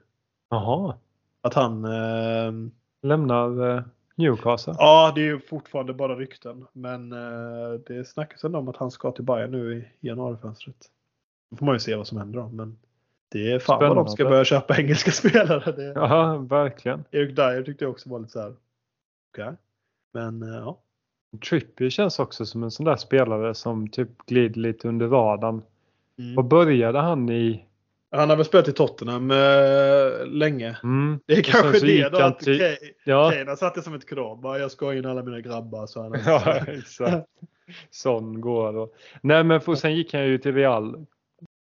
Jaha, 0.50 0.94
Att 1.40 1.54
han... 1.54 1.84
eh, 1.84 2.52
lämnar 3.02 3.76
eh, 3.76 3.82
Newcastle. 4.16 4.74
Ja, 4.78 5.12
det 5.14 5.20
är 5.20 5.24
ju 5.24 5.40
fortfarande 5.40 5.92
bara 5.94 6.14
rykten. 6.16 6.66
Men 6.72 7.12
eh, 7.12 7.72
det 7.86 8.04
snackas 8.08 8.44
ändå 8.44 8.58
om 8.58 8.68
att 8.68 8.76
han 8.76 8.90
ska 8.90 9.10
till 9.12 9.24
Bayern 9.24 9.50
nu 9.50 9.74
i 9.76 10.06
januarifönstret. 10.08 10.76
Då 11.50 11.56
får 11.56 11.66
man 11.66 11.74
ju 11.74 11.78
se 11.78 11.94
vad 11.96 12.06
som 12.06 12.18
händer 12.18 12.38
då. 12.40 12.48
Men 12.48 12.78
det 13.28 13.52
är 13.52 13.58
fan 13.58 13.78
vad 13.78 13.88
de 13.88 13.90
Spännande. 13.90 14.10
ska 14.10 14.24
börja 14.24 14.44
köpa 14.44 14.76
engelska 14.78 15.10
spelare. 15.10 15.72
Det, 15.72 15.92
Ja, 15.94 16.36
verkligen. 16.36 17.04
Erik 17.10 17.36
Dyer 17.36 17.62
tyckte 17.62 17.84
jag 17.84 17.90
också 17.90 18.08
var 18.10 18.18
lite 18.18 18.32
så 18.32 18.40
här. 18.40 18.54
Okej. 19.32 19.52
Men 20.14 20.42
eh, 20.42 20.48
ja. 20.58 20.80
Trippier 21.48 21.90
känns 21.90 22.18
också 22.18 22.46
som 22.46 22.62
en 22.62 22.70
sån 22.70 22.86
där 22.86 22.96
spelare 22.96 23.54
som 23.54 23.88
typ 23.88 24.08
glider 24.26 24.60
lite 24.60 24.88
under 24.88 25.06
radarn. 25.08 25.62
Mm. 26.18 26.34
Vad 26.34 26.44
började 26.44 26.98
han 26.98 27.28
i? 27.30 27.64
Han 28.10 28.30
har 28.30 28.36
väl 28.36 28.44
spelat 28.44 28.68
i 28.68 28.72
Tottenham 28.72 29.30
eh, 29.30 30.26
länge. 30.26 30.76
Mm. 30.82 31.20
Det 31.26 31.32
är 31.34 31.38
Och 31.38 31.44
kanske 31.44 31.86
det 31.86 32.08
då 32.08 32.18
att 32.18 32.38
till- 32.40 32.58
Kane 32.58 32.76
Ja, 33.04 33.30
Kane 33.30 33.56
satt 33.56 33.74
det 33.74 33.82
som 33.82 33.94
ett 33.94 34.08
krav. 34.08 34.40
Bara, 34.40 34.58
jag 34.58 34.70
ska 34.70 34.94
in 34.94 35.06
alla 35.06 35.22
mina 35.22 35.40
grabbar. 35.40 35.86
Så 35.86 36.02
han 36.02 36.14
ja 36.26 36.56
exakt. 36.66 37.26
Sån 37.90 38.40
går 38.40 38.76
och... 38.76 38.94
Nej 39.22 39.44
men 39.44 39.60
för, 39.60 39.74
sen 39.74 39.94
gick 39.96 40.14
han 40.14 40.24
ju 40.26 40.38
till 40.38 40.54
Real. 40.54 41.06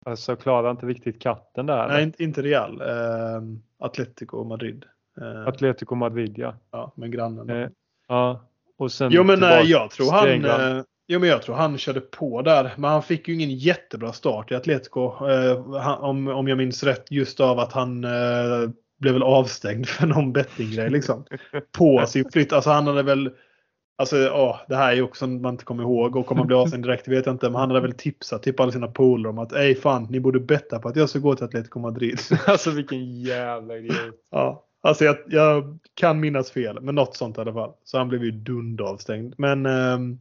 Alltså 0.05 0.35
klarade 0.35 0.71
inte 0.71 0.85
riktigt 0.85 1.21
katten 1.21 1.65
där. 1.65 1.87
Nej, 1.87 2.03
inte, 2.03 2.23
inte 2.23 2.41
Real. 2.41 2.81
Eh, 2.81 3.41
Atletico 3.79 4.43
Madrid. 4.43 4.85
Eh, 5.21 5.47
Atletico 5.47 5.95
Madrid 5.95 6.33
ja. 6.37 6.55
ja, 6.71 6.93
men 6.95 7.11
grannen. 7.11 7.49
Eh, 7.49 7.69
ja. 8.07 8.49
Och 8.77 8.91
sen 8.91 9.11
Jo 9.11 9.23
men 9.23 9.35
tillbaka 9.35 9.61
eh, 9.61 9.67
jag 9.67 9.91
tror 9.91 10.11
han 10.11 10.45
eh, 10.45 10.83
Jo 11.07 11.19
men 11.19 11.29
jag 11.29 11.41
tror 11.41 11.55
han 11.55 11.77
körde 11.77 12.01
på 12.01 12.41
där. 12.41 12.73
Men 12.77 12.91
han 12.91 13.03
fick 13.03 13.27
ju 13.27 13.33
ingen 13.33 13.51
jättebra 13.51 14.13
start 14.13 14.51
i 14.51 14.55
Atletico. 14.55 15.29
Eh, 15.29 15.73
han, 15.81 15.99
om, 15.99 16.27
om 16.27 16.47
jag 16.47 16.57
minns 16.57 16.83
rätt 16.83 17.11
just 17.11 17.39
av 17.39 17.59
att 17.59 17.73
han 17.73 18.03
eh, 18.03 18.69
blev 18.99 19.13
väl 19.13 19.23
avstängd 19.23 19.87
för 19.87 20.07
någon 20.07 20.33
bettinggrej 20.33 20.89
liksom. 20.89 21.25
På 21.77 22.05
sin 22.07 22.31
flytt. 22.31 22.53
Alltså 22.53 22.69
han 22.69 22.87
hade 22.87 23.03
väl 23.03 23.31
Alltså 23.97 24.17
ja, 24.17 24.59
det 24.67 24.75
här 24.75 24.91
är 24.91 24.95
ju 24.95 25.01
också 25.01 25.25
något 25.25 25.41
man 25.41 25.53
inte 25.53 25.65
kommer 25.65 25.83
ihåg 25.83 26.15
och 26.15 26.25
kommer 26.25 26.43
bli 26.43 26.55
avstängd 26.55 26.83
direkt 26.83 27.07
vet 27.07 27.25
jag 27.25 27.35
inte. 27.35 27.49
Men 27.49 27.59
han 27.59 27.69
hade 27.69 27.81
väl 27.81 27.93
tipsat 27.93 28.43
typ 28.43 28.59
alla 28.59 28.71
sina 28.71 28.87
polare 28.87 29.29
om 29.29 29.37
att 29.37 29.51
ej 29.51 29.75
fan 29.75 30.07
ni 30.09 30.19
borde 30.19 30.39
betta 30.39 30.79
på 30.79 30.87
att 30.87 30.95
jag 30.95 31.09
ska 31.09 31.19
gå 31.19 31.35
till 31.35 31.45
Atletico 31.45 31.79
Madrid. 31.79 32.19
Alltså 32.47 32.71
vilken 32.71 33.21
jävla 33.21 33.77
idiot. 33.77 34.15
Ja, 34.31 34.63
alltså 34.81 35.05
jag, 35.05 35.17
jag 35.27 35.79
kan 35.93 36.19
minnas 36.19 36.51
fel, 36.51 36.81
men 36.81 36.95
något 36.95 37.15
sånt 37.15 37.37
i 37.37 37.41
alla 37.41 37.53
fall. 37.53 37.73
Så 37.83 37.97
han 37.97 38.09
blev 38.09 38.23
ju 38.23 38.31
dundavstängd. 38.31 39.33
Men 39.37 39.65
ehm, 39.65 40.19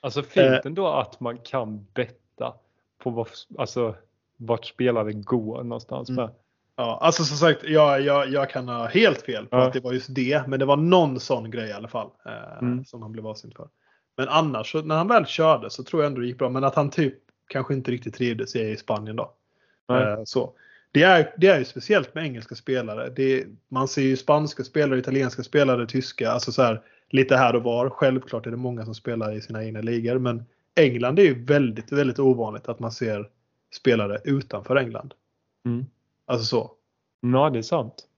Alltså 0.00 0.22
fint 0.22 0.46
Eh. 0.46 0.60
ändå 0.64 0.88
att 0.88 1.20
man 1.20 1.38
kan 1.38 1.86
betta 1.94 2.54
på 3.02 3.10
vad, 3.10 3.28
alltså, 3.58 3.94
vart 4.36 4.64
spelare 4.66 5.12
går 5.12 5.62
någonstans. 5.62 6.08
Mm. 6.08 6.24
Med. 6.24 6.34
Ja, 6.78 6.98
alltså 7.02 7.24
som 7.24 7.36
sagt, 7.36 7.62
jag, 7.64 8.00
jag, 8.00 8.28
jag 8.32 8.50
kan 8.50 8.68
ha 8.68 8.86
helt 8.86 9.22
fel 9.22 9.46
på 9.46 9.56
Ja. 9.56 9.66
att 9.66 9.72
det 9.72 9.80
var 9.80 9.92
just 9.92 10.14
det. 10.14 10.42
Men 10.48 10.58
det 10.58 10.64
var 10.66 10.76
någon 10.76 11.20
sån 11.20 11.50
grej 11.50 11.68
i 11.68 11.72
alla 11.72 11.88
fall 11.88 12.10
eh, 12.26 12.58
Mm. 12.62 12.84
som 12.84 13.02
han 13.02 13.12
blev 13.12 13.26
avstängd 13.26 13.54
för. 13.56 13.68
Men 14.16 14.28
annars, 14.28 14.72
så, 14.72 14.82
när 14.82 14.96
han 14.96 15.08
väl 15.08 15.26
körde 15.26 15.70
så 15.70 15.82
tror 15.82 16.02
jag 16.02 16.06
ändå 16.10 16.20
det 16.20 16.26
gick 16.26 16.38
bra. 16.38 16.48
Men 16.48 16.64
att 16.64 16.74
han 16.74 16.90
typ 16.90 17.14
kanske 17.48 17.74
inte 17.74 17.90
riktigt 17.90 18.14
trivdes 18.14 18.56
i 18.56 18.76
Spanien 18.76 19.16
då. 19.16 19.32
Eh, 19.92 20.20
så. 20.24 20.52
Det 20.92 21.02
är, 21.02 21.34
det 21.36 21.46
är 21.46 21.58
ju 21.58 21.64
speciellt 21.64 22.14
med 22.14 22.24
engelska 22.24 22.54
spelare. 22.54 23.10
Det, 23.16 23.44
man 23.70 23.88
ser 23.88 24.02
ju 24.02 24.16
spanska 24.16 24.64
spelare, 24.64 24.98
italienska 24.98 25.42
spelare, 25.42 25.86
tyska. 25.86 26.30
Alltså 26.30 26.52
så 26.52 26.62
här, 26.62 26.82
lite 27.10 27.36
här 27.36 27.56
och 27.56 27.62
var. 27.62 27.90
Självklart 27.90 28.46
är 28.46 28.50
det 28.50 28.56
många 28.56 28.84
som 28.84 28.94
spelar 28.94 29.32
i 29.32 29.40
sina 29.40 29.64
egna 29.64 29.80
ligor. 29.80 30.18
Men 30.18 30.44
England 30.76 31.18
är 31.18 31.22
ju 31.22 31.44
väldigt, 31.44 31.92
väldigt 31.92 32.18
ovanligt 32.18 32.68
att 32.68 32.78
man 32.78 32.92
ser 32.92 33.28
spelare 33.74 34.18
utanför 34.24 34.76
England. 34.76 35.14
Mm. 35.66 35.86
Alltså 36.28 36.46
så. 36.46 36.70
Ja, 37.20 37.50
det 37.50 37.58
är 37.58 37.62
sant. 37.62 38.08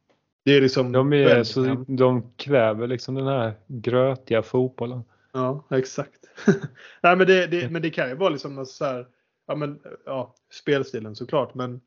Det 0.45 0.57
är 0.57 0.61
liksom... 0.61 0.93
De, 0.93 1.13
är, 1.13 1.45
så, 1.45 1.85
de 1.89 2.33
kräver 2.37 2.87
liksom 2.87 3.15
den 3.15 3.27
här 3.27 3.53
grötiga 3.67 4.43
fotbollen. 4.43 5.05
Ja, 5.33 5.65
exakt. 5.71 6.21
Nej, 7.03 7.17
men 7.17 7.27
det, 7.27 7.47
det, 7.47 7.71
men 7.71 7.83
det 7.83 7.91
kan 7.91 8.09
ju 8.09 8.15
vara 8.15 8.29
liksom 8.31 8.67
så 8.67 8.85
här, 8.85 9.07
ja, 9.47 9.55
men, 9.55 9.79
ja, 10.07 10.35
spelstilen 10.51 11.17
såklart. 11.17 11.55
Men 11.55 11.81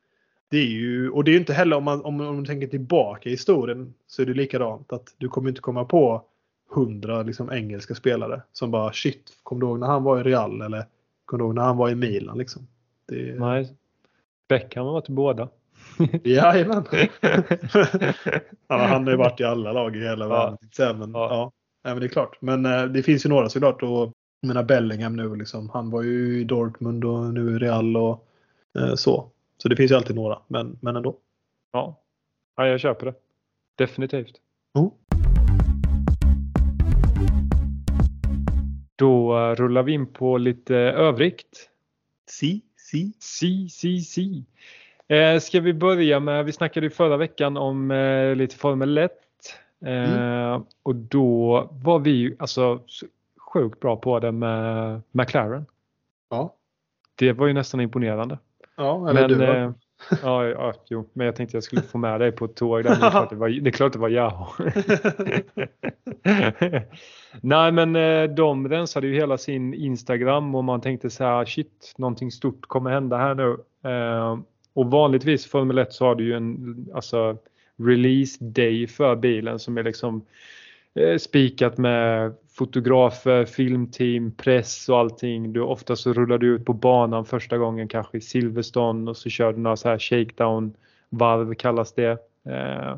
det 0.49 0.57
är 0.57 0.67
ju, 0.67 1.09
och 1.09 1.23
det 1.23 1.31
är 1.31 1.33
ju 1.33 1.39
inte 1.39 1.53
heller 1.53 1.77
om 1.77 1.83
man, 1.83 2.01
om, 2.01 2.21
om 2.21 2.35
man 2.35 2.45
tänker 2.45 2.67
tillbaka 2.67 3.29
i 3.29 3.31
historien 3.31 3.93
så 4.07 4.21
är 4.21 4.25
det 4.25 4.33
likadant. 4.33 4.93
Att 4.93 5.13
du 5.17 5.29
kommer 5.29 5.49
inte 5.49 5.61
komma 5.61 5.85
på 5.85 6.25
hundra 6.69 7.23
liksom, 7.23 7.51
engelska 7.51 7.95
spelare 7.95 8.41
som 8.51 8.71
bara 8.71 8.93
shit, 8.93 9.37
kom 9.43 9.59
du 9.59 9.65
ihåg 9.65 9.79
när 9.79 9.87
han 9.87 10.03
var 10.03 10.19
i 10.19 10.23
Real 10.23 10.61
eller 10.61 10.85
kom 11.25 11.39
du 11.39 11.45
ihåg 11.45 11.55
när 11.55 11.63
han 11.63 11.77
var 11.77 11.89
i 11.89 11.95
Milan 11.95 12.37
liksom. 12.37 12.67
Det, 13.05 13.39
Nej. 13.39 13.73
Beckham 14.47 14.85
har 14.85 14.93
varit 14.93 15.09
i 15.09 15.11
båda. 15.11 15.49
Jajamän. 16.23 16.83
ja, 18.67 18.77
han 18.77 19.03
har 19.03 19.11
ju 19.11 19.17
varit 19.17 19.39
i 19.39 19.43
alla 19.43 19.71
lag 19.71 19.95
i 19.95 19.99
hela 19.99 20.25
Ja. 20.25 20.57
världen. 20.77 20.99
Men, 20.99 21.11
Ja. 21.11 21.27
ja. 21.29 21.51
Men 21.83 21.99
det 21.99 22.05
är 22.05 22.09
klart. 22.09 22.37
Men 22.41 22.65
eh, 22.65 22.83
det 22.85 23.03
finns 23.03 23.25
ju 23.25 23.29
några 23.29 23.49
såklart. 23.49 23.83
Och, 23.83 24.11
jag 24.41 24.47
menar 24.47 24.63
Bellingham 24.63 25.15
nu 25.15 25.35
liksom. 25.35 25.69
Han 25.69 25.89
var 25.89 26.01
ju 26.01 26.39
i 26.41 26.43
Dortmund 26.43 27.05
och 27.05 27.33
nu 27.33 27.55
i 27.55 27.59
Real 27.59 27.97
och 27.97 28.27
eh, 28.79 28.95
så. 28.95 29.29
Så 29.57 29.69
det 29.69 29.75
finns 29.75 29.91
ju 29.91 29.95
alltid 29.95 30.15
några. 30.15 30.39
Men, 30.47 30.77
men 30.81 30.95
ändå. 30.95 31.17
Ja. 31.73 31.99
ja, 32.57 32.67
jag 32.67 32.79
köper 32.79 33.05
det. 33.05 33.13
Definitivt. 33.77 34.33
Oh. 34.73 34.91
Då 38.95 39.37
eh, 39.37 39.55
rullar 39.55 39.83
vi 39.83 39.91
in 39.91 40.05
på 40.13 40.37
lite 40.37 40.75
övrigt. 40.75 41.69
Si, 42.29 42.61
si. 42.77 43.13
Si, 43.19 43.69
si, 43.69 43.99
si. 44.01 44.43
Eh, 45.07 45.39
ska 45.39 45.59
vi 45.59 45.73
börja 45.73 46.19
med, 46.19 46.45
vi 46.45 46.51
snackade 46.51 46.85
ju 46.85 46.89
förra 46.89 47.17
veckan 47.17 47.57
om 47.57 47.91
eh, 47.91 48.35
lite 48.35 48.55
Formel 48.55 48.97
1. 48.97 49.11
Eh, 49.85 50.61
Och 50.83 50.95
då 50.95 51.69
var 51.71 51.99
vi 51.99 52.11
ju 52.11 52.35
alltså 52.39 52.79
så 52.87 53.05
sjukt 53.53 53.79
bra 53.79 53.95
på 53.95 54.19
det 54.19 54.31
med 54.31 55.01
McLaren. 55.11 55.65
Ja. 56.29 56.55
Det 57.15 57.33
var 57.33 57.47
ju 57.47 57.53
nästan 57.53 57.81
imponerande. 57.81 58.37
Ja, 58.75 59.09
eller 59.09 59.27
Men, 59.27 59.39
du 59.39 59.45
eh, 59.45 59.71
ja, 60.23 60.45
ja, 60.45 60.73
jo, 60.89 61.09
men 61.13 61.25
jag 61.25 61.35
tänkte 61.35 61.57
jag 61.57 61.63
skulle 61.63 61.81
få 61.81 61.97
med 61.97 62.19
dig 62.19 62.31
på 62.31 62.45
ett 62.45 62.55
tåg 62.55 62.83
där. 62.83 62.89
Men 62.89 62.99
det, 62.99 63.05
är 63.05 63.11
klart 63.11 63.29
det, 63.29 63.35
var, 63.35 63.49
det 63.49 63.69
är 63.69 63.71
klart 63.71 63.93
det 63.93 63.99
var 63.99 64.09
Yahoo. 64.09 64.47
Nej 67.41 67.71
men 67.71 67.95
eh, 67.95 68.23
de 68.23 68.69
rensade 68.69 69.07
ju 69.07 69.13
hela 69.13 69.37
sin 69.37 69.73
Instagram 69.73 70.55
och 70.55 70.63
man 70.63 70.81
tänkte 70.81 71.09
så 71.09 71.23
här 71.23 71.45
shit 71.45 71.93
någonting 71.97 72.31
stort 72.31 72.65
kommer 72.65 72.91
hända 72.91 73.17
här 73.17 73.35
nu. 73.35 73.57
Och 74.73 74.91
vanligtvis 74.91 75.45
Formel 75.45 75.77
1 75.77 75.93
så 75.93 76.05
har 76.05 76.15
du 76.15 76.23
ju 76.23 76.33
en 76.33 76.87
alltså, 76.93 77.37
release 77.77 78.43
day 78.43 78.87
för 78.87 79.15
bilen 79.15 79.59
som 79.59 79.77
är 79.77 79.83
liksom 79.83 80.25
eh, 80.95 81.17
spikat 81.17 81.77
med 81.77 82.33
fotografer, 82.57 83.45
filmteam, 83.45 84.31
press 84.31 84.89
och 84.89 84.99
allting. 84.99 85.53
Du, 85.53 85.61
ofta 85.61 85.95
så 85.95 86.13
rullar 86.13 86.37
du 86.37 86.47
ut 86.47 86.65
på 86.65 86.73
banan 86.73 87.25
första 87.25 87.57
gången 87.57 87.87
kanske 87.87 88.17
i 88.17 88.21
Silverstone 88.21 89.11
och 89.11 89.17
så 89.17 89.29
kör 89.29 89.53
du 89.53 89.59
några 89.59 89.77
så 89.77 89.89
här 89.89 89.99
shakedown 89.99 90.73
varv 91.09 91.53
kallas 91.53 91.93
det. 91.93 92.17
Eh, 92.45 92.97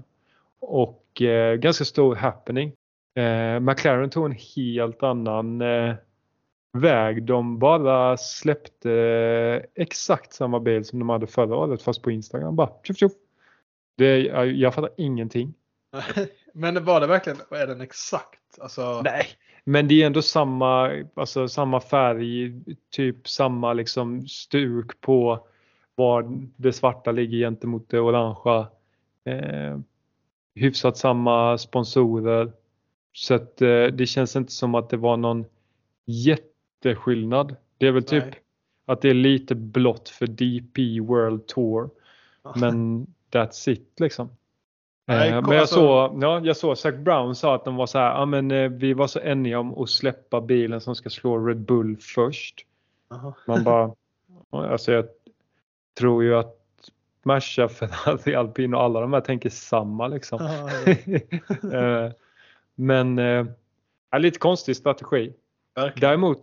och 0.60 1.22
eh, 1.22 1.56
ganska 1.56 1.86
stor 1.86 2.16
happening. 2.16 2.72
Eh, 3.16 3.60
McLaren 3.60 4.10
tog 4.10 4.26
en 4.26 4.38
helt 4.56 5.04
annan 5.04 5.62
eh, 5.62 5.96
väg. 6.76 7.24
De 7.24 7.60
bara 7.60 8.18
släppte 8.18 8.92
eh, 8.92 9.84
exakt 9.84 10.34
samma 10.34 10.60
bil 10.60 10.86
som 10.86 11.00
de 11.00 11.10
hade 11.10 11.28
förra 11.28 11.56
året 11.56 11.82
fast 11.82 12.02
på 12.02 12.12
Instagram. 12.12 12.56
Bara 12.56 12.70
tjuff, 12.84 12.98
tjuff. 12.98 13.12
Det, 13.98 14.20
jag, 14.20 14.52
jag 14.52 14.74
fattar 14.74 14.92
ingenting. 14.98 15.54
Men 16.54 16.86
var 16.86 17.02
det 17.02 17.08
verkligen, 17.08 17.40
är 17.52 17.68
den 17.68 17.82
exakt 17.82 18.40
Alltså, 18.62 19.02
Nej, 19.02 19.26
men 19.64 19.88
det 19.88 20.02
är 20.02 20.06
ändå 20.06 20.22
samma, 20.22 21.04
alltså 21.14 21.48
samma 21.48 21.80
färg, 21.80 22.54
typ 22.90 23.28
samma 23.28 23.74
liksom 23.74 24.28
stuk 24.28 25.02
på 25.02 25.48
var 25.96 26.48
det 26.56 26.74
svarta 26.74 27.12
ligger 27.12 27.38
gentemot 27.38 27.90
det 27.90 28.00
orangea. 28.00 28.68
Eh, 29.26 29.80
hyfsat 30.56 30.98
samma 30.98 31.58
sponsorer. 31.58 32.52
Så 33.14 33.34
att 33.34 33.62
eh, 33.62 33.86
det 33.86 34.08
känns 34.08 34.36
inte 34.36 34.52
som 34.52 34.76
att 34.76 34.90
det 34.90 34.98
var 34.98 35.18
någon 35.18 35.46
jätteskillnad. 36.90 37.56
Det 37.78 37.88
är 37.88 37.92
väl 37.92 38.04
typ 38.04 38.24
Nej. 38.24 38.42
att 38.86 39.02
det 39.02 39.10
är 39.10 39.14
lite 39.14 39.56
blått 39.56 40.10
för 40.10 40.28
DP 40.28 41.00
World 41.00 41.48
Tour. 41.48 41.90
Men 42.56 43.08
that's 43.32 43.70
it 43.70 44.00
liksom. 44.00 44.30
Nej, 45.08 45.30
Eh, 45.30 45.42
men 45.42 45.52
jag 45.52 45.62
alltså- 45.62 45.76
såg, 45.76 46.24
ja, 46.24 46.40
jag 46.44 46.58
såg 46.58 46.78
Zac 46.78 46.96
Brown 46.96 47.36
sa 47.36 47.56
att 47.56 47.66
de 47.66 47.76
var 47.76 47.86
så 47.86 47.98
här, 47.98 48.10
ja 48.20 48.26
men 48.26 48.52
eh, 48.52 48.70
vi 48.70 48.94
var 48.94 49.08
så 49.08 49.20
eniga 49.20 49.60
om 49.60 49.78
att 49.84 49.90
släppa 49.90 50.42
bilen 50.42 50.82
som 50.82 50.96
ska 50.96 51.10
slå 51.10 51.38
Red 51.48 51.60
Bull 51.60 51.98
först. 51.98 52.66
Jaha. 53.10 53.34
Man 53.48 53.64
bara, 53.64 53.92
alltså 54.50 54.92
jag 54.92 55.06
tror 56.00 56.24
ju 56.24 56.36
att 56.36 56.56
Merca, 57.24 57.70
Ferrari, 57.70 58.36
Alpin 58.36 58.74
och 58.74 58.82
alla 58.82 59.02
de 59.02 59.14
här 59.14 59.22
tänker 59.22 59.50
samma 59.50 60.08
liksom. 60.08 60.40
Ja. 60.42 60.70
Eh, 61.80 62.12
men 62.76 63.18
ja, 64.12 64.18
lite 64.18 64.40
konstig 64.40 64.76
strategi. 64.76 65.34
Verkligen. 65.76 66.10
Däremot 66.10 66.40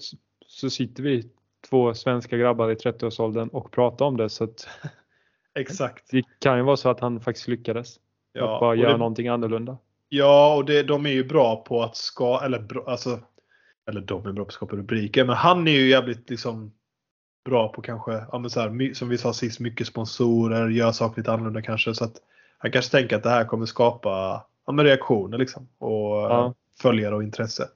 så 0.52 0.70
sitter 0.70 1.02
vi 1.02 1.28
två 1.70 1.94
svenska 1.94 2.36
grabbar 2.36 2.70
i 2.70 2.74
30-årsåldern 2.74 3.48
och 3.48 3.70
pratar 3.70 4.04
om 4.04 4.16
det 4.16 4.28
så 4.28 4.44
att 4.44 4.68
Exakt. 5.58 6.10
det 6.10 6.22
kan 6.38 6.56
ju 6.56 6.62
vara 6.62 6.76
så 6.76 6.90
att 6.90 7.00
han 7.00 7.20
faktiskt 7.20 7.48
lyckades. 7.48 7.96
Ja, 8.32 8.54
att 8.54 8.60
bara 8.60 8.74
göra 8.74 8.92
det- 8.92 8.98
någonting 8.98 9.28
annorlunda. 9.28 9.78
Ja, 10.08 10.54
och 10.54 10.64
det, 10.64 10.82
de 10.82 11.06
är 11.06 11.10
ju 11.10 11.24
bra 11.24 11.56
på 11.56 11.82
att 11.82 11.96
ska, 11.96 12.40
eller 12.44 12.88
alltså, 12.90 13.20
eller 13.88 14.00
de 14.00 14.26
är 14.26 14.32
bra 14.32 14.44
på 14.44 14.48
att 14.48 14.52
skapa 14.54 14.76
rubriker, 14.76 15.24
men 15.24 15.36
han 15.36 15.68
är 15.68 15.72
ju 15.72 15.88
jävligt 15.88 16.30
liksom 16.30 16.72
bra 17.44 17.68
på 17.68 17.82
kanske, 17.82 18.12
ja, 18.32 18.48
så 18.48 18.60
här, 18.60 18.94
som 18.94 19.08
vi 19.08 19.18
sa 19.18 19.32
sist, 19.32 19.60
mycket 19.60 19.86
sponsorer, 19.86 20.68
gör 20.68 20.92
saker 20.92 21.20
lite 21.20 21.32
annorlunda 21.32 21.62
kanske. 21.62 21.94
Så 21.94 22.04
att 22.04 22.16
han 22.58 22.70
kanske 22.72 22.90
tänker 22.98 23.16
att 23.16 23.22
det 23.22 23.30
här 23.30 23.44
kommer 23.44 23.66
skapa 23.66 24.10
ja, 24.66 24.72
men 24.72 24.84
reaktioner 24.84 25.38
liksom 25.38 25.68
och 25.78 25.90
Ja. 26.16 26.28
ja. 26.30 26.54
följare 26.82 27.14
och 27.14 27.22
intresse. 27.22 27.68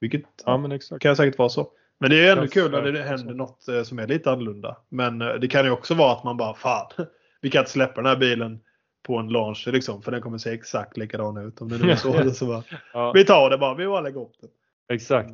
Vilket 0.00 0.22
Ja 0.44 0.78
kan 1.00 1.16
säkert 1.16 1.38
vara 1.38 1.48
så. 1.48 1.68
Men 1.98 2.10
det 2.10 2.26
är 2.26 2.32
ändå 2.32 2.44
Ja, 2.44 2.48
kul 2.48 2.70
när 2.70 2.82
det 2.92 3.02
händer 3.02 3.34
något 3.34 3.68
eh, 3.68 3.82
som 3.82 3.98
är 3.98 4.06
lite 4.06 4.30
annorlunda. 4.30 4.76
Men 4.88 5.22
eh, 5.22 5.34
det 5.34 5.48
kan 5.48 5.64
ju 5.64 5.70
också 5.70 5.94
vara 5.94 6.12
att 6.12 6.24
man 6.24 6.36
bara, 6.36 6.54
fan, 6.54 6.90
vi 7.40 7.50
kan 7.50 7.58
inte 7.60 7.70
släppa 7.70 7.94
den 8.02 8.06
här 8.06 8.16
bilen 8.16 8.60
på 9.02 9.16
en 9.18 9.28
launch 9.28 9.68
liksom, 9.72 10.02
för 10.02 10.12
den 10.12 10.20
kommer 10.20 10.38
se 10.38 10.50
exakt 10.50 10.96
likadan 10.96 11.36
ut. 11.36 11.60
Om 11.60 11.68
det 11.68 11.78
nu 11.78 11.90
är 11.90 11.96
så. 11.96 12.30
så 12.34 12.46
bara, 12.46 12.62
Ja, 12.92 13.12
vi 13.12 13.24
tar 13.24 13.50
det 13.50 13.58
bara, 13.58 13.74
vi 13.74 13.86
bara 13.86 14.00
lägger 14.00 14.20
upp 14.20 14.32
det. 14.40 14.94
exakt. 14.94 15.28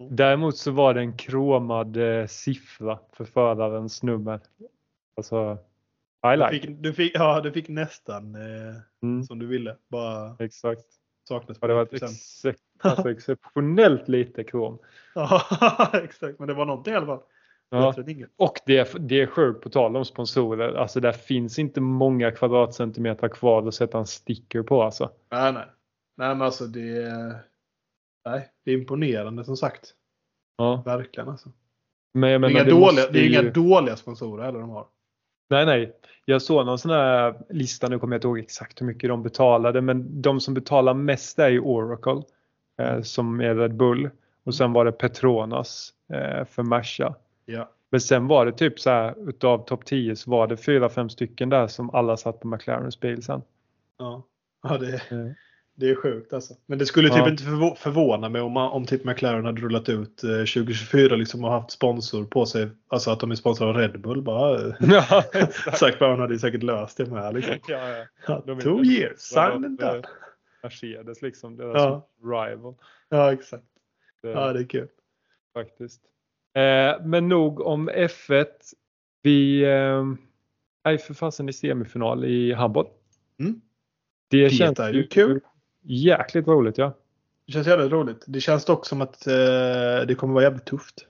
Mm. 0.00 0.16
Däremot 0.16 0.56
så 0.56 0.70
var 0.70 0.94
det 0.94 1.00
en 1.00 1.16
kromad 1.16 1.96
eh, 1.96 2.26
siffra 2.26 2.98
för 3.12 3.24
förarens 3.24 4.02
nummer. 4.02 4.40
Alltså, 5.16 5.58
I 6.26 6.36
Du 6.36 6.36
like. 6.36 6.50
fick, 6.66 6.76
du, 6.82 6.92
fick, 6.92 7.12
ja, 7.14 7.40
du 7.40 7.52
fick 7.52 7.68
nästan 7.68 8.34
eh, 8.34 8.74
Mm, 9.02 9.22
som 9.24 9.38
du 9.38 9.46
ville. 9.46 9.76
Bara 9.88 10.36
exakt. 10.38 10.84
Saknas 11.28 11.58
Ja, 11.60 11.68
det 11.68 11.74
var 11.74 11.82
ett 11.82 11.92
1%. 11.92 12.04
ex- 12.04 12.44
alltså, 12.78 13.10
exceptionellt 13.10 14.08
lite 14.08 14.44
krom. 14.44 14.78
Ja, 15.14 15.90
exakt. 15.92 16.38
Men 16.38 16.48
det 16.48 16.54
var 16.54 16.66
någonting 16.66 16.92
i 16.92 16.96
alla 16.96 17.06
fall. 17.06 17.20
Ja. 17.70 17.94
Och 18.36 18.54
det, 18.66 18.94
det 18.98 19.20
är 19.20 19.26
sjukt 19.26 19.62
på 19.62 19.70
tal 19.70 19.96
om 19.96 20.04
sponsorer. 20.04 20.74
Alltså 20.74 21.00
där 21.00 21.12
finns 21.12 21.58
inte 21.58 21.80
många 21.80 22.30
kvadratcentimeter 22.30 23.28
kvar 23.28 23.68
att 23.68 23.74
sätta 23.74 23.98
en 23.98 24.06
sticker 24.06 24.62
på 24.62 24.82
alltså. 24.82 25.10
Nej, 25.30 25.52
nej. 25.52 25.66
Nej, 26.16 26.28
men 26.28 26.42
alltså 26.42 26.66
det 26.66 27.02
är, 27.02 27.34
nej, 28.24 28.48
det 28.64 28.70
är 28.70 28.74
imponerande 28.74 29.44
som 29.44 29.56
sagt. 29.56 29.94
Ja. 30.56 30.82
Verkligen 30.86 31.28
alltså. 31.28 31.48
Men 32.14 32.30
jag 32.30 32.40
Det 32.42 32.46
är, 32.46 32.50
inga, 32.50 32.64
det 32.64 32.70
dåliga, 32.70 33.10
det 33.10 33.18
är 33.18 33.22
ju- 33.22 33.28
inga 33.40 33.50
dåliga 33.50 33.96
sponsorer 33.96 34.44
heller 34.44 34.60
de 34.60 34.70
har. 34.70 34.86
Nej, 35.52 35.66
nej. 35.66 35.92
Jag 36.24 36.42
såg 36.42 36.66
någon 36.66 36.78
sån 36.78 36.90
här 36.90 37.34
lista, 37.48 37.88
nu 37.88 37.98
kommer 37.98 38.14
jag 38.14 38.18
inte 38.18 38.26
ihåg 38.28 38.38
exakt 38.38 38.80
hur 38.80 38.86
mycket 38.86 39.10
de 39.10 39.22
betalade, 39.22 39.80
men 39.80 40.22
de 40.22 40.40
som 40.40 40.54
betalar 40.54 40.94
mest 40.94 41.38
är 41.38 41.48
ju 41.48 41.60
Oracle 41.60 42.22
eh, 42.78 43.02
som 43.02 43.40
är 43.40 43.54
Red 43.54 43.74
Bull 43.74 44.10
och 44.44 44.54
sen 44.54 44.72
var 44.72 44.84
det 44.84 44.92
Petronas 44.92 45.92
eh, 46.12 46.44
för 46.44 46.62
Merca. 46.62 47.14
Ja. 47.44 47.70
Men 47.90 48.00
sen 48.00 48.26
var 48.26 48.46
det 48.46 48.52
typ 48.52 48.80
så 48.80 48.90
här 48.90 49.28
utav 49.28 49.64
topp 49.64 49.84
10 49.84 50.16
så 50.16 50.30
var 50.30 50.46
det 50.46 50.56
fyra, 50.56 50.88
fem 50.88 51.08
stycken 51.08 51.48
där 51.48 51.66
som 51.66 51.90
alla 51.90 52.16
satt 52.16 52.40
på 52.40 52.48
McLarens 52.48 53.00
bil 53.00 53.22
sen. 53.22 53.42
Ja, 53.98 54.22
ja 54.62 54.78
det, 54.78 55.02
Mm. 55.10 55.34
Det 55.74 55.90
är 55.90 55.94
sjukt 55.94 56.32
alltså. 56.32 56.54
Men 56.66 56.78
det 56.78 56.86
skulle 56.86 57.08
typ 57.08 57.18
Ja. 57.18 57.30
inte 57.30 57.42
förvå- 57.44 57.74
förvåna 57.74 58.28
mig 58.28 58.40
om, 58.42 58.56
om 58.56 58.86
typ 58.86 59.04
McLaren 59.04 59.44
hade 59.44 59.60
rullat 59.60 59.88
ut 59.88 60.24
eh, 60.24 60.30
2024 60.30 61.16
liksom 61.16 61.44
och 61.44 61.50
haft 61.50 61.70
sponsor 61.70 62.24
på 62.24 62.46
sig. 62.46 62.68
Alltså 62.88 63.10
att 63.10 63.20
de 63.20 63.30
är 63.30 63.34
sponsrade 63.34 63.70
av 63.70 63.76
Red 63.76 64.00
Bull. 64.00 64.22
Bara, 64.22 64.66
eh, 64.68 64.74
ja. 64.80 65.22
Zac 65.74 65.98
Brown 65.98 66.20
hade 66.20 66.32
ju 66.34 66.38
säkert 66.38 66.62
löst 66.62 66.96
det 66.96 67.06
med. 67.06 67.34
Liksom. 67.34 67.54
ja, 67.68 68.04
ja. 68.26 68.42
De 68.46 68.60
Two 68.60 68.84
years, 68.84 69.18
signed 69.18 69.64
and 69.64 69.78
done. 69.78 70.02
Mercedes 70.62 71.22
liksom, 71.22 71.56
deras 71.56 71.74
Ja. 71.82 72.08
rival. 72.22 72.74
Ja, 73.08 73.32
exakt. 73.32 73.64
Det- 74.22 74.28
Ja, 74.30 74.52
det 74.52 74.60
är 74.60 74.64
kul. 74.64 74.88
faktiskt. 75.54 76.00
Eh, 76.54 77.04
men 77.06 77.28
nog 77.28 77.60
om 77.60 77.90
F1. 77.90 78.46
Vi 79.22 79.62
eh, 79.64 80.04
är 80.84 80.96
för 80.96 81.14
fasen 81.14 81.48
i 81.48 81.52
semifinal 81.52 82.24
i 82.24 82.52
handboll. 82.52 82.86
Mm. 83.40 83.60
Det, 84.30 84.44
Det 84.44 84.50
känns 84.50 84.78
är 84.78 84.92
ju 84.92 85.06
kul. 85.06 85.40
Jäkligt 85.82 86.48
roligt 86.48 86.78
ja. 86.78 86.92
Det 87.46 87.52
känns 87.52 87.66
jävligt 87.66 87.92
roligt. 87.92 88.24
Det 88.26 88.40
känns 88.40 88.64
dock 88.64 88.86
som 88.86 89.00
att 89.00 89.26
eh, 89.26 89.34
det 90.06 90.16
kommer 90.18 90.34
vara 90.34 90.44
jävligt 90.44 90.64
tufft. 90.64 91.06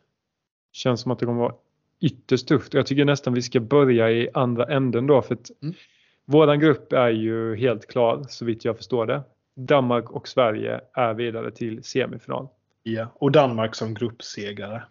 Känns 0.72 1.00
som 1.00 1.10
att 1.12 1.18
det 1.18 1.26
kommer 1.26 1.40
vara 1.40 1.54
ytterst 2.00 2.48
tufft. 2.48 2.74
Jag 2.74 2.86
tycker 2.86 3.04
nästan 3.04 3.34
vi 3.34 3.42
ska 3.42 3.60
börja 3.60 4.10
i 4.10 4.28
andra 4.34 4.64
änden 4.66 5.06
då. 5.06 5.22
För 5.22 5.34
att 5.34 5.50
Mm. 5.62 5.74
Våran 6.24 6.60
grupp 6.60 6.92
är 6.92 7.08
ju 7.10 7.56
helt 7.56 7.86
klar 7.86 8.24
så 8.28 8.44
vitt 8.44 8.64
jag 8.64 8.76
förstår 8.76 9.06
det. 9.06 9.22
Danmark 9.54 10.10
och 10.10 10.28
Sverige 10.28 10.80
är 10.92 11.14
vidare 11.14 11.50
till 11.50 11.84
semifinal. 11.84 12.48
Ja. 12.82 13.06
Och 13.14 13.32
Danmark 13.32 13.74
som 13.74 13.94
gruppsegrare. 13.94 14.82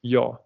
Ja. 0.00 0.42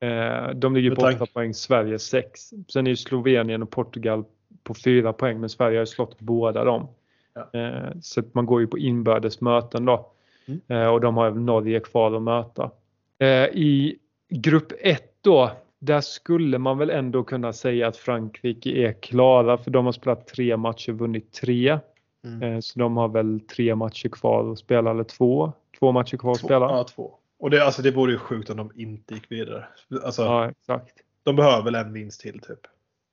Eh, 0.00 0.50
de 0.54 0.74
ligger 0.74 0.94
på 0.94 1.00
tanke- 1.00 1.22
8 1.22 1.32
poäng, 1.32 1.54
Sverige 1.54 1.98
6. 1.98 2.50
Sen 2.68 2.86
är 2.86 2.90
ju 2.90 2.96
Slovenien 2.96 3.62
och 3.62 3.70
Portugal 3.70 4.24
på 4.62 4.74
4 4.74 5.12
poäng 5.12 5.40
men 5.40 5.48
Sverige 5.48 5.76
har 5.78 5.82
ju 5.82 5.86
slått 5.86 6.20
båda 6.20 6.64
dem. 6.64 6.88
Ja. 7.34 7.60
Eh, 7.60 7.90
så 8.02 8.22
man 8.32 8.46
går 8.46 8.60
ju 8.60 8.66
på 8.66 8.78
inbördes 8.78 9.40
möten 9.40 9.84
då. 9.84 10.12
Mm. 10.46 10.60
Eh, 10.68 10.88
och 10.88 11.00
de 11.00 11.16
har 11.16 11.30
Norge 11.30 11.80
kvar 11.80 12.12
att 12.12 12.22
möta. 12.22 12.70
Eh, 13.18 13.44
I 13.44 13.98
grupp 14.28 14.72
1 14.80 15.02
då, 15.20 15.50
där 15.78 16.00
skulle 16.00 16.58
man 16.58 16.78
väl 16.78 16.90
ändå 16.90 17.24
kunna 17.24 17.52
säga 17.52 17.88
att 17.88 17.96
Frankrike 17.96 18.70
är 18.70 18.92
klara 18.92 19.58
för 19.58 19.70
de 19.70 19.84
har 19.84 19.92
spelat 19.92 20.26
tre 20.26 20.56
matcher, 20.56 20.92
vunnit 20.92 21.32
tre. 21.32 21.78
Mm. 22.24 22.62
Så 22.62 22.78
de 22.78 22.96
har 22.96 23.08
väl 23.08 23.40
tre 23.40 23.74
matcher 23.74 24.08
kvar 24.08 24.52
att 24.52 24.58
spela 24.58 24.90
eller 24.90 25.04
två. 25.04 25.52
Två 25.78 25.92
matcher 25.92 26.16
kvar 26.16 26.32
att 26.32 26.38
Två. 26.40 26.46
spela. 26.46 26.66
Ja, 26.66 26.84
två. 26.84 27.14
Och 27.38 27.50
det, 27.50 27.64
alltså, 27.64 27.82
det 27.82 27.90
vore 27.90 28.12
ju 28.12 28.18
sjukt 28.18 28.50
om 28.50 28.56
de 28.56 28.70
inte 28.74 29.14
gick 29.14 29.32
vidare. 29.32 29.64
Alltså, 30.04 30.22
ja 30.22 30.50
exakt. 30.50 30.94
De 31.22 31.36
behöver 31.36 31.62
väl 31.64 31.74
en 31.74 31.92
vinst 31.92 32.20
till 32.20 32.40
typ. 32.40 32.60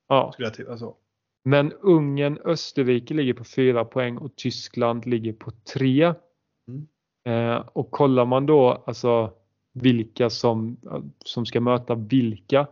Ja. 0.08 0.30
Skulle 0.32 0.50
jag 0.58 0.70
alltså. 0.70 0.94
Men 1.44 1.72
Ungern, 1.72 2.38
Österrike 2.44 3.14
ligger 3.14 3.34
på 3.34 3.44
fyra 3.44 3.84
poäng 3.84 4.16
och 4.16 4.36
Tyskland 4.36 5.06
ligger 5.06 5.32
på 5.32 5.50
tre. 5.74 6.14
Mm. 6.68 6.86
Eh, 7.24 7.64
och 7.72 7.90
kollar 7.90 8.24
man 8.24 8.46
då 8.46 8.82
alltså 8.86 9.32
vilka 9.72 10.30
som, 10.30 10.76
som 11.24 11.46
ska 11.46 11.60
möta 11.60 11.94
vilka 11.94 12.66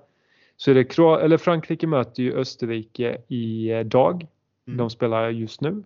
så 0.56 0.70
är 0.70 0.74
det 0.74 0.84
Kro- 0.84 1.18
eller 1.18 1.36
Frankrike 1.36 1.86
möter 1.86 2.22
ju 2.22 2.32
Österrike 2.32 3.22
i 3.28 3.70
eh, 3.70 3.80
dag. 3.80 4.26
Mm. 4.66 4.76
De 4.76 4.90
spelar 4.90 5.30
just 5.30 5.60
nu. 5.60 5.82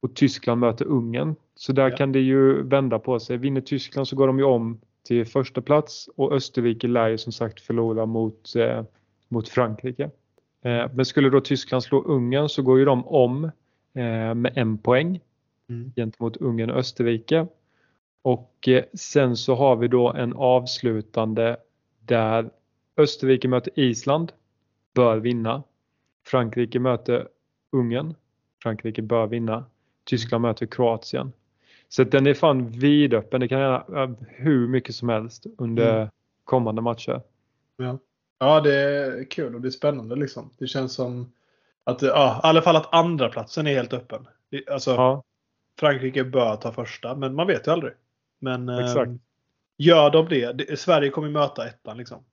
Och 0.00 0.14
Tyskland 0.14 0.60
möter 0.60 0.84
Ungern. 0.84 1.34
Så 1.54 1.72
där 1.72 1.90
Ja. 1.90 1.96
kan 1.96 2.12
det 2.12 2.20
ju 2.20 2.62
vända 2.62 2.98
på 2.98 3.20
sig. 3.20 3.36
Vinner 3.36 3.60
Tyskland 3.60 4.08
så 4.08 4.16
går 4.16 4.26
de 4.26 4.38
ju 4.38 4.44
om 4.44 4.80
till 5.02 5.26
första 5.26 5.60
plats 5.60 6.08
och 6.16 6.32
Österrike 6.32 6.86
lär 6.88 7.08
ju 7.08 7.18
som 7.18 7.32
sagt 7.32 7.60
förlora 7.60 8.06
mot, 8.06 8.56
eh, 8.56 8.84
mot 9.28 9.48
Frankrike. 9.48 10.10
Eh, 10.62 10.90
men 10.94 11.04
skulle 11.04 11.30
då 11.30 11.40
Tyskland 11.40 11.82
slå 11.82 12.02
Ungern 12.02 12.48
så 12.48 12.62
går 12.62 12.78
ju 12.78 12.84
de 12.84 13.06
om 13.08 13.44
eh, 13.94 14.34
med 14.34 14.52
en 14.54 14.78
poäng 14.78 15.20
Mm. 15.70 15.92
gentemot 15.96 16.36
Ungern 16.36 16.70
och 16.70 16.76
Österrike. 16.76 17.46
Och 18.22 18.68
eh, 18.68 18.84
sen 18.94 19.36
så 19.36 19.54
har 19.54 19.76
vi 19.76 19.88
då 19.88 20.12
en 20.12 20.32
avslutande 20.34 21.56
där 22.00 22.50
Österrike 22.96 23.48
möter 23.48 23.72
Island, 23.80 24.32
bör 24.94 25.16
vinna. 25.16 25.62
Frankrike 26.26 26.78
möter 26.80 27.28
Ungern, 27.72 28.14
Frankrike 28.62 29.02
bör 29.02 29.26
vinna. 29.26 29.64
Tyskland 30.04 30.42
möter 30.42 30.66
Kroatien. 30.66 31.32
Så 31.88 32.04
den 32.04 32.26
är 32.26 32.34
fan 32.34 32.66
vidöppen. 32.68 33.40
Det 33.40 33.48
kan 33.48 33.60
gärna 33.60 34.14
hur 34.28 34.68
mycket 34.68 34.94
som 34.94 35.08
helst 35.08 35.46
under 35.58 35.96
Mm. 35.96 36.08
kommande 36.44 36.82
matcher. 36.82 37.20
Ja. 37.76 37.98
Ja, 38.38 38.60
det 38.60 38.74
är 38.74 39.30
kul 39.30 39.54
och 39.54 39.60
det 39.60 39.68
är 39.68 39.70
spännande 39.70 40.16
liksom. 40.16 40.50
Det 40.58 40.66
känns 40.66 40.94
som 40.94 41.32
att, 41.84 42.02
ja, 42.02 42.40
i 42.44 42.46
alla 42.46 42.62
fall 42.62 42.76
att 42.76 42.94
andra 42.94 43.28
platsen 43.28 43.66
är 43.66 43.74
helt 43.74 43.92
öppen. 43.92 44.28
Alltså, 44.70 44.90
Ja, 44.90 45.22
Frankrike 45.80 46.24
bör 46.24 46.56
ta 46.56 46.72
första, 46.72 47.14
men 47.14 47.34
man 47.34 47.46
vet 47.46 47.66
ju 47.66 47.70
aldrig. 47.72 47.92
Men 48.38 48.68
Exakt. 48.68 49.08
eh, 49.08 49.14
gör 49.76 50.10
de 50.10 50.28
det, 50.28 50.52
det, 50.52 50.78
Sverige 50.78 51.10
kommer 51.10 51.28
möta 51.28 51.66
ettan 51.66 51.96
liksom. 51.98 52.24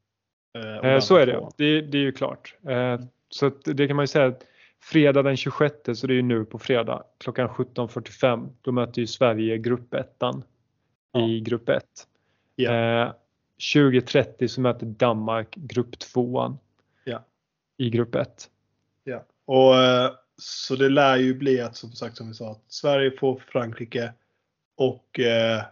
Eh, 0.56 0.91
Eh, 0.91 0.99
så 0.99 1.16
är 1.16 1.26
det. 1.26 1.49
det. 1.58 1.82
Det 1.82 1.97
är 1.97 2.01
ju 2.01 2.12
klart. 2.12 2.56
Eh, 2.68 2.99
så 3.30 3.51
det 3.66 3.88
kan 3.88 3.95
man 3.95 4.03
ju 4.03 4.08
säga 4.08 4.26
att 4.26 4.43
fredag 4.82 5.24
den 5.24 5.38
26, 5.38 5.76
så 5.93 6.08
det 6.08 6.14
är 6.14 6.16
ju 6.16 6.22
nu 6.22 6.45
på 6.45 6.60
fredag, 6.60 7.03
klockan 7.18 7.49
17.45, 7.49 8.49
då 8.62 8.72
möter 8.72 9.01
ju 9.01 9.08
Sverige 9.08 9.58
gruppettan 9.58 10.43
i 11.30 11.39
grupp 11.39 11.70
1. 11.70 11.84
Ja. 12.56 13.16
Eh, 13.58 13.62
20.30 13.62 14.47
så 14.47 14.62
möter 14.62 14.86
Danmark 14.86 15.56
grupp 15.56 15.99
2 15.99 16.58
Ja. 17.03 17.24
i 17.78 17.89
grupp 17.89 18.16
1. 18.16 18.49
Ja. 19.03 19.24
Och, 19.45 19.76
eh, 19.78 20.12
så 20.38 20.76
det 20.76 20.89
lär 20.89 21.18
ju 21.18 21.34
bli 21.34 21.62
att 21.62 21.76
som 21.76 21.91
sagt 21.91 22.18
som 22.18 22.28
vi 22.28 22.34
sa 22.34 22.51
att 22.51 22.64
Sverige 22.68 23.12
får 23.12 23.41
Frankrike 23.47 24.14
och 24.78 25.20
eh, 25.20 25.64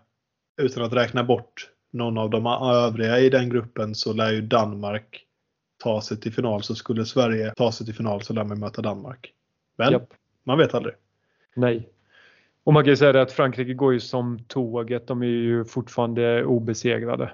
utan 0.61 0.83
att 0.83 0.93
räkna 0.93 1.23
bort 1.23 1.69
någon 1.91 2.17
av 2.17 2.29
de 2.29 2.45
övriga 2.47 3.19
i 3.19 3.29
den 3.29 3.49
gruppen 3.49 3.95
så 3.95 4.13
lär 4.13 4.31
ju 4.31 4.41
Danmark 4.41 5.25
ta 5.83 6.01
sig 6.01 6.19
till 6.19 6.33
final. 6.33 6.63
Så 6.63 6.75
skulle 6.75 7.05
Sverige 7.05 7.53
ta 7.55 7.71
sig 7.71 7.85
till 7.85 7.95
final 7.95 8.21
så 8.21 8.33
lär 8.33 8.43
man 8.43 8.59
möta 8.59 8.81
Danmark. 8.81 9.33
Men 9.77 9.91
Japp. 9.91 10.13
man 10.43 10.57
vet 10.57 10.73
aldrig. 10.73 10.95
Nej. 11.55 11.89
Och 12.63 12.73
man 12.73 12.83
kan 12.83 12.89
ju 12.89 12.97
säga 12.97 13.11
det 13.11 13.21
att 13.21 13.31
Frankrike 13.31 13.73
går 13.73 13.93
ju 13.93 13.99
som 13.99 14.39
tåget. 14.47 15.07
De 15.07 15.21
är 15.21 15.27
ju 15.27 15.65
fortfarande 15.65 16.43
obesegrade. 16.45 17.31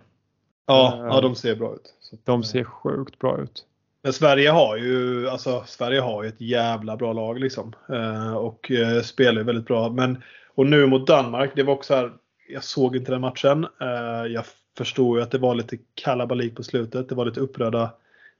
Ja, 0.69 0.97
Eh, 0.97 1.05
ja 1.05 1.21
de 1.21 1.35
ser 1.35 1.55
bra 1.55 1.73
ut. 1.73 1.93
De 2.23 2.39
eh, 2.39 2.43
ser 2.43 2.63
sjukt 2.63 3.19
bra 3.19 3.41
ut. 3.41 3.65
Men 4.03 4.13
Sverige 4.13 4.49
har 4.49 4.77
ju 4.77 5.29
alltså, 5.29 5.63
Sverige 5.67 5.99
har 5.99 6.23
ju 6.23 6.29
ett 6.29 6.41
jävla 6.41 6.97
bra 6.97 7.13
lag 7.13 7.39
liksom. 7.39 7.73
Eh, 7.89 8.33
och 8.33 8.71
eh, 8.71 9.01
spelar 9.01 9.37
ju 9.37 9.43
väldigt 9.43 9.65
bra. 9.65 9.89
Men, 9.89 10.23
och 10.55 10.65
nu 10.65 10.85
mot 10.85 11.07
Danmark, 11.07 11.51
det 11.55 11.63
var 11.63 11.73
också 11.73 11.95
här, 11.95 12.11
jag 12.49 12.63
såg 12.63 12.95
inte 12.95 13.11
den 13.11 13.21
matchen. 13.21 13.67
Eh, 13.81 14.31
jag 14.33 14.45
förstår 14.77 15.17
ju 15.17 15.23
att 15.23 15.31
det 15.31 15.37
var 15.37 15.55
lite 15.55 15.77
kalabalik 15.93 16.55
på 16.55 16.63
slutet. 16.63 17.09
Det 17.09 17.15
var 17.15 17.25
lite 17.25 17.39
upprörda 17.39 17.93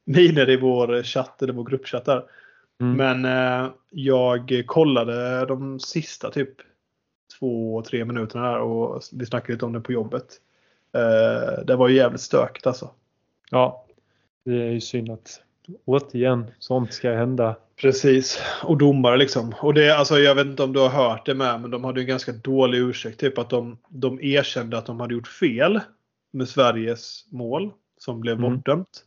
miner 0.06 0.50
i 0.50 0.58
vår 0.58 1.04
chatt, 1.04 1.42
eller 1.42 1.54
vår 1.54 1.64
gruppchatt 1.64 2.06
där. 2.06 2.24
Mm. 2.82 2.98
Men 2.98 3.26
eh, 3.26 3.72
jag 3.90 4.64
kollade 4.66 5.46
de 5.46 5.80
sista 5.80 6.32
typ 6.32 6.54
två, 7.40 7.82
tre 7.82 8.06
minuterna 8.06 8.52
där 8.52 8.60
och 8.60 9.04
vi 9.12 9.26
snackade 9.26 9.54
lite 9.54 9.66
om 9.66 9.74
det 9.74 9.82
på 9.82 9.92
jobbet. 9.92 10.40
Eh, 10.94 11.64
det 11.66 11.76
var 11.76 11.88
ju 11.88 11.96
jävligt 11.96 12.22
stökigt 12.22 12.68
alltså. 12.68 12.90
Ja, 13.52 13.86
det 14.46 14.52
är 14.52 14.72
ju 14.72 14.82
synd 14.82 15.12
att 15.12 15.42
återigen 15.86 16.52
sånt 16.60 16.94
ska 16.94 17.12
hända. 17.12 17.56
Precis. 17.82 18.42
Och 18.64 18.78
domare 18.78 19.18
liksom. 19.18 19.54
Och 19.62 19.74
det, 19.74 19.98
alltså, 19.98 20.20
jag 20.20 20.36
vet 20.36 20.46
inte 20.46 20.64
om 20.64 20.74
du 20.74 20.80
har 20.80 20.90
hört 20.90 21.26
det 21.26 21.36
med, 21.36 21.62
men 21.62 21.72
de 21.72 21.84
hade 21.84 22.02
en 22.02 22.08
ganska 22.08 22.32
dålig 22.32 22.80
ursäkt. 22.80 23.20
Typ 23.20 23.38
att 23.38 23.50
de, 23.50 23.78
de 23.90 24.22
erkände 24.22 24.78
att 24.78 24.86
de 24.86 25.00
hade 25.00 25.14
gjort 25.14 25.28
fel 25.28 25.80
med 26.32 26.48
Sveriges 26.50 27.26
mål 27.30 27.72
som 27.98 28.20
blev 28.22 28.38
Mm. 28.38 28.54
bortdömt. 28.56 29.04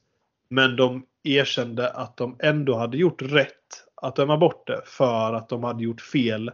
Men 0.48 0.76
de 0.76 1.06
erkände 1.24 1.90
att 1.90 2.16
de 2.16 2.36
ändå 2.38 2.76
hade 2.76 2.96
gjort 2.96 3.22
rätt 3.22 3.84
att 3.94 4.16
döma 4.16 4.36
bort 4.36 4.66
det 4.66 4.80
för 4.84 5.34
att 5.34 5.48
de 5.48 5.64
hade 5.64 5.82
gjort 5.84 6.00
fel 6.00 6.50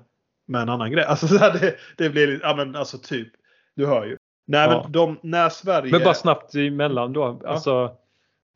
med 0.47 0.63
en 0.63 0.69
annan 0.69 0.93
grej. 0.93 1.05
Alltså 1.05 1.29
så 1.29 1.39
här, 1.39 1.53
det, 1.61 1.75
det 1.97 2.11
blir 2.11 2.41
ja 2.43 2.55
men 2.57 2.77
alltså 2.77 2.99
typ, 2.99 3.29
du 3.75 3.87
hör 3.87 4.07
ju. 4.07 4.17
Nej 4.51 4.69
Ja. 4.71 4.81
men 4.83 4.93
de, 4.93 5.19
när 5.23 5.49
Sverige... 5.49 5.93
Men 5.93 6.05
bara 6.05 6.15
snabbt 6.15 6.55
emellan 6.55 7.13
då. 7.13 7.41
Alltså, 7.47 7.97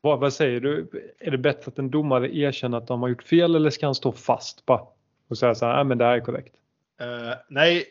vad, 0.01 0.19
vad 0.19 0.33
säger 0.33 0.59
du? 0.59 0.89
Är 1.19 1.31
det 1.31 1.37
bättre 1.37 1.69
att 1.71 1.79
en 1.79 1.91
domare 1.91 2.35
erkänner 2.37 2.77
att 2.77 2.87
de 2.87 3.01
har 3.01 3.09
gjort 3.09 3.23
fel 3.23 3.55
eller 3.55 3.69
ska 3.69 3.85
han 3.85 3.95
stå 3.95 4.11
fast 4.11 4.65
bara 4.65 4.81
och 5.29 5.37
säga 5.37 5.55
så 5.55 5.65
här, 5.65 5.75
"Nej, 5.75 5.83
men 5.83 5.97
det 5.97 6.05
här 6.05 6.11
är 6.15 6.19
korrekt? 6.19 6.55
Eh, 7.01 7.37
nej, 7.47 7.85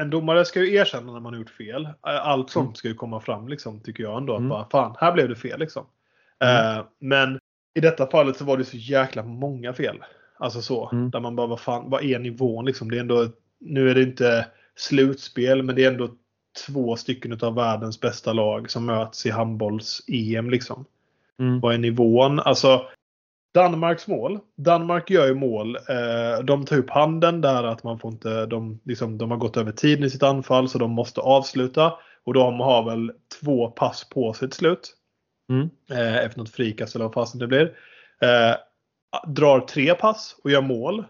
en 0.00 0.10
domare 0.10 0.44
ska 0.44 0.60
ju 0.60 0.74
erkänna 0.74 1.12
när 1.12 1.20
man 1.20 1.32
har 1.32 1.40
gjort 1.40 1.50
fel. 1.50 1.84
Eh, 1.84 1.92
Allt 2.28 2.50
sånt 2.50 2.64
Mm. 2.66 2.74
ska 2.74 2.88
ju 2.88 2.94
komma 2.94 3.20
fram 3.20 3.48
liksom, 3.48 3.80
tycker 3.80 4.02
jag 4.02 4.16
ändå. 4.18 4.32
Att 4.32 4.38
Mm. 4.38 4.48
bara, 4.48 4.68
fan, 4.70 4.96
här 4.98 5.12
blev 5.12 5.28
det 5.28 5.36
fel 5.36 5.60
liksom. 5.60 5.86
Mm. 6.38 6.76
Eh, 6.78 6.84
men 6.98 7.38
i 7.74 7.80
detta 7.80 8.06
fallet 8.06 8.36
så 8.36 8.44
var 8.44 8.56
det 8.56 8.64
så 8.64 8.76
jäkla 8.76 9.22
många 9.22 9.72
fel. 9.72 10.04
Alltså 10.38 10.60
så. 10.62 10.90
Mm. 10.92 11.10
Där 11.10 11.20
man 11.20 11.36
bara, 11.36 11.46
vad 11.46 11.60
fan, 11.60 11.90
vad 11.90 12.04
är 12.04 12.18
nivån 12.18 12.64
liksom? 12.64 12.90
Det 12.90 12.96
är 12.96 13.00
ändå, 13.00 13.26
nu 13.60 13.90
är 13.90 13.94
det 13.94 14.02
inte 14.02 14.46
slutspel, 14.76 15.62
men 15.62 15.74
det 15.74 15.84
är 15.84 15.90
ändå 15.90 16.08
två 16.66 16.96
stycken 16.96 17.38
av 17.42 17.54
världens 17.54 18.00
bästa 18.00 18.32
lag 18.32 18.70
som 18.70 18.86
möts 18.86 19.26
i 19.26 19.30
handbolls-EM 19.30 20.50
liksom. 20.50 20.84
Mm. 21.40 21.60
Vad 21.60 21.74
är 21.74 21.78
nivån? 21.78 22.40
Alltså 22.40 22.82
Danmarks 23.54 24.06
mål. 24.06 24.38
Danmark 24.56 25.10
gör 25.10 25.26
ju 25.26 25.34
mål. 25.34 25.76
Eh, 25.76 26.44
de 26.44 26.64
tar 26.64 26.78
upp 26.78 26.90
handen 26.90 27.40
där 27.40 27.64
att 27.64 27.82
man 27.82 27.98
får 27.98 28.12
inte, 28.12 28.46
de, 28.46 28.80
liksom, 28.84 29.18
de 29.18 29.30
har 29.30 29.38
gått 29.38 29.56
över 29.56 29.72
tiden 29.72 30.04
i 30.04 30.10
sitt 30.10 30.22
anfall 30.22 30.68
så 30.68 30.78
de 30.78 30.90
måste 30.90 31.20
avsluta. 31.20 31.92
Och 32.24 32.34
de 32.34 32.60
har 32.60 32.90
väl 32.90 33.12
två 33.40 33.70
pass 33.70 34.08
på 34.08 34.32
sig 34.32 34.48
till 34.48 34.58
slut. 34.58 34.94
Mm. 35.50 35.70
Eh, 35.90 36.16
efter 36.16 36.38
något 36.38 36.50
frikast 36.50 36.94
eller 36.94 37.04
vad 37.04 37.14
fasen 37.14 37.40
det 37.40 37.46
blir. 37.46 37.76
Eh, 38.22 38.56
drar 39.26 39.60
tre 39.60 39.94
pass 39.94 40.36
och 40.44 40.50
gör 40.50 40.62
mål. 40.62 41.04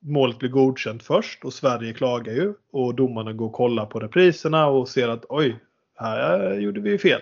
Målet 0.00 0.38
blir 0.38 0.48
godkänt 0.50 1.02
först 1.02 1.44
och 1.44 1.52
Sverige 1.52 1.92
klagar 1.92 2.32
ju. 2.32 2.54
Och 2.72 2.94
domarna 2.94 3.32
går 3.32 3.46
och 3.46 3.52
kollar 3.52 3.86
på 3.86 4.00
repriserna 4.00 4.66
och 4.66 4.88
ser 4.88 5.08
att 5.08 5.24
oj, 5.28 5.56
här 5.94 6.54
gjorde 6.54 6.80
vi 6.80 6.98
fel. 6.98 7.20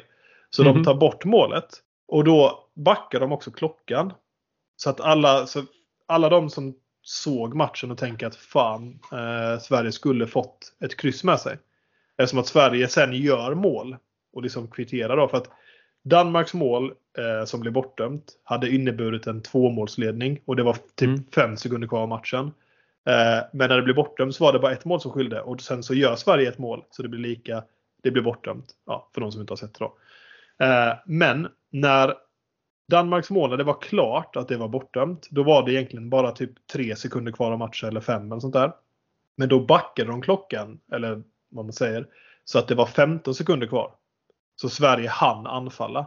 Så 0.50 0.62
Mhm. 0.64 0.74
de 0.74 0.84
tar 0.84 0.94
bort 0.94 1.24
målet. 1.24 1.68
Och 2.08 2.24
då 2.24 2.64
backar 2.74 3.20
de 3.20 3.32
också 3.32 3.50
klockan. 3.50 4.12
Så 4.76 4.90
att 4.90 5.00
alla, 5.00 5.46
så 5.46 5.62
alla 6.06 6.28
de 6.28 6.50
som 6.50 6.74
såg 7.02 7.54
matchen 7.54 7.90
och 7.90 7.98
tänker 7.98 8.26
att 8.26 8.36
fan, 8.36 8.98
eh, 9.12 9.60
Sverige 9.60 9.92
skulle 9.92 10.26
fått 10.26 10.72
ett 10.84 10.96
kryss 10.96 11.24
med 11.24 11.40
sig. 11.40 11.58
Eftersom 12.18 12.38
att 12.38 12.46
Sverige 12.46 12.88
sen 12.88 13.12
gör 13.12 13.54
mål 13.54 13.96
och 14.32 14.42
liksom 14.42 14.68
kvitterar 14.68 15.16
då. 15.16 15.28
För 15.28 15.36
att 15.36 15.50
Danmarks 16.04 16.54
mål 16.54 16.92
eh, 17.18 17.44
som 17.46 17.60
blev 17.60 17.72
bortdömt 17.72 18.24
hade 18.44 18.70
inneburit 18.70 19.26
en 19.26 19.42
tvåmålsledning 19.42 20.40
och 20.44 20.56
det 20.56 20.62
var 20.62 20.76
typ 20.94 21.08
Mm. 21.08 21.24
fem 21.34 21.56
sekunder 21.56 21.88
kvar 21.88 22.00
av 22.02 22.08
matchen. 22.08 22.52
Eh, 23.06 23.44
men 23.52 23.68
när 23.68 23.76
det 23.76 23.82
blev 23.82 23.96
bortdömt 23.96 24.34
så 24.34 24.44
var 24.44 24.52
det 24.52 24.58
bara 24.58 24.72
ett 24.72 24.84
mål 24.84 25.00
som 25.00 25.10
skilde 25.10 25.40
och 25.40 25.60
sen 25.60 25.82
så 25.82 25.94
gör 25.94 26.16
Sverige 26.16 26.48
ett 26.48 26.58
mål 26.58 26.84
så 26.90 27.02
det 27.02 27.08
blir 27.08 27.20
lika. 27.20 27.64
Det 28.02 28.10
blir 28.10 28.22
bortdömt. 28.22 28.66
Ja, 28.86 29.10
för 29.14 29.20
de 29.20 29.32
som 29.32 29.40
inte 29.40 29.50
har 29.50 29.56
sett 29.56 29.74
det 29.74 29.84
då. 29.84 29.96
Eh, 30.64 30.94
men 31.06 31.48
när 31.70 32.14
Danmarks 32.88 33.30
mål, 33.30 33.50
när 33.50 33.56
det 33.56 33.64
var 33.64 33.80
klart 33.80 34.36
att 34.36 34.48
det 34.48 34.56
var 34.56 34.68
bortdömt, 34.68 35.28
då 35.30 35.42
var 35.42 35.62
det 35.66 35.72
egentligen 35.72 36.10
bara 36.10 36.32
typ 36.32 36.66
tre 36.72 36.96
sekunder 36.96 37.32
kvar 37.32 37.52
av 37.52 37.58
matchen 37.58 37.88
eller 37.88 38.00
fem 38.00 38.32
eller 38.32 38.40
sånt 38.40 38.54
där. 38.54 38.72
Men 39.36 39.48
då 39.48 39.60
backade 39.60 40.10
de 40.10 40.22
klockan, 40.22 40.80
eller 40.92 41.22
vad 41.48 41.64
man 41.64 41.72
säger, 41.72 42.06
så 42.44 42.58
att 42.58 42.68
det 42.68 42.74
var 42.74 42.86
15 42.86 43.34
sekunder 43.34 43.66
kvar. 43.66 43.94
Så 44.56 44.68
Sverige 44.68 45.08
hann 45.08 45.46
anfalla. 45.46 46.06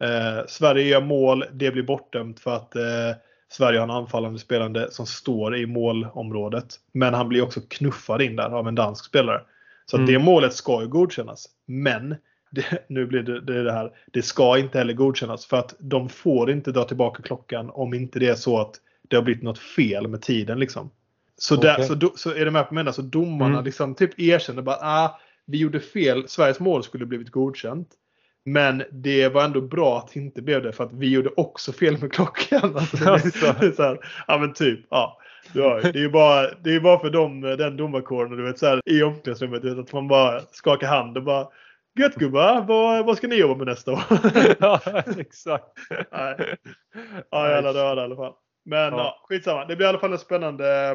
Eh, 0.00 0.46
Sverige 0.46 0.84
gör 0.84 1.00
mål, 1.00 1.44
det 1.52 1.70
blir 1.70 1.82
bortdömt 1.82 2.40
för 2.40 2.56
att 2.56 2.76
eh, 2.76 3.10
Sverige 3.52 3.78
har 3.78 3.84
en 3.84 3.90
anfallande 3.90 4.38
spelande 4.38 4.90
som 4.90 5.06
står 5.06 5.56
i 5.56 5.66
målområdet. 5.66 6.74
Men 6.92 7.14
han 7.14 7.28
blir 7.28 7.42
också 7.42 7.60
knuffad 7.68 8.22
in 8.22 8.36
där 8.36 8.50
av 8.50 8.68
en 8.68 8.74
dansk 8.74 9.04
spelare. 9.04 9.40
Så 9.86 9.96
Mm. 9.96 10.06
det 10.12 10.18
målet 10.18 10.54
ska 10.54 10.82
ju 10.82 10.88
godkännas. 10.88 11.48
Men 11.66 12.16
det, 12.50 12.84
nu 12.88 13.06
blir 13.06 13.22
det, 13.22 13.40
det 13.40 13.62
det 13.62 13.72
här. 13.72 13.90
Det 14.12 14.22
ska 14.22 14.58
inte 14.58 14.78
heller 14.78 14.92
godkännas 14.92 15.46
för 15.46 15.56
att 15.56 15.74
de 15.78 16.08
får 16.08 16.50
inte 16.50 16.72
dra 16.72 16.84
tillbaka 16.84 17.22
klockan 17.22 17.70
om 17.70 17.94
inte 17.94 18.18
det 18.18 18.28
är 18.28 18.34
så 18.34 18.60
att 18.60 18.74
det 19.08 19.16
har 19.16 19.22
blivit 19.22 19.42
något 19.42 19.58
fel 19.58 20.08
med 20.08 20.22
tiden 20.22 20.58
liksom. 20.58 20.90
Så, 21.36 21.56
där, 21.56 21.74
Okej. 21.74 21.86
så, 21.86 21.94
do, 21.94 22.12
så 22.16 22.34
är 22.34 22.44
det 22.44 22.50
med 22.50 22.68
på 22.68 22.74
mig 22.74 22.92
så 22.92 23.02
domarna 23.02 23.52
Mm. 23.52 23.64
liksom 23.64 23.94
typ 23.94 24.20
erkänner 24.20 24.62
bara 24.62 24.76
ah, 24.80 25.20
vi 25.46 25.58
gjorde 25.58 25.80
fel. 25.80 26.28
Sveriges 26.28 26.60
mål 26.60 26.82
skulle 26.82 27.06
blivit 27.06 27.30
godkänt. 27.30 27.88
Men 28.44 28.82
det 28.92 29.28
var 29.28 29.44
ändå 29.44 29.60
bra 29.60 29.98
att 29.98 30.08
det 30.14 30.20
inte 30.20 30.42
blev 30.42 30.62
det 30.62 30.72
för 30.72 30.84
att 30.84 30.92
vi 30.92 31.10
gjorde 31.12 31.30
också 31.36 31.72
fel 31.72 31.98
med 32.00 32.12
klockan. 32.12 32.76
Alltså, 32.76 33.10
Alltså. 33.10 33.72
så 33.72 33.82
här, 33.82 33.98
ja 34.26 34.38
men 34.38 34.52
typ. 34.52 34.80
Ja, 34.90 35.18
ju. 35.54 35.60
det 35.60 35.98
är 35.98 36.02
ju 36.02 36.10
bara, 36.10 36.50
det 36.54 36.74
är 36.74 36.80
bara 36.80 36.98
för 36.98 37.10
dem, 37.10 37.40
den 37.40 37.76
domarkåren 37.76 38.36
du 38.36 38.42
vet, 38.42 38.58
så 38.58 38.66
här, 38.66 38.80
i 38.86 39.02
omklädningsrummet. 39.02 39.64
vet, 39.64 39.78
Att 39.78 39.92
man 39.92 40.08
bara 40.08 40.40
skakar 40.40 40.86
hand 40.86 41.16
och 41.16 41.24
bara 41.24 41.48
Gött 41.98 42.14
gubbar, 42.14 42.64
vad, 42.68 43.06
vad 43.06 43.16
ska 43.16 43.26
ni 43.28 43.36
jobba 43.36 43.54
med 43.54 43.66
nästa 43.66 43.92
år? 43.92 44.00
ja, 44.60 44.80
exakt. 45.18 45.66
Nej. 46.12 46.56
Ja, 47.30 47.48
jävla 47.50 47.72
döda 47.72 48.00
i 48.00 48.04
alla 48.04 48.16
fall. 48.16 48.32
Men 48.64 48.92
Ja. 48.92 48.98
ja. 48.98 49.20
skitsamma. 49.28 49.64
Det 49.64 49.76
blir 49.76 49.86
i 49.86 49.88
alla 49.88 49.98
fall 49.98 50.12
en 50.12 50.18
spännande 50.18 50.90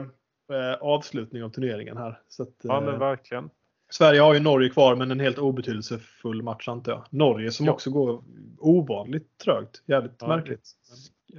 eh, 0.54 0.74
avslutning 0.82 1.44
av 1.44 1.50
turneringen 1.50 1.98
här. 1.98 2.10
Att, 2.10 2.50
Ja, 2.64 2.78
eh, 2.78 2.84
men 2.84 3.00
verkligen. 3.00 3.50
Sverige 3.90 4.20
har 4.22 4.34
ju 4.34 4.40
Norge 4.40 4.70
kvar 4.70 4.96
men 4.96 5.12
en 5.12 5.20
helt 5.20 5.38
obetydelsefull 5.38 6.42
match 6.42 6.68
antar 6.68 6.92
jag. 6.92 7.06
Norge 7.10 7.52
som 7.52 7.66
Ja. 7.66 7.72
också 7.72 7.90
går 7.92 8.24
ovanligt 8.60 9.38
trögt. 9.44 9.84
Jävligt 9.86 10.16
Ja, 10.20 10.28
märkligt. 10.28 10.70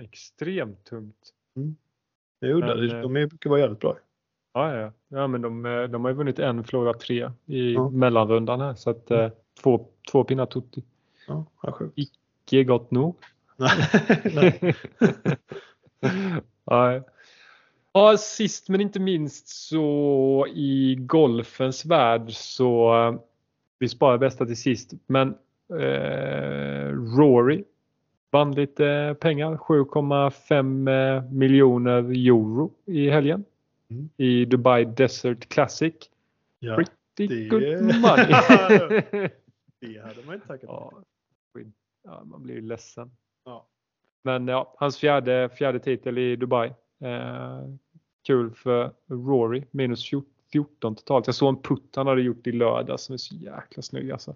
Extremt 0.00 0.84
tungt. 0.84 1.16
Jo, 2.40 2.58
Men, 2.58 2.90
eh, 2.90 3.00
de 3.00 3.12
brukar 3.12 3.50
vara 3.50 3.60
jävligt 3.60 3.80
bra. 3.80 3.96
Ja, 4.54 4.74
ja. 4.76 4.92
ja 5.08 5.26
men 5.26 5.42
de, 5.42 5.66
eh, 5.66 5.82
de 5.82 6.04
har 6.04 6.10
ju 6.10 6.16
vunnit 6.16 6.38
en, 6.38 6.64
förlorat 6.64 7.00
tre 7.00 7.30
i 7.46 7.72
Ja. 7.72 7.88
mellanrundan 7.90 8.60
här. 8.60 8.74
Så 8.74 8.90
att 8.90 9.10
eh, 9.10 9.28
två, 9.62 9.86
två 10.10 10.24
pinnar 10.24 10.46
tutti. 10.46 10.82
Ja. 11.28 11.44
Icke 11.94 12.64
gott 12.64 12.90
nog. 12.90 13.16
Nej. 13.56 13.70
Nej. 14.34 14.74
Ja, 16.64 17.02
sist 18.18 18.68
men 18.68 18.80
inte 18.80 19.00
minst 19.00 19.48
så 19.48 20.46
i 20.54 20.96
golfens 21.00 21.84
värld 21.84 22.30
så 22.32 22.94
vi 23.78 23.88
sparar 23.88 24.18
bästa 24.18 24.46
till 24.46 24.56
sist. 24.56 24.92
Men 25.06 25.28
eh, 25.80 26.88
Rory 27.18 27.64
vann 28.30 28.52
lite 28.54 29.16
pengar. 29.20 29.56
7,5 29.56 30.90
eh, 31.16 31.30
miljoner 31.30 32.28
euro 32.28 32.70
i 32.84 33.10
helgen. 33.10 33.44
Mm. 33.90 34.08
I 34.16 34.44
Dubai 34.44 34.84
Desert 34.84 35.48
Classic. 35.48 35.94
Ja. 36.58 36.76
Pretty 36.76 37.26
det- 37.26 37.48
good 37.48 37.62
money. 38.00 38.26
Det 39.80 40.02
hade 40.02 40.22
man 40.26 40.34
inte 40.34 40.46
tackat 40.46 40.62
ja, 40.68 40.92
ja, 42.04 42.24
man 42.24 42.42
blir 42.42 42.54
ju 42.54 42.60
ledsen. 42.60 43.10
Ja. 43.44 43.66
Men 44.22 44.48
ja, 44.48 44.74
hans 44.78 44.98
fjärde, 44.98 45.48
fjärde 45.48 45.78
titel 45.78 46.18
i 46.18 46.36
Dubai. 46.36 46.72
Eh, 47.00 47.60
kul 48.26 48.50
för 48.50 48.92
Rory. 49.06 49.64
Minus 49.70 50.10
14 50.52 50.94
totalt. 50.96 51.26
Jag 51.26 51.34
såg 51.34 51.48
en 51.48 51.62
putt 51.62 51.96
han 51.96 52.06
hade 52.06 52.22
gjort 52.22 52.46
i 52.46 52.52
lördag 52.52 53.00
som 53.00 53.12
är 53.12 53.16
så 53.16 53.34
jäkla 53.34 53.82
snygg 53.82 54.10
alltså. 54.10 54.34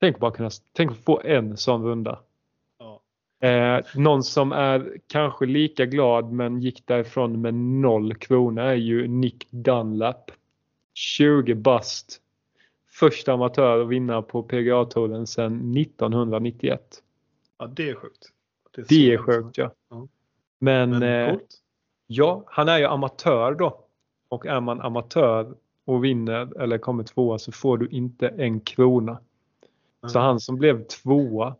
Tänk 0.00 0.18
bara 0.18 0.30
kunna, 0.30 0.50
tänk 0.72 0.90
att 0.90 1.04
få 1.04 1.20
en 1.24 1.56
sån 1.56 1.84
runda. 1.84 2.20
Ja. 2.78 3.00
Eh, 3.48 3.84
någon 3.94 4.22
som 4.22 4.52
är 4.52 4.98
kanske 5.06 5.46
lika 5.46 5.86
glad 5.86 6.32
men 6.32 6.60
gick 6.60 6.86
därifrån 6.86 7.40
med 7.40 7.54
noll 7.54 8.14
kronor 8.14 8.62
är 8.62 8.74
ju 8.74 9.08
Nick 9.08 9.46
Dunlap. 9.50 10.30
20 10.94 11.54
bast. 11.54 12.20
Första 12.90 13.32
amatör 13.32 13.82
att 13.82 13.88
vinna 13.88 14.22
på 14.22 14.42
PGA-touren 14.42 15.26
sedan 15.26 15.76
1991. 15.76 17.02
ja, 17.58 17.66
det 17.66 17.90
är 17.90 17.94
sjukt. 17.94 18.28
Det 18.74 18.80
är 18.80 18.84
så 18.84 18.94
länge 18.94 19.18
sjukt 19.18 19.58
ja. 19.58 19.70
Ja. 19.90 20.08
Men. 20.58 20.90
Men 20.90 21.02
eh. 21.02 21.36
Ja, 22.06 22.44
han 22.46 22.68
är 22.68 22.78
ju 22.78 22.84
amatör 22.84 23.54
då. 23.54 23.80
Och 24.28 24.46
är 24.46 24.60
man 24.60 24.80
amatör 24.80 25.54
och 25.84 26.04
vinner 26.04 26.60
eller 26.60 26.78
kommer 26.78 27.04
tvåa 27.04 27.38
så 27.38 27.52
får 27.52 27.78
du 27.78 27.88
inte 27.88 28.28
en 28.28 28.60
krona. 28.60 29.18
Så 30.06 30.18
Mm. 30.18 30.26
han 30.26 30.40
som 30.40 30.56
blev 30.56 30.86
tvåa 30.86 31.56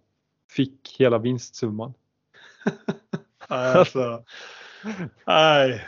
fick 0.50 0.96
hela 0.98 1.18
vinstsumman. 1.18 1.94
Alltså. 3.48 4.24
Nej, 5.26 5.84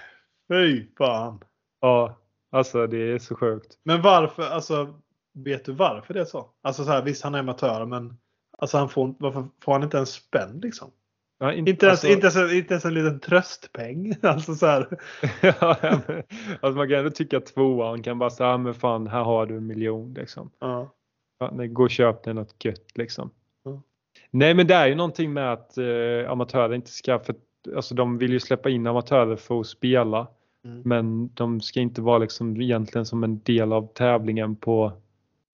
fy 0.48 0.86
fan. 0.98 1.40
Ja, 1.80 2.16
alltså 2.50 2.86
det 2.86 2.96
är 3.12 3.18
så 3.18 3.34
sjukt. 3.36 3.78
Men 3.82 4.02
varför, 4.02 4.42
alltså 4.42 5.00
vet 5.32 5.64
du 5.64 5.72
varför 5.72 6.14
det 6.14 6.20
är 6.20 6.24
så? 6.24 6.50
Alltså 6.62 6.84
så 6.84 6.90
här, 6.90 7.02
visst 7.02 7.22
han 7.24 7.34
är 7.34 7.38
amatör 7.38 7.86
men 7.86 8.16
alltså 8.58 8.78
han 8.78 8.88
får, 8.88 9.14
varför 9.18 9.44
får 9.62 9.72
han 9.72 9.82
inte 9.82 9.98
en 9.98 10.06
spänn 10.06 10.60
liksom? 10.62 10.90
Ja, 11.38 11.52
Inte 11.52 11.70
ens, 11.70 11.82
alltså- 11.82 12.08
inte, 12.08 12.26
ens, 12.26 12.52
inte 12.52 12.74
ens 12.74 12.84
en 12.84 12.94
liten 12.94 13.20
tröstpeng. 13.20 14.14
Alltså 14.22 14.54
så 14.54 14.66
här. 14.66 14.86
ja, 15.42 15.76
men, 15.82 16.22
alltså 16.60 16.76
man 16.78 16.88
kan 16.88 16.98
ändå 16.98 17.10
tycka 17.10 17.40
tvåan 17.40 18.02
kan 18.02 18.18
bara 18.18 18.30
säga, 18.30 18.48
ah, 18.48 18.58
men 18.58 18.74
fan 18.74 19.06
här 19.06 19.22
har 19.22 19.46
du 19.46 19.56
en 19.56 19.66
miljon 19.66 20.14
liksom. 20.14 20.50
Ja. 20.58 20.92
Ja, 21.38 21.50
gå 21.66 21.82
och 21.82 21.90
köp 21.90 22.22
dig 22.22 22.34
något 22.34 22.64
gött 22.64 22.90
liksom. 22.94 23.30
Ja. 23.64 23.82
Nej 24.30 24.54
men 24.54 24.66
det 24.66 24.74
är 24.74 24.86
ju 24.86 24.94
någonting 24.94 25.32
med 25.32 25.52
att 25.52 25.78
eh, 25.78 26.30
amatörer 26.30 26.74
inte 26.74 26.90
ska, 26.90 27.18
för, 27.18 27.34
alltså 27.76 27.94
de 27.94 28.18
vill 28.18 28.32
ju 28.32 28.40
släppa 28.40 28.70
in 28.70 28.86
amatörer 28.86 29.36
för 29.36 29.60
att 29.60 29.66
spela. 29.66 30.26
Mm. 30.64 30.82
Men 30.84 31.30
de 31.34 31.60
ska 31.60 31.80
inte 31.80 32.02
vara 32.02 32.18
liksom 32.18 32.60
egentligen 32.60 33.06
som 33.06 33.24
en 33.24 33.40
del 33.42 33.72
av 33.72 33.86
tävlingen 33.94 34.56
på 34.56 34.92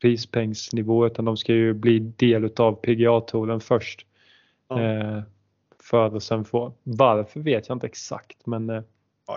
prispengsnivå 0.03 1.07
utan 1.07 1.25
de 1.25 1.37
ska 1.37 1.53
ju 1.53 1.73
bli 1.75 1.99
del 1.99 2.45
utav 2.45 2.75
PGA-touren 2.75 3.61
först. 3.61 4.07
Ja. 4.69 4.81
Eh, 4.81 5.23
för 5.93 6.17
att 6.17 6.23
sen 6.23 6.45
få, 6.45 6.73
varför 6.83 7.41
vet 7.41 7.69
jag 7.69 7.75
inte 7.77 7.87
exakt 7.87 8.47
men 8.47 8.71
eh, 8.71 8.83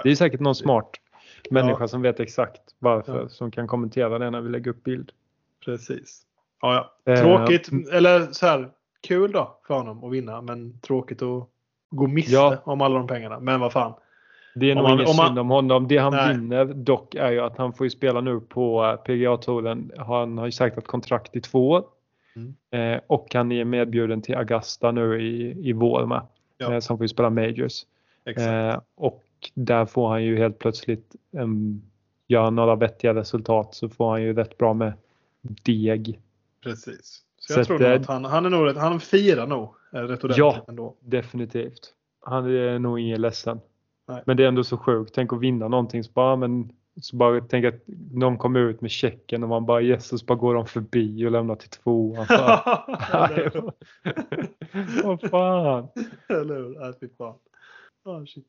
det 0.04 0.12
är 0.12 0.16
säkert 0.16 0.40
någon 0.40 0.56
smart 0.56 0.90
människa 1.50 1.78
Ja. 1.84 1.88
som 1.88 2.02
vet 2.02 2.20
exakt 2.20 2.62
varför 2.80 3.22
Ja. 3.22 3.30
som 3.30 3.52
kan 3.52 3.68
kommentera 3.68 4.20
det 4.20 4.30
när 4.30 4.42
vi 4.42 4.50
lägger 4.50 4.72
upp 4.72 4.84
bild. 4.84 5.12
Precis. 5.66 6.22
Ja, 6.62 6.92
ja. 7.06 7.14
Eh, 7.14 7.22
Tråkigt, 7.22 7.70
eller 7.94 8.20
så 8.32 8.46
här, 8.46 8.70
kul 9.08 9.32
då 9.32 9.58
för 9.68 9.74
honom 9.74 10.04
att 10.04 10.12
vinna 10.12 10.42
men 10.42 10.80
tråkigt 10.80 11.22
att 11.22 11.48
gå 11.90 12.08
miste 12.08 12.60
om 12.64 12.82
alla 12.82 12.98
de 12.98 13.08
pengarna. 13.08 13.40
Men 13.40 13.60
vad 13.60 13.72
fan. 13.72 13.94
Det 14.56 14.72
är 14.72 14.76
nog 14.76 14.90
inget 14.90 15.08
om 15.10 15.16
man- 15.16 15.28
synd 15.28 15.40
om 15.40 15.50
honom. 15.50 15.88
Det 15.88 15.98
han 15.98 16.14
Nej. 16.14 16.36
vinner 16.36 16.66
dock 16.66 17.16
är 17.16 17.32
ju 17.32 17.40
att 17.40 17.58
han 17.58 17.74
får 17.74 17.86
ju 17.86 17.90
spela 17.90 18.22
nu 18.22 18.40
på 18.40 18.84
eh, 18.86 18.96
PGA-touren. 18.96 19.92
Han 19.98 20.38
har 20.38 20.46
ju 20.46 20.52
sagt 20.52 20.78
att 20.78 20.88
kontrakt 20.88 21.36
i 21.36 21.42
två 21.42 21.70
år. 21.70 21.84
Mm. 22.36 22.56
Eh, 22.96 23.02
och 23.08 23.28
han 23.34 23.52
är 23.52 23.66
medbjuden 23.66 24.22
till 24.22 24.36
Augusta 24.36 24.92
nu 24.92 25.22
i, 25.22 25.70
i 25.70 25.74
vår 25.74 26.06
med. 26.06 26.22
Ja. 26.58 26.74
Eh, 26.74 26.80
så 26.80 26.92
han 26.94 26.98
får 26.98 27.04
ju 27.04 27.08
spela 27.08 27.30
Majors. 27.30 27.86
Exakt. 28.26 28.48
Eh, 28.48 28.82
och 28.96 29.24
där 29.54 29.86
får 29.86 30.10
han 30.10 30.24
ju 30.24 30.38
helt 30.38 30.60
plötsligt 30.60 31.16
um, 31.32 31.82
göra 32.28 32.50
några 32.50 32.76
vettiga 32.76 33.14
resultat 33.14 33.76
så 33.76 33.90
får 33.90 34.12
han 34.12 34.22
ju 34.22 34.34
rätt 34.34 34.58
bra 34.58 34.74
med 34.74 34.94
deg. 35.42 36.20
Precis. 36.64 37.22
Så 37.38 37.54
så 37.54 37.60
jag 37.60 37.62
att, 37.62 37.68
tror 37.68 37.80
nog 37.80 37.88
eh, 37.88 38.02
att 38.02 38.08
han, 38.08 38.26
han 38.26 38.46
är 38.46 38.50
nog 38.50 38.76
han 38.76 39.00
firar 39.00 39.48
nog 39.48 39.76
eh, 39.94 40.00
rätt 40.00 40.24
ordentligt 40.24 40.38
Ja. 40.38 40.66
ändå. 40.68 40.96
Definitivt. 41.00 41.94
Han 42.22 42.46
är 42.46 42.80
nog 42.80 43.00
ingen 43.00 43.22
ledsen. 43.22 43.60
Nej. 44.08 44.24
Men 44.26 44.38
det 44.38 44.44
är 44.44 44.48
ändå 44.48 44.64
så 44.64 44.78
sjukt. 44.78 45.14
Tänk 45.16 45.34
att 45.34 45.40
vinna 45.40 45.68
någonting. 45.68 46.04
Så 46.04 46.12
bara, 46.12 46.36
men, 46.36 46.72
så 47.02 47.16
bara 47.16 47.42
tänk 47.42 47.66
att 47.66 47.84
någon 48.12 48.38
kommer 48.38 48.60
ut 48.60 48.82
med 48.82 48.92
checken 48.92 49.44
och 49.44 49.50
man 49.50 49.66
bara 49.66 49.82
Jesus 49.82 50.26
bara 50.26 50.38
går 50.38 50.56
de 50.56 50.66
förbi 50.66 51.26
och 51.26 51.32
lämnar 51.32 51.56
till 51.56 51.70
tvåan. 51.70 52.26
Vad 55.04 55.22
fan. 55.22 55.88
Eller 56.30 56.56
hur? 56.56 56.80
Nej, 56.80 56.94
fy 57.00 57.10
fan. 57.18 57.36
Ah, 58.06 58.26
shit. 58.26 58.48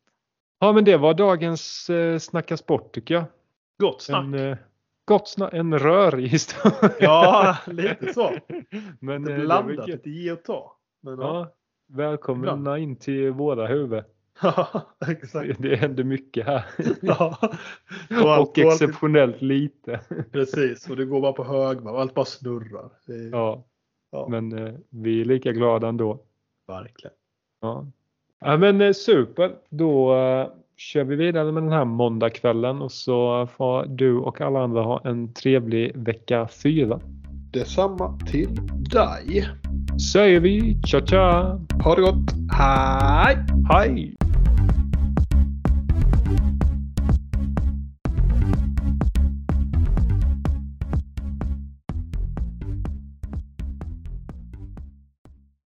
Ja 0.58 0.72
men 0.72 0.84
det 0.84 0.96
var 0.96 1.14
dagens 1.14 1.90
eh, 1.90 2.18
Snacka 2.18 2.56
sport 2.56 2.94
tycker 2.94 3.14
jag. 3.14 3.24
Gott 3.78 4.02
snack. 4.02 4.24
En, 4.24 4.34
eh, 4.34 4.56
gott 5.04 5.28
snack, 5.28 5.52
en 5.52 5.78
rörig 5.78 6.28
historia. 6.28 6.92
Ja, 7.00 7.56
lite 7.66 8.14
så. 8.14 8.30
men, 9.00 9.22
Det 9.22 9.34
eh, 9.34 9.40
blandat, 9.40 9.88
lite 9.88 10.10
ge 10.10 10.32
och 10.32 10.44
ta. 10.44 10.76
Men, 11.02 11.18
ja. 11.18 11.26
Ja, 11.26 11.54
välkomna 11.96 12.78
in 12.78 12.96
till 12.96 13.30
våra 13.30 13.66
huvud. 13.66 14.04
Ja, 14.42 14.86
exakt. 15.08 15.62
Det 15.62 15.76
händer 15.76 16.04
mycket 16.04 16.46
här. 16.46 16.64
Ja. 17.02 17.38
Och, 18.22 18.32
allt, 18.32 18.48
och 18.48 18.58
och 18.58 18.64
allt, 18.64 18.82
exceptionellt 18.82 19.42
lite. 19.42 20.00
precis, 20.32 20.90
och 20.90 20.96
det 20.96 21.04
går 21.04 21.20
bara 21.20 21.32
på 21.32 21.44
högvarv 21.44 21.94
och 21.94 22.00
allt 22.00 22.14
bara 22.14 22.24
snurrar. 22.24 22.90
Är, 23.08 23.30
Ja, 23.32 23.64
ja, 24.12 24.26
men 24.30 24.66
eh, 24.66 24.74
vi 24.90 25.20
är 25.20 25.24
lika 25.24 25.52
glada 25.52 25.88
ändå. 25.88 26.20
verkligen. 26.68 27.14
Ja, 27.60 27.86
ja 28.40 28.56
men 28.56 28.80
eh, 28.80 28.92
super. 28.92 29.52
Då 29.70 30.14
eh, 30.16 30.48
kör 30.76 31.04
vi 31.04 31.16
vidare 31.16 31.52
med 31.52 31.62
den 31.62 31.72
här 31.72 31.84
måndagskvällen 31.84 32.82
och 32.82 32.92
så 32.92 33.46
får 33.56 33.86
du 33.86 34.16
och 34.16 34.40
alla 34.40 34.60
andra 34.60 34.82
ha 34.82 35.00
en 35.04 35.32
trevlig 35.32 35.96
vecka 35.96 36.48
fyra. 36.48 37.00
Detsamma 37.52 38.18
till 38.30 38.54
dig. 38.90 39.48
Säger 40.12 40.40
vi 40.40 40.80
tja 40.86 41.06
tja! 41.06 41.60
Ha 41.84 41.94
det 41.94 42.02
gott. 42.02 42.32
Hej! 42.52 43.36
Hej! 43.70 44.16